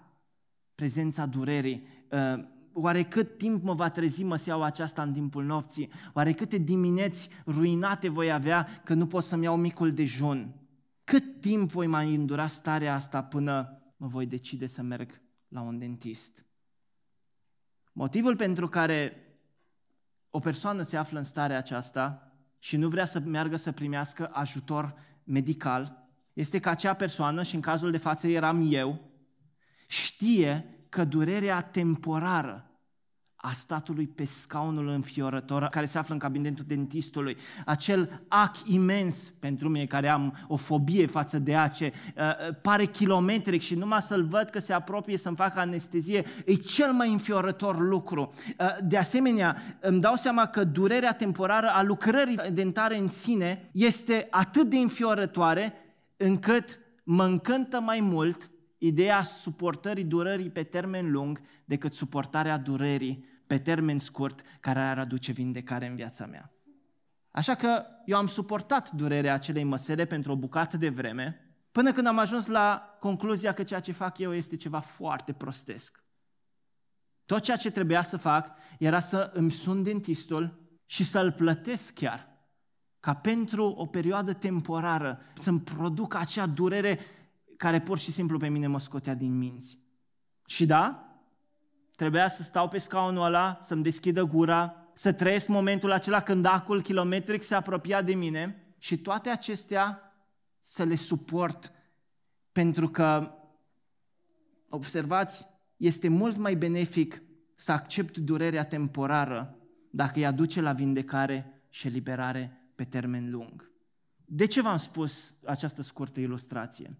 prezența 0.77 1.25
durerii? 1.25 1.87
Uh, 2.09 2.43
oare 2.73 3.03
cât 3.03 3.37
timp 3.37 3.63
mă 3.63 3.73
va 3.73 3.89
trezi 3.89 4.23
măseaua 4.23 4.65
aceasta 4.65 5.01
în 5.01 5.13
timpul 5.13 5.43
nopții? 5.43 5.89
Oare 6.13 6.33
câte 6.33 6.57
dimineți 6.57 7.29
ruinate 7.45 8.09
voi 8.09 8.31
avea 8.31 8.67
că 8.83 8.93
nu 8.93 9.07
pot 9.07 9.23
să-mi 9.23 9.43
iau 9.43 9.57
micul 9.57 9.93
dejun? 9.93 10.55
Cât 11.03 11.41
timp 11.41 11.71
voi 11.71 11.87
mai 11.87 12.15
îndura 12.15 12.47
starea 12.47 12.93
asta 12.93 13.23
până 13.23 13.81
mă 13.97 14.07
voi 14.07 14.25
decide 14.25 14.65
să 14.65 14.81
merg 14.81 15.21
la 15.47 15.61
un 15.61 15.77
dentist? 15.77 16.45
Motivul 17.93 18.35
pentru 18.35 18.67
care 18.67 19.27
o 20.29 20.39
persoană 20.39 20.81
se 20.81 20.97
află 20.97 21.17
în 21.17 21.23
starea 21.23 21.57
aceasta 21.57 22.31
și 22.59 22.77
nu 22.77 22.87
vrea 22.87 23.05
să 23.05 23.19
meargă 23.19 23.55
să 23.55 23.71
primească 23.71 24.29
ajutor 24.31 24.95
medical, 25.23 26.09
este 26.33 26.59
că 26.59 26.69
acea 26.69 26.93
persoană, 26.93 27.43
și 27.43 27.55
în 27.55 27.61
cazul 27.61 27.91
de 27.91 27.97
față 27.97 28.27
eram 28.27 28.67
eu, 28.71 29.06
știe 29.87 30.65
că 30.89 31.03
durerea 31.03 31.61
temporară 31.61 32.67
a 33.39 33.51
statului 33.51 34.07
pe 34.07 34.25
scaunul 34.25 34.87
înfiorător 34.87 35.63
care 35.63 35.85
se 35.85 35.97
află 35.97 36.13
în 36.13 36.19
cabinetul 36.19 36.63
dentistului, 36.67 37.37
acel 37.65 38.25
ac 38.27 38.55
imens 38.65 39.33
pentru 39.39 39.69
mine 39.69 39.85
care 39.85 40.07
am 40.07 40.45
o 40.47 40.55
fobie 40.55 41.05
față 41.05 41.39
de 41.39 41.55
ace, 41.55 41.91
uh, 42.15 42.23
uh, 42.23 42.55
pare 42.61 42.85
kilometric 42.85 43.61
și 43.61 43.75
numai 43.75 44.01
să-l 44.01 44.23
văd 44.23 44.49
că 44.49 44.59
se 44.59 44.73
apropie 44.73 45.17
să-mi 45.17 45.35
facă 45.35 45.59
anestezie, 45.59 46.25
e 46.45 46.53
cel 46.53 46.91
mai 46.91 47.11
înfiorător 47.11 47.79
lucru. 47.79 48.33
Uh, 48.59 48.75
de 48.83 48.97
asemenea, 48.97 49.57
îmi 49.79 50.01
dau 50.01 50.15
seama 50.15 50.45
că 50.45 50.63
durerea 50.63 51.13
temporară 51.13 51.67
a 51.67 51.83
lucrării 51.83 52.39
dentare 52.53 52.97
în 52.97 53.07
sine 53.07 53.69
este 53.71 54.27
atât 54.29 54.69
de 54.69 54.77
înfiorătoare 54.77 55.73
încât 56.17 56.79
mă 57.03 57.23
încântă 57.23 57.79
mai 57.79 57.99
mult 57.99 58.49
ideea 58.77 59.23
suportării 59.23 60.03
durerii 60.03 60.49
pe 60.49 60.63
termen 60.63 61.11
lung 61.11 61.41
decât 61.65 61.93
suportarea 61.93 62.57
durerii 62.57 63.25
pe 63.47 63.57
termen 63.57 63.99
scurt 63.99 64.41
care 64.59 64.79
ar 64.79 64.99
aduce 64.99 65.31
vindecare 65.31 65.87
în 65.87 65.95
viața 65.95 66.25
mea. 66.25 66.51
Așa 67.31 67.55
că 67.55 67.85
eu 68.05 68.17
am 68.17 68.27
suportat 68.27 68.91
durerea 68.91 69.33
acelei 69.33 69.63
măsele 69.63 70.05
pentru 70.05 70.31
o 70.31 70.35
bucată 70.35 70.77
de 70.77 70.89
vreme, 70.89 71.41
până 71.71 71.91
când 71.91 72.07
am 72.07 72.17
ajuns 72.17 72.45
la 72.45 72.97
concluzia 72.99 73.53
că 73.53 73.63
ceea 73.63 73.79
ce 73.79 73.91
fac 73.91 74.17
eu 74.17 74.33
este 74.33 74.55
ceva 74.55 74.79
foarte 74.79 75.33
prostesc. 75.33 76.03
Tot 77.25 77.41
ceea 77.41 77.57
ce 77.57 77.71
trebuia 77.71 78.03
să 78.03 78.17
fac 78.17 78.51
era 78.79 78.99
să 78.99 79.31
îmi 79.33 79.51
sun 79.51 79.83
dentistul 79.83 80.67
și 80.85 81.03
să-l 81.03 81.31
plătesc 81.31 81.93
chiar, 81.93 82.27
ca 82.99 83.13
pentru 83.13 83.65
o 83.65 83.85
perioadă 83.85 84.33
temporară 84.33 85.19
să-mi 85.33 85.59
produc 85.59 86.15
acea 86.15 86.45
durere 86.45 86.99
care 87.57 87.81
pur 87.81 87.97
și 87.97 88.11
simplu 88.11 88.37
pe 88.37 88.47
mine 88.47 88.67
mă 88.67 88.79
scotea 88.79 89.13
din 89.13 89.37
minți. 89.37 89.79
Și 90.45 90.65
da, 90.65 91.07
trebuia 91.95 92.27
să 92.27 92.43
stau 92.43 92.67
pe 92.67 92.77
scaunul 92.77 93.25
ăla, 93.25 93.59
să-mi 93.61 93.83
deschidă 93.83 94.23
gura, 94.23 94.75
să 94.93 95.13
trăiesc 95.13 95.47
momentul 95.47 95.91
acela 95.91 96.21
când 96.21 96.45
acul 96.45 96.81
kilometric 96.81 97.43
se 97.43 97.55
apropia 97.55 98.01
de 98.01 98.13
mine 98.13 98.73
și 98.77 98.97
toate 98.97 99.29
acestea 99.29 100.01
să 100.59 100.83
le 100.83 100.95
suport 100.95 101.71
pentru 102.51 102.89
că, 102.89 103.31
observați, 104.69 105.47
este 105.77 106.07
mult 106.07 106.37
mai 106.37 106.55
benefic 106.55 107.21
să 107.55 107.71
accept 107.71 108.17
durerea 108.17 108.65
temporară 108.65 109.57
dacă 109.91 110.11
îi 110.15 110.25
aduce 110.25 110.61
la 110.61 110.73
vindecare 110.73 111.63
și 111.69 111.87
eliberare 111.87 112.71
pe 112.75 112.83
termen 112.83 113.31
lung. 113.31 113.71
De 114.25 114.45
ce 114.45 114.61
v-am 114.61 114.77
spus 114.77 115.33
această 115.45 115.81
scurtă 115.81 116.19
ilustrație? 116.19 116.97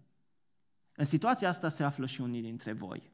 În 1.00 1.04
situația 1.04 1.48
asta 1.48 1.68
se 1.68 1.82
află 1.82 2.06
și 2.06 2.20
unii 2.20 2.42
dintre 2.42 2.72
voi. 2.72 3.12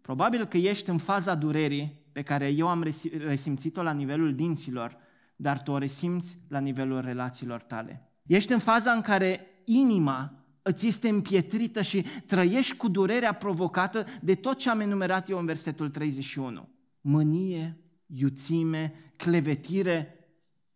Probabil 0.00 0.44
că 0.44 0.56
ești 0.56 0.90
în 0.90 0.98
faza 0.98 1.34
durerii 1.34 2.04
pe 2.12 2.22
care 2.22 2.48
eu 2.48 2.68
am 2.68 2.92
resimțit-o 3.18 3.82
la 3.82 3.92
nivelul 3.92 4.34
dinților, 4.34 4.96
dar 5.36 5.62
tu 5.62 5.72
o 5.72 5.78
resimți 5.78 6.38
la 6.48 6.58
nivelul 6.58 7.00
relațiilor 7.00 7.60
tale. 7.60 8.10
Ești 8.26 8.52
în 8.52 8.58
faza 8.58 8.92
în 8.92 9.00
care 9.00 9.46
inima 9.64 10.44
îți 10.62 10.86
este 10.86 11.08
împietrită 11.08 11.82
și 11.82 12.04
trăiești 12.26 12.76
cu 12.76 12.88
durerea 12.88 13.32
provocată 13.32 14.04
de 14.20 14.34
tot 14.34 14.58
ce 14.58 14.70
am 14.70 14.80
enumerat 14.80 15.28
eu 15.28 15.38
în 15.38 15.46
versetul 15.46 15.90
31. 15.90 16.68
Mânie, 17.00 17.80
iuțime, 18.06 18.94
clevetire, 19.16 20.14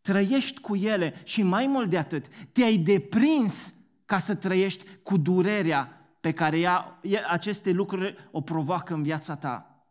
trăiești 0.00 0.60
cu 0.60 0.76
ele 0.76 1.14
și 1.24 1.42
mai 1.42 1.66
mult 1.66 1.90
de 1.90 1.98
atât, 1.98 2.26
te-ai 2.52 2.76
deprins 2.76 3.74
ca 4.12 4.18
să 4.18 4.34
trăiești 4.34 4.84
cu 5.02 5.16
durerea 5.16 6.12
pe 6.20 6.32
care 6.32 6.58
ea, 6.58 7.00
aceste 7.28 7.70
lucruri 7.70 8.28
o 8.30 8.40
provoacă 8.40 8.94
în 8.94 9.02
viața 9.02 9.36
ta. 9.36 9.86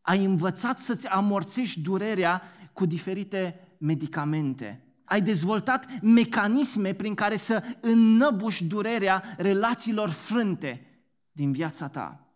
Ai 0.00 0.24
învățat 0.24 0.78
să-ți 0.78 1.06
amorțești 1.06 1.80
durerea 1.80 2.42
cu 2.72 2.86
diferite 2.86 3.68
medicamente. 3.78 4.84
Ai 5.04 5.20
dezvoltat 5.20 6.00
mecanisme 6.02 6.94
prin 6.94 7.14
care 7.14 7.36
să 7.36 7.62
înnăbuși 7.80 8.64
durerea 8.64 9.34
relațiilor 9.36 10.08
frânte 10.08 10.86
din 11.30 11.52
viața 11.52 11.88
ta. 11.88 12.34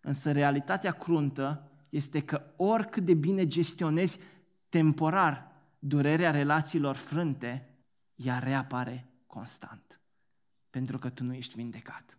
Însă 0.00 0.32
realitatea 0.32 0.92
cruntă 0.92 1.70
este 1.88 2.20
că 2.20 2.42
oricât 2.56 3.04
de 3.04 3.14
bine 3.14 3.46
gestionezi 3.46 4.18
temporar 4.68 5.52
durerea 5.78 6.30
relațiilor 6.30 6.96
frânte, 6.96 7.76
ea 8.14 8.38
reapare 8.38 9.06
constant. 9.34 10.00
Pentru 10.70 10.98
că 10.98 11.08
tu 11.08 11.24
nu 11.24 11.34
ești 11.34 11.54
vindecat. 11.54 12.18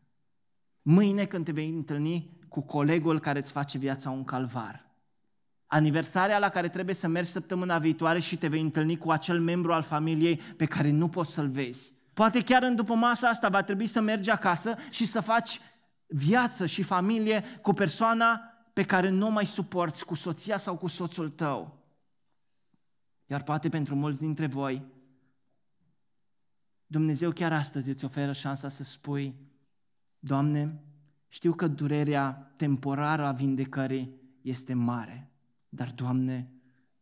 Mâine 0.82 1.26
când 1.26 1.46
te 1.46 1.52
vei 1.52 1.70
întâlni 1.70 2.38
cu 2.48 2.62
colegul 2.62 3.20
care 3.20 3.40
îți 3.40 3.52
face 3.52 3.78
viața 3.78 4.10
un 4.10 4.24
calvar, 4.24 4.86
aniversarea 5.66 6.40
la 6.40 6.50
care 6.50 6.70
trebuie 6.70 6.96
să 6.96 7.08
mergi 7.08 7.32
săptămâna 7.32 7.80
viitoare 7.80 8.20
și 8.20 8.38
te 8.38 8.48
vei 8.48 8.62
întâlni 8.62 8.98
cu 8.98 9.12
acel 9.12 9.42
membru 9.42 9.74
al 9.74 9.82
familiei 9.82 10.38
pe 10.38 10.66
care 10.66 10.92
nu 10.92 11.10
poți 11.10 11.32
să-l 11.32 11.50
vezi. 11.50 11.94
Poate 12.14 12.44
chiar 12.44 12.64
în 12.64 12.76
după 12.76 12.94
masa 12.94 13.30
asta 13.30 13.50
va 13.50 13.64
trebui 13.64 13.88
să 13.88 14.02
mergi 14.02 14.30
acasă 14.30 14.76
și 14.90 15.06
să 15.06 15.22
faci 15.22 15.60
viață 16.08 16.66
și 16.66 16.84
familie 16.84 17.44
cu 17.62 17.74
persoana 17.74 18.42
pe 18.74 18.84
care 18.84 19.10
nu 19.10 19.28
o 19.28 19.30
mai 19.30 19.46
suporți, 19.46 20.06
cu 20.06 20.16
soția 20.16 20.58
sau 20.58 20.78
cu 20.78 20.88
soțul 20.88 21.30
tău. 21.30 21.78
Iar 23.26 23.44
poate 23.44 23.70
pentru 23.70 23.96
mulți 23.96 24.20
dintre 24.20 24.48
voi, 24.48 24.93
Dumnezeu 26.94 27.32
chiar 27.32 27.54
astăzi 27.54 27.90
îți 27.90 28.06
oferă 28.06 28.32
șansa 28.32 28.68
să 28.68 28.84
spui, 28.84 29.36
Doamne, 30.20 30.80
știu 31.28 31.54
că 31.54 31.68
durerea 31.68 32.54
temporară 32.56 33.26
a 33.26 33.32
vindecării 33.32 34.14
este 34.42 34.74
mare, 34.74 35.32
dar, 35.70 35.92
Doamne, 35.96 36.52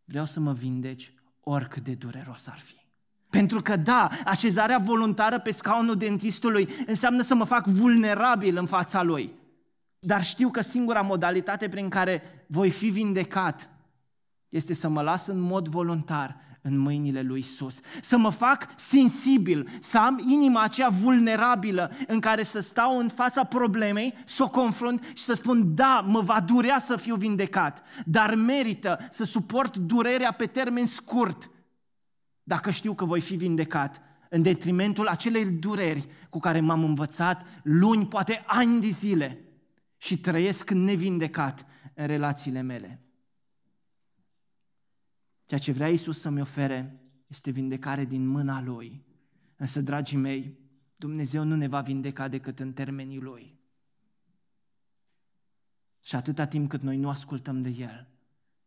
vreau 0.05 0.25
să 0.25 0.39
mă 0.39 0.53
vindeci 0.53 1.13
oricât 1.39 1.83
de 1.83 1.93
dureros 1.93 2.47
ar 2.47 2.57
fi. 2.57 2.75
Pentru 3.29 3.61
că, 3.61 3.75
da, 3.75 4.09
așezarea 4.25 4.77
voluntară 4.77 5.39
pe 5.39 5.51
scaunul 5.51 5.95
dentistului 5.95 6.69
înseamnă 6.87 7.21
să 7.21 7.35
mă 7.35 7.43
fac 7.43 7.67
vulnerabil 7.67 8.57
în 8.57 8.65
fața 8.65 9.03
lui. 9.03 9.33
Dar 9.99 10.23
știu 10.23 10.49
că 10.49 10.61
singura 10.61 11.01
modalitate 11.01 11.69
prin 11.69 11.89
care 11.89 12.45
voi 12.47 12.69
fi 12.69 12.89
vindecat 12.89 13.69
este 14.49 14.73
să 14.73 14.89
mă 14.89 15.01
las 15.01 15.27
în 15.27 15.39
mod 15.39 15.67
voluntar 15.67 16.50
în 16.61 16.77
mâinile 16.77 17.21
lui 17.21 17.39
Isus. 17.39 17.79
Să 18.01 18.17
mă 18.17 18.29
fac 18.29 18.67
sensibil, 18.75 19.69
să 19.79 19.97
am 19.97 20.23
inima 20.27 20.63
aceea 20.63 20.89
vulnerabilă 20.89 21.91
în 22.07 22.19
care 22.19 22.43
să 22.43 22.59
stau 22.59 22.99
în 22.99 23.07
fața 23.07 23.43
problemei, 23.43 24.13
să 24.25 24.43
o 24.43 24.49
confrunt 24.49 25.03
și 25.13 25.23
să 25.23 25.33
spun, 25.33 25.75
da, 25.75 26.05
mă 26.07 26.21
va 26.21 26.39
durea 26.39 26.79
să 26.79 26.95
fiu 26.95 27.15
vindecat, 27.15 27.83
dar 28.05 28.35
merită 28.35 28.99
să 29.09 29.23
suport 29.23 29.77
durerea 29.77 30.31
pe 30.31 30.45
termen 30.45 30.85
scurt, 30.85 31.51
dacă 32.43 32.71
știu 32.71 32.93
că 32.93 33.05
voi 33.05 33.21
fi 33.21 33.35
vindecat, 33.35 34.01
în 34.29 34.41
detrimentul 34.41 35.07
acelei 35.07 35.45
dureri 35.45 36.07
cu 36.29 36.39
care 36.39 36.59
m-am 36.59 36.83
învățat 36.83 37.61
luni, 37.63 38.07
poate 38.07 38.43
ani 38.45 38.81
de 38.81 38.89
zile 38.89 39.45
și 39.97 40.19
trăiesc 40.19 40.69
nevindecat 40.69 41.65
în 41.93 42.07
relațiile 42.07 42.61
mele. 42.61 43.10
Ceea 45.51 45.63
ce 45.63 45.71
vrea 45.71 45.89
Iisus 45.89 46.19
să-mi 46.19 46.41
ofere 46.41 46.99
este 47.27 47.51
vindecare 47.51 48.05
din 48.05 48.27
mâna 48.27 48.61
Lui. 48.61 49.05
Însă, 49.55 49.81
dragii 49.81 50.17
mei, 50.17 50.59
Dumnezeu 50.95 51.43
nu 51.43 51.55
ne 51.55 51.67
va 51.67 51.81
vindeca 51.81 52.27
decât 52.27 52.59
în 52.59 52.73
termenii 52.73 53.19
Lui. 53.19 53.59
Și 55.99 56.15
atâta 56.15 56.45
timp 56.45 56.69
cât 56.69 56.81
noi 56.81 56.97
nu 56.97 57.09
ascultăm 57.09 57.61
de 57.61 57.69
El, 57.69 58.07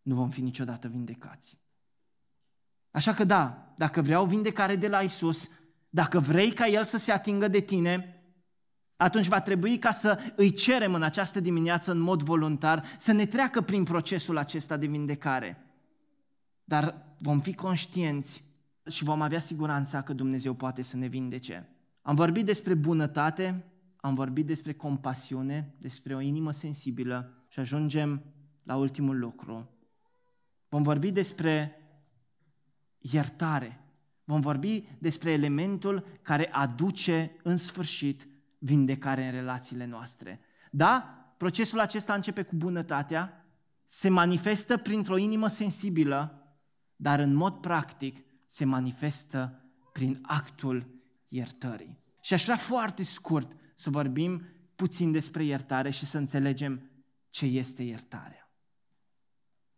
nu 0.02 0.14
vom 0.14 0.30
fi 0.30 0.40
niciodată 0.40 0.88
vindecați. 0.88 1.58
Așa 2.90 3.14
că 3.14 3.24
da, 3.24 3.72
dacă 3.76 4.02
vreau 4.02 4.26
vindecare 4.26 4.76
de 4.76 4.88
la 4.88 5.00
Isus, 5.00 5.48
dacă 5.90 6.18
vrei 6.18 6.52
ca 6.52 6.66
El 6.66 6.84
să 6.84 6.98
se 6.98 7.12
atingă 7.12 7.48
de 7.48 7.60
tine, 7.60 8.22
atunci 8.96 9.28
va 9.28 9.40
trebui 9.40 9.78
ca 9.78 9.92
să 9.92 10.32
îi 10.36 10.52
cerem 10.52 10.94
în 10.94 11.02
această 11.02 11.40
dimineață 11.40 11.90
în 11.90 11.98
mod 11.98 12.22
voluntar 12.22 12.84
să 12.98 13.12
ne 13.12 13.26
treacă 13.26 13.60
prin 13.60 13.84
procesul 13.84 14.36
acesta 14.36 14.76
de 14.76 14.86
vindecare. 14.86 15.63
Dar 16.64 17.14
vom 17.18 17.40
fi 17.40 17.54
conștienți 17.54 18.44
și 18.86 19.04
vom 19.04 19.22
avea 19.22 19.38
siguranța 19.38 20.02
că 20.02 20.12
Dumnezeu 20.12 20.54
poate 20.54 20.82
să 20.82 20.96
ne 20.96 21.06
vindece. 21.06 21.68
Am 22.02 22.14
vorbit 22.14 22.44
despre 22.44 22.74
bunătate, 22.74 23.64
am 23.96 24.14
vorbit 24.14 24.46
despre 24.46 24.72
compasiune, 24.72 25.74
despre 25.78 26.14
o 26.14 26.20
inimă 26.20 26.52
sensibilă 26.52 27.44
și 27.48 27.60
ajungem 27.60 28.22
la 28.62 28.76
ultimul 28.76 29.18
lucru. 29.18 29.68
Vom 30.68 30.82
vorbi 30.82 31.10
despre 31.10 31.78
iertare. 32.98 33.78
Vom 34.24 34.40
vorbi 34.40 34.88
despre 34.98 35.30
elementul 35.30 36.06
care 36.22 36.48
aduce 36.52 37.36
în 37.42 37.56
sfârșit 37.56 38.28
vindecare 38.58 39.24
în 39.24 39.30
relațiile 39.30 39.86
noastre. 39.86 40.40
Da? 40.70 41.18
Procesul 41.36 41.80
acesta 41.80 42.14
începe 42.14 42.42
cu 42.42 42.56
bunătatea, 42.56 43.46
se 43.84 44.08
manifestă 44.08 44.76
printr-o 44.76 45.16
inimă 45.16 45.48
sensibilă 45.48 46.43
dar 46.96 47.18
în 47.18 47.34
mod 47.34 47.54
practic 47.54 48.24
se 48.46 48.64
manifestă 48.64 49.64
prin 49.92 50.18
actul 50.22 51.02
iertării. 51.28 51.98
Și 52.20 52.34
aș 52.34 52.44
vrea 52.44 52.56
foarte 52.56 53.02
scurt 53.02 53.52
să 53.74 53.90
vorbim 53.90 54.42
puțin 54.74 55.12
despre 55.12 55.44
iertare 55.44 55.90
și 55.90 56.04
să 56.04 56.18
înțelegem 56.18 56.90
ce 57.30 57.46
este 57.46 57.82
iertarea. 57.82 58.50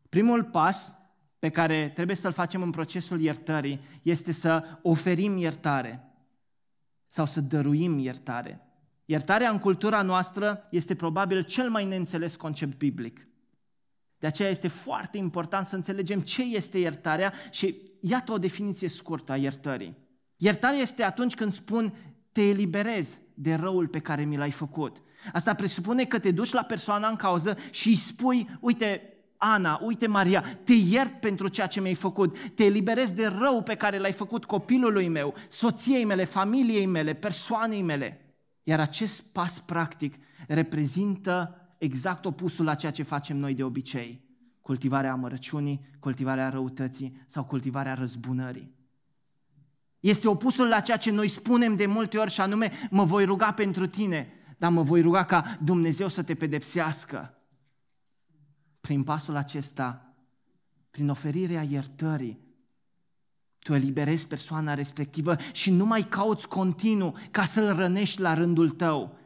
Primul 0.08 0.44
pas 0.44 0.96
pe 1.38 1.50
care 1.50 1.88
trebuie 1.88 2.16
să-l 2.16 2.32
facem 2.32 2.62
în 2.62 2.70
procesul 2.70 3.20
iertării 3.20 3.80
este 4.02 4.32
să 4.32 4.78
oferim 4.82 5.36
iertare 5.36 6.04
sau 7.08 7.26
să 7.26 7.40
dăruim 7.40 7.98
iertare. 7.98 8.60
Iertarea 9.04 9.50
în 9.50 9.58
cultura 9.58 10.02
noastră 10.02 10.66
este 10.70 10.94
probabil 10.94 11.42
cel 11.42 11.70
mai 11.70 11.84
neînțeles 11.84 12.36
concept 12.36 12.78
biblic. 12.78 13.28
De 14.26 14.32
aceea 14.32 14.50
este 14.50 14.68
foarte 14.68 15.18
important 15.18 15.66
să 15.66 15.74
înțelegem 15.74 16.20
ce 16.20 16.42
este 16.42 16.78
iertarea 16.78 17.32
și 17.50 17.82
iată 18.00 18.32
o 18.32 18.38
definiție 18.38 18.88
scurtă 18.88 19.32
a 19.32 19.36
iertării. 19.36 19.96
Iertarea 20.36 20.78
este 20.78 21.02
atunci 21.02 21.34
când 21.34 21.52
spun 21.52 21.94
te 22.32 22.42
eliberezi 22.42 23.18
de 23.34 23.54
răul 23.54 23.86
pe 23.86 23.98
care 23.98 24.24
mi 24.24 24.36
l-ai 24.36 24.50
făcut. 24.50 25.02
Asta 25.32 25.54
presupune 25.54 26.04
că 26.04 26.18
te 26.18 26.30
duci 26.30 26.52
la 26.52 26.62
persoana 26.62 27.08
în 27.08 27.16
cauză 27.16 27.56
și 27.70 27.88
îi 27.88 27.96
spui, 27.96 28.58
uite, 28.60 29.02
Ana, 29.36 29.80
uite 29.82 30.06
Maria, 30.06 30.44
te 30.64 30.72
iert 30.72 31.20
pentru 31.20 31.48
ceea 31.48 31.66
ce 31.66 31.80
mi-ai 31.80 31.94
făcut, 31.94 32.38
te 32.54 32.64
eliberezi 32.64 33.14
de 33.14 33.26
rău 33.26 33.62
pe 33.62 33.74
care 33.74 33.98
l-ai 33.98 34.12
făcut 34.12 34.44
copilului 34.44 35.08
meu, 35.08 35.34
soției 35.48 36.04
mele, 36.04 36.24
familiei 36.24 36.86
mele, 36.86 37.14
persoanei 37.14 37.82
mele. 37.82 38.36
Iar 38.62 38.80
acest 38.80 39.22
pas 39.22 39.58
practic 39.58 40.14
reprezintă 40.46 41.60
exact 41.78 42.24
opusul 42.24 42.64
la 42.64 42.74
ceea 42.74 42.92
ce 42.92 43.02
facem 43.02 43.36
noi 43.36 43.54
de 43.54 43.64
obicei. 43.64 44.24
Cultivarea 44.60 45.12
amărăciunii, 45.12 45.88
cultivarea 45.98 46.48
răutății 46.48 47.22
sau 47.26 47.44
cultivarea 47.44 47.94
răzbunării. 47.94 48.74
Este 50.00 50.28
opusul 50.28 50.68
la 50.68 50.80
ceea 50.80 50.96
ce 50.96 51.10
noi 51.10 51.28
spunem 51.28 51.76
de 51.76 51.86
multe 51.86 52.18
ori 52.18 52.30
și 52.30 52.40
anume, 52.40 52.70
mă 52.90 53.04
voi 53.04 53.24
ruga 53.24 53.52
pentru 53.52 53.86
tine, 53.86 54.32
dar 54.58 54.70
mă 54.70 54.82
voi 54.82 55.00
ruga 55.00 55.24
ca 55.24 55.58
Dumnezeu 55.62 56.08
să 56.08 56.22
te 56.22 56.34
pedepsească. 56.34 57.34
Prin 58.80 59.02
pasul 59.02 59.36
acesta, 59.36 60.14
prin 60.90 61.08
oferirea 61.08 61.62
iertării, 61.62 62.44
tu 63.58 63.74
eliberezi 63.74 64.26
persoana 64.26 64.74
respectivă 64.74 65.36
și 65.52 65.70
nu 65.70 65.86
mai 65.86 66.02
cauți 66.02 66.48
continuu 66.48 67.16
ca 67.30 67.44
să-l 67.44 67.76
rănești 67.76 68.20
la 68.20 68.34
rândul 68.34 68.70
tău. 68.70 69.18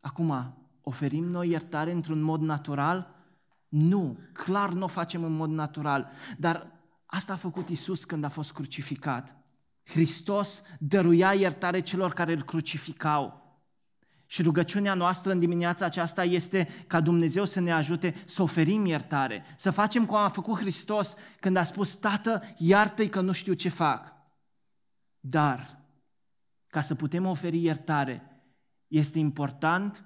Acum, 0.00 0.56
Oferim 0.82 1.24
noi 1.24 1.50
iertare 1.50 1.92
într-un 1.92 2.20
mod 2.20 2.40
natural? 2.40 3.14
Nu, 3.68 4.18
clar 4.32 4.72
nu 4.72 4.84
o 4.84 4.86
facem 4.86 5.24
în 5.24 5.32
mod 5.32 5.50
natural, 5.50 6.10
dar 6.38 6.66
asta 7.06 7.32
a 7.32 7.36
făcut 7.36 7.68
Isus 7.68 8.04
când 8.04 8.24
a 8.24 8.28
fost 8.28 8.52
crucificat. 8.52 9.36
Hristos 9.84 10.62
dăruia 10.78 11.32
iertare 11.32 11.80
celor 11.80 12.12
care 12.12 12.32
îl 12.32 12.42
crucificau. 12.42 13.40
Și 14.26 14.42
rugăciunea 14.42 14.94
noastră 14.94 15.32
în 15.32 15.38
dimineața 15.38 15.84
aceasta 15.84 16.24
este 16.24 16.68
ca 16.86 17.00
Dumnezeu 17.00 17.44
să 17.44 17.60
ne 17.60 17.72
ajute 17.72 18.14
să 18.24 18.42
oferim 18.42 18.84
iertare, 18.86 19.44
să 19.56 19.70
facem 19.70 20.06
cum 20.06 20.16
a 20.16 20.28
făcut 20.28 20.58
Hristos 20.58 21.14
când 21.40 21.56
a 21.56 21.62
spus, 21.62 21.94
Tată, 21.94 22.42
iartă-i 22.56 23.08
că 23.08 23.20
nu 23.20 23.32
știu 23.32 23.52
ce 23.52 23.68
fac. 23.68 24.12
Dar 25.20 25.78
ca 26.66 26.80
să 26.80 26.94
putem 26.94 27.26
oferi 27.26 27.62
iertare, 27.62 28.44
este 28.86 29.18
important 29.18 30.04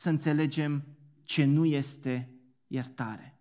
să 0.00 0.08
înțelegem 0.08 0.84
ce 1.24 1.44
nu 1.44 1.64
este 1.64 2.30
iertare. 2.66 3.40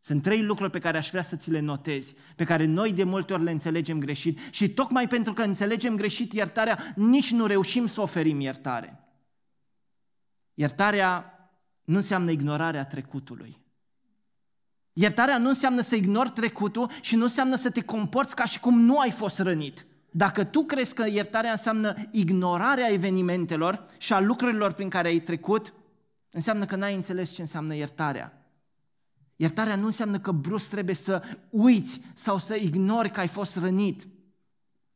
Sunt 0.00 0.22
trei 0.22 0.42
lucruri 0.42 0.70
pe 0.70 0.78
care 0.78 0.96
aș 0.96 1.10
vrea 1.10 1.22
să 1.22 1.36
ți 1.36 1.50
le 1.50 1.60
notezi, 1.60 2.14
pe 2.36 2.44
care 2.44 2.64
noi 2.64 2.92
de 2.92 3.04
multe 3.04 3.32
ori 3.32 3.42
le 3.42 3.50
înțelegem 3.50 3.98
greșit 3.98 4.38
și 4.50 4.68
tocmai 4.68 5.08
pentru 5.08 5.32
că 5.32 5.42
înțelegem 5.42 5.96
greșit 5.96 6.32
iertarea, 6.32 6.78
nici 6.96 7.32
nu 7.32 7.46
reușim 7.46 7.86
să 7.86 8.00
oferim 8.00 8.40
iertare. 8.40 9.08
Iertarea 10.54 11.32
nu 11.84 11.96
înseamnă 11.96 12.30
ignorarea 12.30 12.86
trecutului. 12.86 13.56
Iertarea 14.92 15.38
nu 15.38 15.48
înseamnă 15.48 15.80
să 15.80 15.94
ignori 15.94 16.30
trecutul 16.30 16.90
și 17.00 17.16
nu 17.16 17.22
înseamnă 17.22 17.56
să 17.56 17.70
te 17.70 17.82
comporți 17.82 18.34
ca 18.34 18.44
și 18.44 18.60
cum 18.60 18.80
nu 18.80 18.98
ai 18.98 19.10
fost 19.10 19.38
rănit. 19.38 19.86
Dacă 20.10 20.44
tu 20.44 20.64
crezi 20.64 20.94
că 20.94 21.06
iertarea 21.08 21.50
înseamnă 21.50 21.94
ignorarea 22.10 22.92
evenimentelor 22.92 23.84
și 23.98 24.12
a 24.12 24.20
lucrurilor 24.20 24.72
prin 24.72 24.88
care 24.88 25.08
ai 25.08 25.20
trecut, 25.20 25.72
înseamnă 26.30 26.64
că 26.64 26.76
n-ai 26.76 26.94
înțeles 26.94 27.30
ce 27.30 27.40
înseamnă 27.40 27.74
iertarea. 27.74 28.38
Iertarea 29.36 29.76
nu 29.76 29.86
înseamnă 29.86 30.20
că 30.20 30.32
brusc 30.32 30.70
trebuie 30.70 30.94
să 30.94 31.22
uiți 31.50 32.00
sau 32.14 32.38
să 32.38 32.54
ignori 32.54 33.10
că 33.10 33.20
ai 33.20 33.28
fost 33.28 33.56
rănit. 33.56 34.08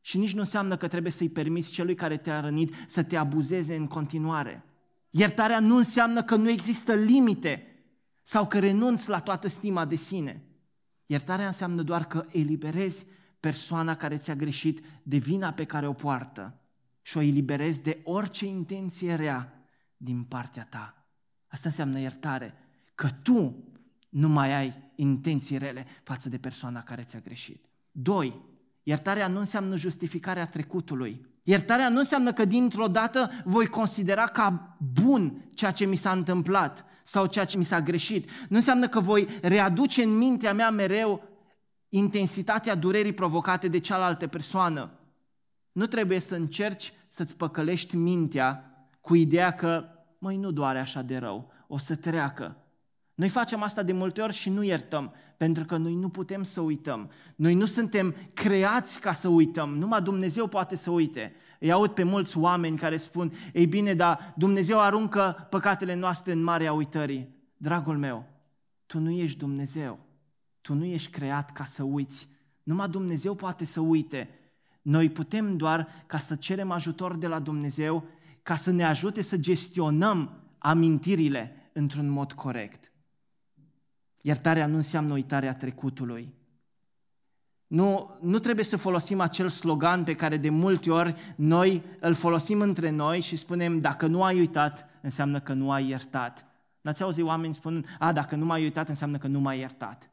Și 0.01 0.19
nici 0.19 0.33
nu 0.33 0.39
înseamnă 0.39 0.77
că 0.77 0.89
trebuie 0.89 1.13
să-i 1.13 1.29
permiți 1.29 1.71
celui 1.71 1.95
care 1.95 2.17
te-a 2.17 2.41
rănit 2.41 2.75
să 2.87 3.03
te 3.03 3.17
abuzeze 3.17 3.77
în 3.77 3.87
continuare. 3.87 4.65
Iertarea 5.11 5.61
nu 5.61 5.77
înseamnă 5.77 6.23
că 6.23 6.37
nu 6.37 6.51
există 6.51 6.95
limite 6.95 7.67
sau 8.23 8.47
că 8.47 8.59
renunți 8.59 9.09
la 9.09 9.19
toată 9.19 9.49
stima 9.49 9.85
de 9.85 9.95
sine. 9.97 10.45
Iertarea 11.07 11.47
înseamnă 11.47 11.83
doar 11.83 12.07
că 12.07 12.27
eliberezi 12.31 13.07
persoana 13.41 13.97
care 13.97 14.17
ți-a 14.17 14.35
greșit 14.35 14.85
de 15.03 15.17
vina 15.17 15.53
pe 15.53 15.65
care 15.65 15.87
o 15.87 15.93
poartă 15.93 16.61
și 17.03 17.17
o 17.17 17.21
eliberezi 17.21 17.83
de 17.83 18.01
orice 18.05 18.47
intenție 18.47 19.15
rea 19.15 19.67
din 19.97 20.23
partea 20.23 20.67
ta. 20.71 21.02
Asta 21.53 21.69
înseamnă 21.69 21.99
iertare, 21.99 22.55
că 22.95 23.09
tu 23.23 23.55
nu 24.09 24.29
mai 24.29 24.55
ai 24.55 24.91
intenții 24.95 25.59
rele 25.59 25.87
față 26.03 26.29
de 26.29 26.39
persoana 26.39 26.83
care 26.83 27.03
ți-a 27.03 27.19
greșit. 27.19 27.65
Doi, 27.91 28.41
iertarea 28.83 29.29
nu 29.29 29.39
înseamnă 29.39 29.77
justificarea 29.77 30.47
trecutului. 30.47 31.27
Iertarea 31.43 31.89
nu 31.89 31.99
înseamnă 31.99 32.33
că 32.33 32.45
dintr-o 32.45 32.87
dată 32.87 33.31
voi 33.45 33.67
considera 33.67 34.27
ca 34.27 34.77
bun 34.93 35.49
ceea 35.55 35.71
ce 35.71 35.85
mi 35.85 35.97
s-a 35.97 36.13
întâmplat 36.13 36.85
sau 37.03 37.27
ceea 37.27 37.45
ce 37.45 37.59
mi 37.59 37.65
s-a 37.65 37.81
greșit. 37.81 38.31
Nu 38.49 38.57
înseamnă 38.57 38.89
că 38.89 39.01
voi 39.01 39.29
readuce 39.43 40.03
în 40.03 40.17
mintea 40.17 40.55
mea 40.55 40.71
mereu 40.71 41.23
intensitatea 41.89 42.75
durerii 42.75 43.13
provocate 43.13 43.69
de 43.69 43.79
cealaltă 43.79 44.27
persoană. 44.27 44.91
Nu 45.73 45.87
trebuie 45.87 46.19
să 46.19 46.35
încerci 46.35 46.93
să-ți 47.09 47.37
păcălești 47.37 47.97
mintea 47.97 48.67
cu 49.01 49.15
ideea 49.15 49.51
că, 49.51 49.85
măi, 50.23 50.37
nu 50.37 50.51
doare 50.51 50.79
așa 50.79 51.03
de 51.03 51.17
rău, 51.17 51.53
o 51.67 51.79
să 51.79 51.97
treacă. 51.97 52.57
Noi 53.15 53.29
facem 53.29 53.63
asta 53.63 53.83
de 53.83 53.93
multe 53.93 54.21
ori 54.21 54.33
și 54.33 54.51
nu 54.51 54.63
iertăm, 54.63 55.13
pentru 55.37 55.65
că 55.65 55.77
noi 55.77 55.95
nu 55.95 56.09
putem 56.09 56.43
să 56.43 56.61
uităm. 56.61 57.11
Noi 57.37 57.55
nu 57.55 57.65
suntem 57.65 58.15
creați 58.35 59.01
ca 59.01 59.13
să 59.13 59.29
uităm, 59.29 59.75
numai 59.75 60.03
Dumnezeu 60.03 60.47
poate 60.47 60.77
să 60.77 60.91
uite. 60.91 61.35
Îi 61.61 61.73
aud 61.73 61.91
pe 61.91 62.03
mulți 62.03 62.39
oameni 62.39 62.77
care 62.77 62.97
spun, 62.97 63.33
ei 63.53 63.67
bine, 63.67 63.95
dar 63.95 64.35
Dumnezeu 64.37 64.81
aruncă 64.81 65.47
păcatele 65.51 65.95
noastre 65.95 66.33
în 66.33 66.43
marea 66.43 66.73
uitării. 66.73 67.29
Dragul 67.57 67.99
meu, 67.99 68.25
tu 68.87 68.99
nu 68.99 69.11
ești 69.11 69.39
Dumnezeu. 69.39 69.99
Tu 70.61 70.75
nu 70.75 70.85
ești 70.85 71.11
creat 71.11 71.53
ca 71.53 71.65
să 71.65 71.83
uiți. 71.83 72.29
Numai 72.63 72.89
Dumnezeu 72.89 73.35
poate 73.35 73.65
să 73.65 73.81
uite. 73.81 74.29
Noi 74.83 75.11
putem 75.11 75.57
doar 75.57 75.89
ca 76.07 76.19
să 76.19 76.35
cerem 76.35 76.71
ajutor 76.71 77.17
de 77.17 77.27
la 77.27 77.39
Dumnezeu, 77.39 78.05
ca 78.43 78.55
să 78.55 78.71
ne 78.71 78.85
ajute 78.85 79.23
să 79.23 79.37
gestionăm 79.37 80.43
amintirile 80.59 81.71
într-un 81.73 82.09
mod 82.09 82.33
corect. 82.33 82.93
Iertarea 84.21 84.67
nu 84.67 84.77
înseamnă 84.77 85.13
uitarea 85.13 85.55
trecutului. 85.55 86.35
Nu, 87.67 88.19
nu 88.21 88.39
trebuie 88.39 88.65
să 88.65 88.77
folosim 88.77 89.21
acel 89.21 89.49
slogan 89.49 90.05
pe 90.05 90.15
care 90.15 90.37
de 90.37 90.51
multe 90.51 90.91
ori 90.91 91.15
noi 91.37 91.83
îl 92.01 92.15
folosim 92.15 92.61
între 92.61 92.91
noi 92.91 93.21
și 93.21 93.37
spunem 93.37 93.79
dacă 93.79 94.07
nu 94.07 94.23
ai 94.23 94.39
uitat, 94.39 94.89
înseamnă 95.03 95.41
că 95.41 95.53
nu 95.53 95.71
ai 95.71 95.89
iertat. 95.89 96.47
N-ați 96.81 97.03
auzit 97.03 97.25
oameni 97.25 97.55
spunând, 97.55 97.87
a, 97.99 98.13
dacă 98.13 98.37
nu 98.37 98.45
m-ai 98.45 98.63
uitat, 98.63 98.89
înseamnă 98.89 99.19
că 99.19 99.27
nu 99.27 99.41
m-ai 99.41 99.59
iertat. 99.59 100.11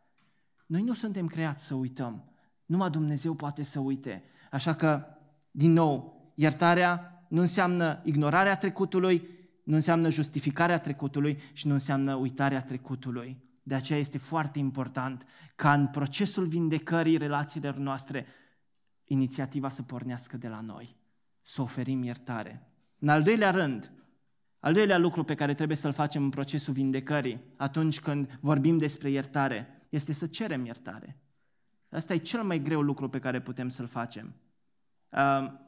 Noi 0.65 0.81
nu 0.81 0.93
suntem 0.93 1.27
creați 1.27 1.65
să 1.65 1.73
uităm. 1.73 2.23
Numai 2.65 2.89
Dumnezeu 2.89 3.33
poate 3.33 3.63
să 3.63 3.79
uite. 3.79 4.23
Așa 4.51 4.75
că, 4.75 5.05
din 5.51 5.73
nou, 5.73 6.21
iertarea 6.35 7.18
nu 7.29 7.39
înseamnă 7.39 8.01
ignorarea 8.03 8.57
trecutului, 8.57 9.27
nu 9.63 9.75
înseamnă 9.75 10.09
justificarea 10.09 10.79
trecutului 10.79 11.39
și 11.53 11.67
nu 11.67 11.73
înseamnă 11.73 12.15
uitarea 12.15 12.61
trecutului. 12.61 13.43
De 13.63 13.75
aceea 13.75 13.99
este 13.99 14.17
foarte 14.17 14.59
important 14.59 15.25
ca 15.55 15.73
în 15.73 15.87
procesul 15.87 16.45
vindecării 16.45 17.17
relațiilor 17.17 17.75
noastre 17.75 18.25
inițiativa 19.03 19.69
să 19.69 19.81
pornească 19.81 20.37
de 20.37 20.47
la 20.47 20.61
noi, 20.61 20.95
să 21.41 21.61
oferim 21.61 22.03
iertare. 22.03 22.67
În 22.99 23.07
al 23.07 23.23
doilea 23.23 23.51
rând, 23.51 23.91
al 24.59 24.73
doilea 24.73 24.97
lucru 24.97 25.23
pe 25.23 25.35
care 25.35 25.53
trebuie 25.53 25.77
să-l 25.77 25.91
facem 25.91 26.23
în 26.23 26.29
procesul 26.29 26.73
vindecării, 26.73 27.41
atunci 27.57 27.99
când 27.99 28.37
vorbim 28.41 28.77
despre 28.77 29.09
iertare, 29.09 29.85
este 29.89 30.13
să 30.13 30.27
cerem 30.27 30.65
iertare. 30.65 31.19
Asta 31.89 32.13
e 32.13 32.17
cel 32.17 32.43
mai 32.43 32.61
greu 32.61 32.81
lucru 32.81 33.09
pe 33.09 33.19
care 33.19 33.41
putem 33.41 33.69
să-l 33.69 33.87
facem. 33.87 34.33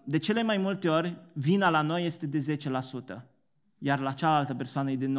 De 0.04 0.18
cele 0.18 0.44
mai 0.44 0.58
multe 0.58 0.90
ori, 0.90 1.18
vina 1.34 1.70
la 1.70 1.82
noi 1.82 2.06
este 2.06 2.26
de 2.26 2.58
10%, 3.18 3.22
iar 3.78 4.00
la 4.00 4.12
cealaltă 4.12 4.54
persoană 4.54 4.92
e 4.92 4.96
de 4.96 5.14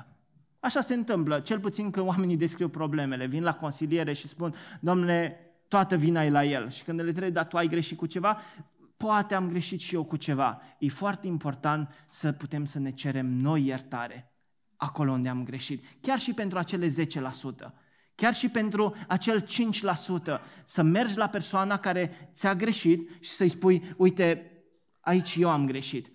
90%. 0.00 0.04
Așa 0.60 0.80
se 0.80 0.94
întâmplă, 0.94 1.40
cel 1.40 1.60
puțin 1.60 1.90
când 1.90 2.06
oamenii 2.06 2.36
descriu 2.36 2.68
problemele, 2.68 3.26
vin 3.26 3.42
la 3.42 3.54
consiliere 3.54 4.12
și 4.12 4.28
spun, 4.28 4.54
domnule, 4.80 5.40
toată 5.68 5.96
vina 5.96 6.24
e 6.24 6.30
la 6.30 6.44
el. 6.44 6.70
Și 6.70 6.82
când 6.82 7.00
le 7.00 7.10
trebuie, 7.10 7.30
dar 7.30 7.46
tu 7.46 7.56
ai 7.56 7.68
greșit 7.68 7.96
cu 7.96 8.06
ceva, 8.06 8.38
poate 8.96 9.34
am 9.34 9.48
greșit 9.48 9.80
și 9.80 9.94
eu 9.94 10.04
cu 10.04 10.16
ceva. 10.16 10.60
E 10.78 10.88
foarte 10.88 11.26
important 11.26 12.06
să 12.10 12.32
putem 12.32 12.64
să 12.64 12.78
ne 12.78 12.90
cerem 12.90 13.26
noi 13.26 13.66
iertare 13.66 14.32
acolo 14.76 15.12
unde 15.12 15.28
am 15.28 15.44
greșit, 15.44 15.84
chiar 16.00 16.18
și 16.18 16.32
pentru 16.32 16.58
acele 16.58 16.88
10%. 16.88 17.72
Chiar 18.20 18.34
și 18.34 18.48
pentru 18.48 18.94
acel 19.08 19.42
5%, 19.42 19.46
să 20.64 20.82
mergi 20.82 21.16
la 21.16 21.28
persoana 21.28 21.76
care 21.76 22.30
ți-a 22.32 22.54
greșit 22.54 23.10
și 23.20 23.30
să-i 23.30 23.48
spui, 23.48 23.94
uite, 23.96 24.50
aici 25.00 25.34
eu 25.34 25.50
am 25.50 25.66
greșit. 25.66 26.10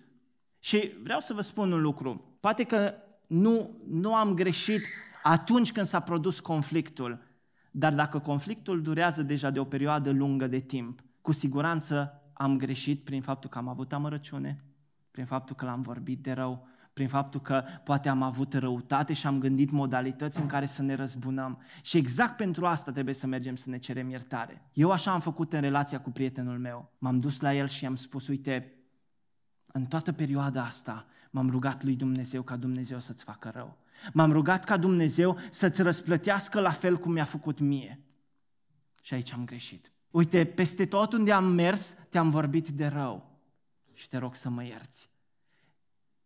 Și 0.58 0.92
vreau 1.02 1.20
să 1.20 1.34
vă 1.34 1.40
spun 1.40 1.72
un 1.72 1.80
lucru. 1.80 2.36
Poate 2.40 2.64
că 2.64 2.94
nu, 3.26 3.70
nu 3.88 4.14
am 4.14 4.34
greșit 4.34 4.82
atunci 5.22 5.72
când 5.72 5.86
s-a 5.86 6.00
produs 6.00 6.40
conflictul, 6.40 7.22
dar 7.70 7.94
dacă 7.94 8.18
conflictul 8.18 8.82
durează 8.82 9.22
deja 9.22 9.50
de 9.50 9.58
o 9.60 9.64
perioadă 9.64 10.10
lungă 10.10 10.46
de 10.46 10.58
timp, 10.58 11.00
cu 11.20 11.32
siguranță 11.32 12.22
am 12.32 12.56
greșit 12.56 13.04
prin 13.04 13.22
faptul 13.22 13.50
că 13.50 13.58
am 13.58 13.68
avut 13.68 13.92
amărăciune, 13.92 14.64
prin 15.10 15.24
faptul 15.24 15.56
că 15.56 15.64
l-am 15.64 15.80
vorbit 15.80 16.22
de 16.22 16.32
rău, 16.32 16.68
prin 16.94 17.08
faptul 17.08 17.40
că 17.40 17.64
poate 17.84 18.08
am 18.08 18.22
avut 18.22 18.54
răutate 18.54 19.12
și 19.12 19.26
am 19.26 19.38
gândit 19.38 19.70
modalități 19.70 20.40
în 20.40 20.46
care 20.46 20.66
să 20.66 20.82
ne 20.82 20.94
răzbunăm. 20.94 21.58
Și 21.82 21.96
exact 21.96 22.36
pentru 22.36 22.66
asta 22.66 22.92
trebuie 22.92 23.14
să 23.14 23.26
mergem 23.26 23.56
să 23.56 23.70
ne 23.70 23.78
cerem 23.78 24.10
iertare. 24.10 24.62
Eu 24.72 24.90
așa 24.90 25.12
am 25.12 25.20
făcut 25.20 25.52
în 25.52 25.60
relația 25.60 26.00
cu 26.00 26.10
prietenul 26.10 26.58
meu. 26.58 26.92
M-am 26.98 27.18
dus 27.18 27.40
la 27.40 27.54
el 27.54 27.68
și 27.68 27.84
i-am 27.84 27.96
spus, 27.96 28.28
uite, 28.28 28.72
în 29.66 29.84
toată 29.84 30.12
perioada 30.12 30.64
asta 30.64 31.06
m-am 31.30 31.50
rugat 31.50 31.84
lui 31.84 31.96
Dumnezeu 31.96 32.42
ca 32.42 32.56
Dumnezeu 32.56 32.98
să-ți 32.98 33.24
facă 33.24 33.50
rău. 33.54 33.76
M-am 34.12 34.32
rugat 34.32 34.64
ca 34.64 34.76
Dumnezeu 34.76 35.38
să-ți 35.50 35.82
răsplătească 35.82 36.60
la 36.60 36.70
fel 36.70 36.96
cum 36.96 37.12
mi-a 37.12 37.24
făcut 37.24 37.58
mie. 37.58 38.00
Și 39.02 39.14
aici 39.14 39.32
am 39.32 39.44
greșit. 39.44 39.92
Uite, 40.10 40.44
peste 40.44 40.86
tot 40.86 41.12
unde 41.12 41.32
am 41.32 41.44
mers, 41.44 41.96
te-am 42.08 42.30
vorbit 42.30 42.68
de 42.68 42.86
rău 42.86 43.30
și 43.92 44.08
te 44.08 44.18
rog 44.18 44.34
să 44.34 44.48
mă 44.48 44.64
ierți. 44.64 45.12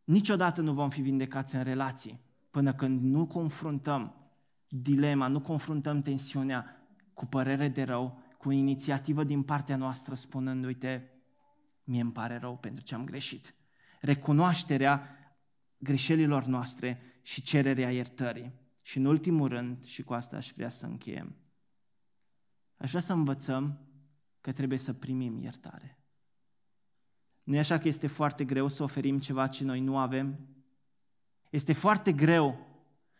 Niciodată 0.08 0.60
nu 0.60 0.72
vom 0.72 0.90
fi 0.90 1.00
vindecați 1.00 1.54
în 1.54 1.62
relații 1.62 2.20
până 2.50 2.74
când 2.74 3.02
nu 3.02 3.26
confruntăm 3.26 4.14
dilema, 4.68 5.28
nu 5.28 5.40
confruntăm 5.40 6.00
tensiunea 6.00 6.88
cu 7.14 7.26
părere 7.26 7.68
de 7.68 7.82
rău, 7.82 8.22
cu 8.38 8.50
inițiativă 8.50 9.24
din 9.24 9.42
partea 9.42 9.76
noastră 9.76 10.14
spunând, 10.14 10.64
uite, 10.64 11.10
mie 11.84 12.00
îmi 12.00 12.12
pare 12.12 12.36
rău 12.36 12.56
pentru 12.56 12.82
ce 12.82 12.94
am 12.94 13.04
greșit. 13.04 13.54
Recunoașterea 14.00 15.08
greșelilor 15.78 16.44
noastre 16.44 17.00
și 17.22 17.42
cererea 17.42 17.90
iertării. 17.90 18.52
Și 18.82 18.98
în 18.98 19.04
ultimul 19.04 19.48
rând, 19.48 19.84
și 19.84 20.02
cu 20.02 20.12
asta 20.12 20.36
aș 20.36 20.52
vrea 20.56 20.68
să 20.68 20.86
încheiem, 20.86 21.36
aș 22.76 22.88
vrea 22.88 23.02
să 23.02 23.12
învățăm 23.12 23.80
că 24.40 24.52
trebuie 24.52 24.78
să 24.78 24.92
primim 24.92 25.36
iertare. 25.36 25.97
Nu 27.48 27.54
e 27.54 27.58
așa 27.58 27.78
că 27.78 27.88
este 27.88 28.06
foarte 28.06 28.44
greu 28.44 28.68
să 28.68 28.82
oferim 28.82 29.18
ceva 29.18 29.46
ce 29.46 29.64
noi 29.64 29.80
nu 29.80 29.98
avem? 29.98 30.38
Este 31.50 31.72
foarte 31.72 32.12
greu 32.12 32.66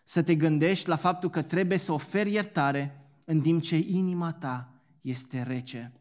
să 0.05 0.23
te 0.23 0.35
gândești 0.35 0.89
la 0.89 0.97
faptul 0.97 1.31
că 1.31 1.43
trebuie 1.43 1.79
să 1.79 1.93
oferi 1.93 2.33
iertare 2.33 3.11
în 3.25 3.41
timp 3.41 3.63
ce 3.63 3.77
inima 3.77 4.33
ta 4.33 4.83
este 5.01 5.43
rece. 5.43 5.93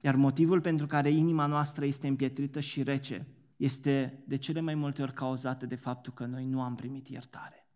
Iar 0.00 0.14
motivul 0.14 0.60
pentru 0.60 0.86
care 0.86 1.10
inima 1.10 1.46
noastră 1.46 1.84
este 1.84 2.06
împietrită 2.06 2.60
și 2.60 2.82
rece 2.82 3.26
este 3.56 4.24
de 4.26 4.36
cele 4.36 4.60
mai 4.60 4.74
multe 4.74 5.02
ori 5.02 5.12
cauzată 5.12 5.66
de 5.66 5.74
faptul 5.74 6.12
că 6.12 6.26
noi 6.26 6.44
nu 6.44 6.62
am 6.62 6.74
primit 6.74 7.08
iertare. 7.08 7.66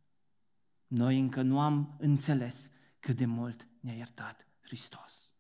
Noi 0.87 1.19
încă 1.19 1.43
nu 1.43 1.61
am 1.61 1.97
înțeles 1.99 2.71
cât 3.01 3.17
de 3.17 3.27
mult 3.27 3.69
ne-a 3.81 3.95
iertat 3.95 4.47
Hristos. 4.61 5.32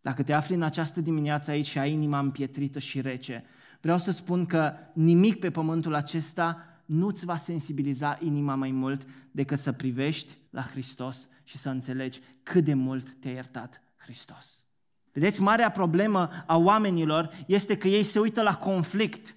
Dacă 0.00 0.22
te 0.22 0.32
afli 0.32 0.54
în 0.54 0.62
această 0.62 1.00
dimineață 1.00 1.50
aici 1.50 1.66
și 1.66 1.78
ai 1.78 1.92
inima 1.92 2.18
împietrită 2.18 2.78
și 2.78 3.00
rece, 3.00 3.44
vreau 3.80 3.98
să 3.98 4.10
spun 4.10 4.46
că 4.46 4.72
nimic 4.92 5.38
pe 5.38 5.50
pământul 5.50 5.94
acesta 5.94 6.64
nu-ți 6.84 7.24
va 7.24 7.36
sensibiliza 7.36 8.18
inima 8.20 8.54
mai 8.54 8.70
mult 8.70 9.06
decât 9.30 9.58
să 9.58 9.72
privești 9.72 10.38
la 10.50 10.62
Hristos 10.62 11.28
și 11.44 11.56
să 11.56 11.68
înțelegi 11.68 12.20
cât 12.42 12.64
de 12.64 12.74
mult 12.74 13.14
te-a 13.14 13.30
iertat 13.30 13.82
Hristos. 13.96 14.66
Vedeți, 15.12 15.40
marea 15.40 15.70
problemă 15.70 16.30
a 16.46 16.56
oamenilor 16.56 17.30
este 17.46 17.76
că 17.76 17.88
ei 17.88 18.04
se 18.04 18.18
uită 18.18 18.42
la 18.42 18.56
conflict 18.56 19.36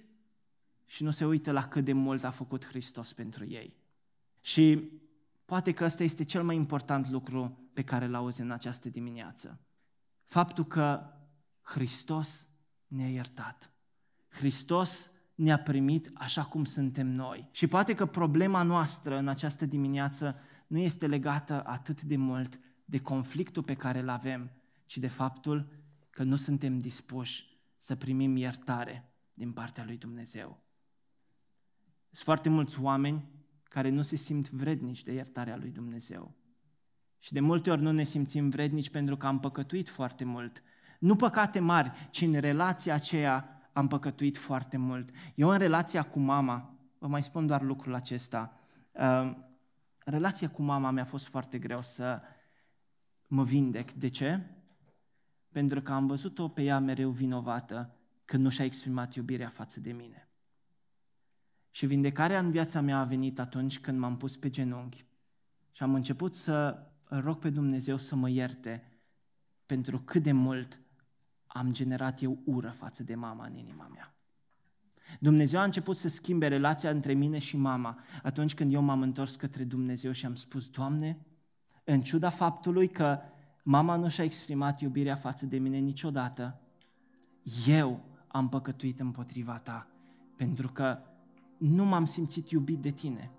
și 0.86 1.02
nu 1.02 1.10
se 1.10 1.24
uită 1.24 1.52
la 1.52 1.68
cât 1.68 1.84
de 1.84 1.92
mult 1.92 2.24
a 2.24 2.30
făcut 2.30 2.66
Hristos 2.66 3.12
pentru 3.12 3.44
ei. 3.48 3.76
Și 4.40 4.90
poate 5.44 5.72
că 5.72 5.84
ăsta 5.84 6.02
este 6.02 6.24
cel 6.24 6.42
mai 6.42 6.56
important 6.56 7.10
lucru 7.10 7.58
pe 7.72 7.82
care 7.82 8.06
l 8.06 8.14
auzi 8.14 8.40
în 8.40 8.50
această 8.50 8.88
dimineață. 8.88 9.60
Faptul 10.24 10.64
că 10.64 11.02
Hristos 11.60 12.48
ne-a 12.86 13.08
iertat. 13.08 13.72
Hristos 14.28 15.10
ne-a 15.34 15.58
primit 15.58 16.10
așa 16.14 16.44
cum 16.44 16.64
suntem 16.64 17.06
noi. 17.06 17.48
Și 17.50 17.66
poate 17.66 17.94
că 17.94 18.06
problema 18.06 18.62
noastră 18.62 19.18
în 19.18 19.28
această 19.28 19.66
dimineață 19.66 20.36
nu 20.66 20.78
este 20.78 21.06
legată 21.06 21.64
atât 21.66 22.02
de 22.02 22.16
mult 22.16 22.60
de 22.84 22.98
conflictul 22.98 23.62
pe 23.62 23.74
care 23.74 23.98
îl 23.98 24.08
avem, 24.08 24.50
ci 24.86 24.96
de 24.96 25.08
faptul 25.08 25.68
că 26.10 26.22
nu 26.22 26.36
suntem 26.36 26.78
dispuși 26.78 27.58
să 27.76 27.96
primim 27.96 28.36
iertare 28.36 29.12
din 29.34 29.52
partea 29.52 29.84
lui 29.84 29.96
Dumnezeu. 29.96 30.62
Sunt 32.10 32.24
foarte 32.24 32.48
mulți 32.48 32.80
oameni 32.80 33.28
care 33.62 33.88
nu 33.88 34.02
se 34.02 34.16
simt 34.16 34.50
vrednici 34.50 35.02
de 35.02 35.12
iertarea 35.12 35.56
lui 35.56 35.70
Dumnezeu. 35.70 36.34
Și 37.24 37.32
de 37.32 37.40
multe 37.40 37.70
ori 37.70 37.82
nu 37.82 37.92
ne 37.92 38.02
simțim 38.02 38.48
vrednici 38.48 38.90
pentru 38.90 39.16
că 39.16 39.26
am 39.26 39.40
păcătuit 39.40 39.88
foarte 39.88 40.24
mult. 40.24 40.62
Nu 40.98 41.16
păcate 41.16 41.58
mari, 41.58 42.08
ci 42.10 42.20
în 42.20 42.40
relația 42.40 42.94
aceea 42.94 43.68
am 43.72 43.86
păcătuit 43.86 44.36
foarte 44.36 44.76
mult. 44.76 45.10
Eu 45.34 45.48
în 45.48 45.58
relația 45.58 46.02
cu 46.02 46.18
mama, 46.18 46.78
vă 46.98 47.06
mai 47.06 47.22
spun 47.22 47.46
doar 47.46 47.62
lucrul 47.62 47.94
acesta, 47.94 48.60
uh, 48.92 49.36
relația 49.98 50.50
cu 50.50 50.62
mama 50.62 50.90
mi-a 50.90 51.04
fost 51.04 51.26
foarte 51.26 51.58
greu 51.58 51.82
să 51.82 52.20
mă 53.26 53.44
vindec. 53.44 53.92
De 53.92 54.08
ce? 54.08 54.40
Pentru 55.52 55.82
că 55.82 55.92
am 55.92 56.06
văzut-o 56.06 56.48
pe 56.48 56.62
ea 56.62 56.78
mereu 56.78 57.10
vinovată 57.10 57.94
când 58.24 58.42
nu 58.42 58.48
și-a 58.48 58.64
exprimat 58.64 59.14
iubirea 59.14 59.48
față 59.48 59.80
de 59.80 59.92
mine. 59.92 60.28
Și 61.70 61.86
vindecarea 61.86 62.38
în 62.38 62.50
viața 62.50 62.80
mea 62.80 62.98
a 62.98 63.04
venit 63.04 63.38
atunci 63.38 63.80
când 63.80 63.98
m-am 63.98 64.16
pus 64.16 64.36
pe 64.36 64.50
genunchi 64.50 65.06
și 65.72 65.82
am 65.82 65.94
început 65.94 66.34
să 66.34 66.88
rog 67.08 67.38
pe 67.38 67.50
Dumnezeu 67.50 67.96
să 67.96 68.16
mă 68.16 68.28
ierte 68.28 68.88
pentru 69.66 69.98
cât 69.98 70.22
de 70.22 70.32
mult 70.32 70.80
am 71.46 71.72
generat 71.72 72.22
eu 72.22 72.38
ură 72.44 72.70
față 72.70 73.02
de 73.02 73.14
mama 73.14 73.46
în 73.46 73.54
inima 73.54 73.88
mea. 73.92 74.14
Dumnezeu 75.20 75.60
a 75.60 75.64
început 75.64 75.96
să 75.96 76.08
schimbe 76.08 76.48
relația 76.48 76.90
între 76.90 77.12
mine 77.12 77.38
și 77.38 77.56
mama 77.56 77.98
atunci 78.22 78.54
când 78.54 78.72
eu 78.72 78.82
m-am 78.82 79.02
întors 79.02 79.36
către 79.36 79.64
Dumnezeu 79.64 80.12
și 80.12 80.26
am 80.26 80.34
spus, 80.34 80.68
Doamne, 80.68 81.18
în 81.84 82.00
ciuda 82.00 82.30
faptului 82.30 82.88
că 82.88 83.18
mama 83.62 83.96
nu 83.96 84.08
și-a 84.08 84.24
exprimat 84.24 84.80
iubirea 84.80 85.14
față 85.14 85.46
de 85.46 85.58
mine 85.58 85.78
niciodată, 85.78 86.60
eu 87.66 88.04
am 88.26 88.48
păcătuit 88.48 89.00
împotriva 89.00 89.58
ta, 89.58 89.88
pentru 90.36 90.68
că 90.68 90.98
nu 91.56 91.84
m-am 91.84 92.04
simțit 92.04 92.50
iubit 92.50 92.78
de 92.78 92.90
tine. 92.90 93.30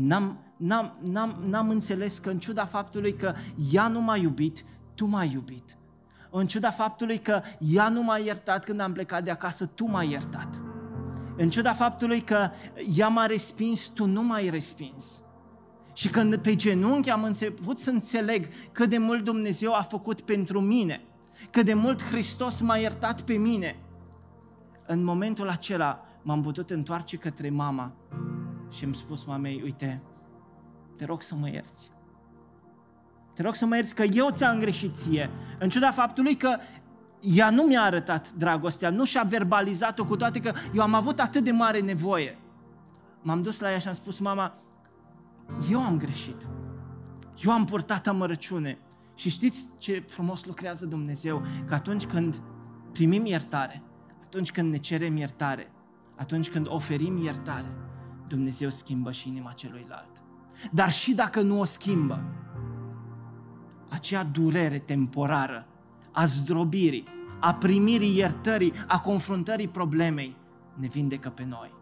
N-am, 0.00 0.38
n-am, 0.56 0.98
n-am, 1.04 1.36
n-am 1.44 1.68
înțeles 1.68 2.18
că 2.18 2.30
în 2.30 2.38
ciuda 2.38 2.64
faptului 2.64 3.14
că 3.14 3.34
ea 3.72 3.88
nu 3.88 4.00
m-a 4.00 4.16
iubit, 4.16 4.64
tu 4.94 5.06
m-ai 5.06 5.30
iubit. 5.32 5.76
În 6.30 6.46
ciuda 6.46 6.70
faptului 6.70 7.18
că 7.18 7.40
ea 7.58 7.88
nu 7.88 8.02
m-a 8.02 8.16
iertat 8.16 8.64
când 8.64 8.80
am 8.80 8.92
plecat 8.92 9.24
de 9.24 9.30
acasă, 9.30 9.66
tu 9.66 9.84
m-ai 9.84 10.10
iertat. 10.10 10.60
În 11.36 11.50
ciuda 11.50 11.72
faptului 11.72 12.20
că 12.20 12.50
ea 12.96 13.08
m-a 13.08 13.26
respins, 13.26 13.86
tu 13.86 14.06
nu 14.06 14.22
m-ai 14.22 14.48
respins. 14.50 15.22
Și 15.92 16.08
când 16.08 16.36
pe 16.36 16.54
genunchi 16.54 17.10
am 17.10 17.22
început 17.22 17.78
să 17.78 17.90
înțeleg 17.90 18.48
cât 18.72 18.88
de 18.88 18.98
mult 18.98 19.24
Dumnezeu 19.24 19.74
a 19.74 19.82
făcut 19.82 20.20
pentru 20.20 20.60
mine, 20.60 21.00
cât 21.50 21.64
de 21.64 21.74
mult 21.74 22.02
Hristos 22.02 22.60
m-a 22.60 22.76
iertat 22.76 23.20
pe 23.20 23.34
mine, 23.34 23.76
în 24.86 25.04
momentul 25.04 25.48
acela 25.48 26.04
m-am 26.22 26.42
putut 26.42 26.70
întoarce 26.70 27.16
către 27.16 27.50
mama 27.50 27.92
și 28.70 28.84
am 28.84 28.92
spus 28.92 29.24
mamei, 29.24 29.60
uite, 29.64 30.02
te 30.96 31.04
rog 31.04 31.22
să 31.22 31.34
mă 31.34 31.48
ierți. 31.48 31.90
Te 33.34 33.42
rog 33.42 33.54
să 33.54 33.66
mă 33.66 33.74
ierți 33.74 33.94
că 33.94 34.02
eu 34.02 34.30
ți-am 34.30 34.58
greșit 34.58 34.96
ție, 34.96 35.30
în 35.58 35.68
ciuda 35.68 35.90
faptului 35.90 36.36
că 36.36 36.56
ea 37.20 37.50
nu 37.50 37.62
mi-a 37.62 37.82
arătat 37.82 38.32
dragostea, 38.32 38.90
nu 38.90 39.04
și-a 39.04 39.22
verbalizat-o 39.22 40.04
cu 40.04 40.16
toate 40.16 40.40
că 40.40 40.52
eu 40.74 40.82
am 40.82 40.94
avut 40.94 41.20
atât 41.20 41.44
de 41.44 41.50
mare 41.50 41.80
nevoie. 41.80 42.38
M-am 43.22 43.42
dus 43.42 43.60
la 43.60 43.70
ea 43.70 43.78
și 43.78 43.88
am 43.88 43.94
spus, 43.94 44.18
mama, 44.18 44.54
eu 45.70 45.80
am 45.80 45.98
greșit. 45.98 46.46
Eu 47.44 47.52
am 47.52 47.64
purtat 47.64 48.06
amărăciune. 48.06 48.78
Și 49.14 49.30
știți 49.30 49.68
ce 49.78 50.04
frumos 50.06 50.44
lucrează 50.44 50.86
Dumnezeu? 50.86 51.42
Că 51.66 51.74
atunci 51.74 52.06
când 52.06 52.40
primim 52.92 53.26
iertare, 53.26 53.82
atunci 54.24 54.52
când 54.52 54.70
ne 54.70 54.76
cerem 54.76 55.16
iertare, 55.16 55.72
atunci 56.16 56.50
când 56.50 56.66
oferim 56.68 57.16
iertare, 57.16 57.74
Dumnezeu 58.28 58.70
schimbă 58.70 59.12
și 59.12 59.28
inima 59.28 59.52
celuilalt. 59.52 60.22
Dar 60.72 60.90
și 60.90 61.14
dacă 61.14 61.40
nu 61.40 61.60
o 61.60 61.64
schimbă, 61.64 62.22
acea 63.88 64.24
durere 64.24 64.78
temporară 64.78 65.66
a 66.12 66.24
zdrobirii, 66.24 67.04
a 67.40 67.54
primirii 67.54 68.16
iertării, 68.16 68.72
a 68.86 69.00
confruntării 69.00 69.68
problemei, 69.68 70.36
ne 70.74 70.86
vindecă 70.86 71.28
pe 71.28 71.44
noi. 71.44 71.74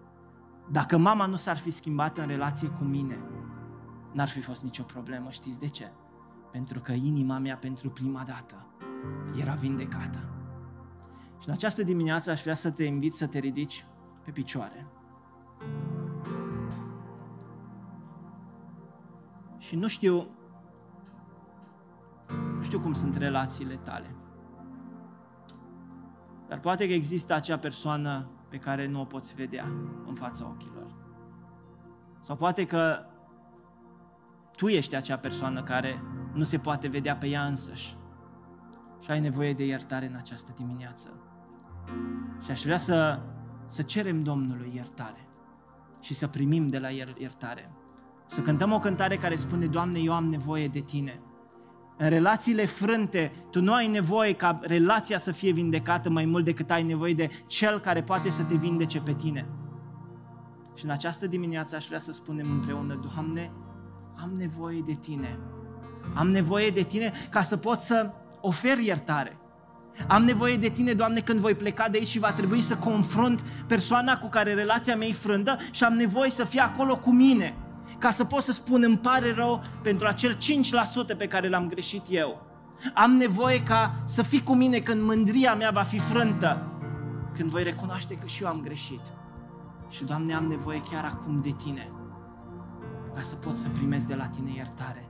Dacă 0.71 0.97
mama 0.97 1.27
nu 1.27 1.37
s-ar 1.37 1.57
fi 1.57 1.71
schimbat 1.71 2.19
în 2.19 2.27
relație 2.27 2.69
cu 2.69 2.85
mine, 2.85 3.19
n-ar 4.13 4.29
fi 4.29 4.41
fost 4.41 4.63
nicio 4.63 4.83
problemă. 4.83 5.31
Știți 5.31 5.61
de 5.61 5.69
ce? 5.69 5.93
Pentru 6.53 6.81
că 6.81 6.93
inima 6.93 7.39
mea 7.39 7.57
pentru 7.57 7.91
prima 7.91 8.23
dată 8.27 8.67
era 9.41 9.53
vindecată. 9.53 10.29
Și 11.41 11.49
în 11.49 11.53
această 11.55 11.83
dimineață 11.83 12.31
aș 12.31 12.43
vrea 12.43 12.55
să 12.55 12.71
te 12.71 12.85
invit 12.85 13.15
să 13.15 13.27
te 13.27 13.39
ridici 13.39 13.87
pe 14.25 14.31
picioare. 14.31 14.87
Și 19.67 19.77
nu 19.77 19.89
știu, 19.89 20.27
nu 22.57 22.62
știu 22.62 22.81
cum 22.81 22.93
sunt 22.93 23.17
relațiile 23.17 23.75
tale. 23.77 24.14
Dar 26.49 26.61
poate 26.61 26.87
că 26.87 26.93
există 26.93 27.35
acea 27.35 27.59
persoană 27.59 28.29
pe 28.49 28.57
care 28.57 28.87
nu 28.87 29.01
o 29.01 29.05
poți 29.05 29.35
vedea 29.35 29.64
în 30.07 30.14
fața 30.14 30.47
ochilor. 30.47 30.95
Sau 32.21 32.37
poate 32.37 32.67
că 32.67 33.05
tu 34.57 34.67
ești 34.67 34.97
acea 34.97 35.19
persoană 35.19 35.62
care 35.62 36.03
nu 36.33 36.45
se 36.45 36.59
poate 36.59 36.89
vedea 36.89 37.17
pe 37.17 37.27
ea 37.27 37.45
însăși 37.45 37.97
și 39.01 39.11
ai 39.11 39.21
nevoie 39.21 39.53
de 39.53 39.67
iertare 39.67 40.07
în 40.07 40.17
această 40.17 40.53
dimineață. 40.57 41.09
Și 42.45 42.51
aș 42.51 42.62
vrea 42.62 42.79
să, 42.79 43.21
să 43.67 43.83
cerem 43.83 44.23
Domnului 44.23 44.73
iertare 44.75 45.29
și 46.01 46.14
să 46.14 46.27
primim 46.27 46.69
de 46.69 46.79
la 46.79 46.91
El 46.91 47.14
iertare. 47.19 47.71
Să 48.27 48.41
cântăm 48.41 48.72
o 48.72 48.79
cântare 48.79 49.16
care 49.16 49.37
spune, 49.37 49.66
Doamne, 49.66 49.99
eu 49.99 50.12
am 50.12 50.24
nevoie 50.24 50.68
de 50.68 50.81
Tine. 50.81 51.20
În 51.99 52.09
relațiile 52.09 52.64
frânte, 52.64 53.33
tu 53.51 53.61
nu 53.61 53.72
ai 53.72 53.87
nevoie 53.87 54.33
ca 54.33 54.59
relația 54.62 55.18
să 55.18 55.33
fie 55.33 55.53
vindecată 55.53 56.11
mai 56.11 56.24
mult 56.24 56.45
decât 56.45 56.70
ai 56.70 56.83
nevoie 56.83 57.14
de 57.14 57.31
Cel 57.47 57.79
care 57.79 58.03
poate 58.03 58.31
să 58.31 58.43
te 58.43 58.55
vindece 58.55 59.01
pe 59.01 59.12
tine. 59.12 59.49
Și 60.74 60.85
în 60.85 60.91
această 60.91 61.27
dimineață 61.27 61.77
aș 61.77 61.87
vrea 61.87 61.99
să 61.99 62.12
spunem 62.12 62.51
împreună, 62.51 63.01
Doamne, 63.14 63.53
am 64.22 64.33
nevoie 64.37 64.81
de 64.81 64.93
Tine. 64.93 65.39
Am 66.14 66.29
nevoie 66.29 66.70
de 66.70 66.83
Tine 66.83 67.12
ca 67.31 67.43
să 67.43 67.57
pot 67.57 67.81
să 67.81 68.11
ofer 68.41 68.79
iertare. 68.79 69.37
Am 70.09 70.24
nevoie 70.24 70.57
de 70.57 70.68
Tine, 70.68 70.93
Doamne, 70.93 71.20
când 71.20 71.41
voi 71.41 71.55
pleca 71.55 71.89
de 71.89 71.99
aici 71.99 72.07
și 72.07 72.18
va 72.18 72.33
trebui 72.33 72.61
să 72.61 72.77
confrunt 72.77 73.45
persoana 73.66 74.18
cu 74.18 74.29
care 74.29 74.55
relația 74.55 74.97
mea 74.97 75.07
e 75.07 75.12
frândă 75.12 75.57
și 75.70 75.85
am 75.85 75.93
nevoie 75.93 76.31
să 76.31 76.45
fie 76.45 76.61
acolo 76.61 76.99
cu 76.99 77.11
mine 77.11 77.55
ca 77.99 78.11
să 78.11 78.25
pot 78.25 78.43
să 78.43 78.53
spun 78.53 78.83
îmi 78.83 78.99
pare 78.99 79.33
rău 79.33 79.63
pentru 79.83 80.07
acel 80.07 80.37
5% 81.15 81.17
pe 81.17 81.27
care 81.27 81.49
l-am 81.49 81.69
greșit 81.69 82.05
eu. 82.09 82.47
Am 82.95 83.11
nevoie 83.11 83.63
ca 83.63 83.95
să 84.05 84.23
fii 84.23 84.43
cu 84.43 84.55
mine 84.55 84.79
când 84.79 85.03
mândria 85.03 85.55
mea 85.55 85.71
va 85.71 85.83
fi 85.83 85.99
frântă, 85.99 86.67
când 87.35 87.51
voi 87.51 87.63
recunoaște 87.63 88.15
că 88.15 88.27
și 88.27 88.43
eu 88.43 88.49
am 88.49 88.61
greșit. 88.61 89.01
Și, 89.89 90.05
Doamne, 90.05 90.35
am 90.35 90.45
nevoie 90.45 90.83
chiar 90.91 91.05
acum 91.05 91.41
de 91.43 91.51
Tine, 91.51 91.91
ca 93.15 93.21
să 93.21 93.35
pot 93.35 93.57
să 93.57 93.69
primesc 93.69 94.07
de 94.07 94.15
la 94.15 94.27
Tine 94.27 94.51
iertare. 94.55 95.09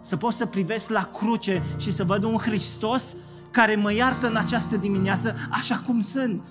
Să 0.00 0.16
pot 0.16 0.32
să 0.32 0.46
privesc 0.46 0.90
la 0.90 1.02
cruce 1.02 1.62
și 1.76 1.92
să 1.92 2.04
văd 2.04 2.22
un 2.22 2.36
Hristos 2.36 3.16
care 3.50 3.74
mă 3.74 3.92
iartă 3.92 4.26
în 4.26 4.36
această 4.36 4.76
dimineață 4.76 5.34
așa 5.50 5.82
cum 5.86 6.00
sunt, 6.00 6.50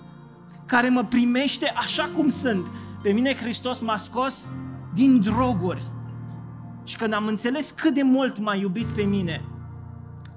care 0.66 0.88
mă 0.88 1.04
primește 1.04 1.72
așa 1.76 2.10
cum 2.14 2.28
sunt. 2.28 2.70
Pe 3.02 3.12
mine 3.12 3.34
Hristos 3.34 3.80
m-a 3.80 3.96
scos 3.96 4.46
din 4.98 5.20
droguri. 5.20 5.82
Și 6.84 6.96
când 6.96 7.12
am 7.12 7.26
înțeles 7.26 7.70
cât 7.70 7.94
de 7.94 8.02
mult 8.02 8.38
m-a 8.38 8.54
iubit 8.54 8.86
pe 8.86 9.02
mine, 9.02 9.44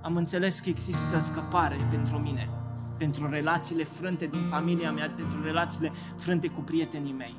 am 0.02 0.16
înțeles 0.16 0.60
că 0.60 0.70
există 0.70 1.20
scăpare 1.20 1.88
pentru 1.90 2.18
mine, 2.18 2.50
pentru 2.98 3.30
relațiile 3.30 3.84
frânte 3.84 4.26
din 4.26 4.44
familia 4.44 4.92
mea, 4.92 5.10
pentru 5.16 5.44
relațiile 5.44 5.92
frânte 6.18 6.48
cu 6.48 6.62
prietenii 6.62 7.14
mei. 7.14 7.36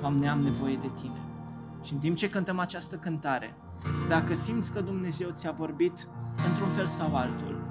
Doamne, 0.00 0.28
am 0.28 0.40
nevoie 0.40 0.76
de 0.76 0.90
Tine. 1.00 1.20
Și 1.82 1.92
în 1.92 1.98
timp 1.98 2.16
ce 2.16 2.28
cântăm 2.28 2.58
această 2.58 2.96
cântare, 2.96 3.56
dacă 4.08 4.34
simți 4.34 4.72
că 4.72 4.80
Dumnezeu 4.80 5.28
ți-a 5.32 5.50
vorbit 5.50 6.08
într-un 6.48 6.68
fel 6.68 6.86
sau 6.86 7.16
altul, 7.16 7.62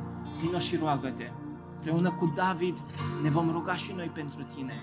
vino 0.42 0.60
și 0.60 0.76
roagă-te. 0.76 1.32
Împreună 1.76 2.10
cu 2.10 2.34
David 2.36 2.78
ne 3.22 3.30
vom 3.30 3.52
ruga 3.52 3.76
și 3.76 3.94
noi 3.96 4.12
pentru 4.14 4.44
Tine. 4.56 4.74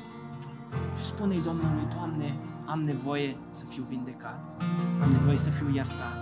Și 0.97 1.05
spune-i 1.05 1.41
Domnului, 1.41 1.87
Doamne, 1.95 2.37
am 2.67 2.81
nevoie 2.81 3.37
să 3.51 3.65
fiu 3.65 3.83
vindecat, 3.83 4.63
am 5.03 5.11
nevoie 5.11 5.37
să 5.37 5.51
fiu 5.51 5.69
iertat 5.75 6.17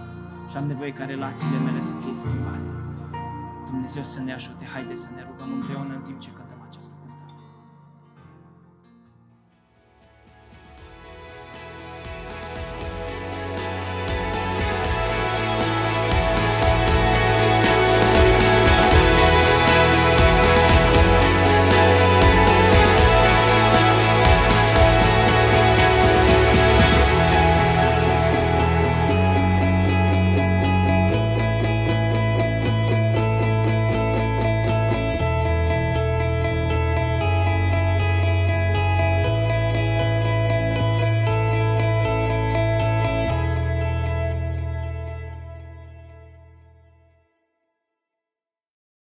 și 0.51 0.57
am 0.57 0.67
nevoie 0.67 0.93
ca 0.93 1.05
relațiile 1.05 1.59
mele 1.59 1.81
să 1.81 1.95
fie 1.95 2.15
schimbate. 2.15 2.71
Dumnezeu 3.71 4.03
să 4.03 4.21
ne 4.21 4.33
ajute, 4.33 4.65
haide 4.65 4.95
să 4.95 5.09
ne 5.15 5.23
rugăm 5.29 5.53
împreună 5.53 5.95
în 5.95 6.03
timp 6.03 6.19
ce 6.19 6.31
cântăm 6.31 6.60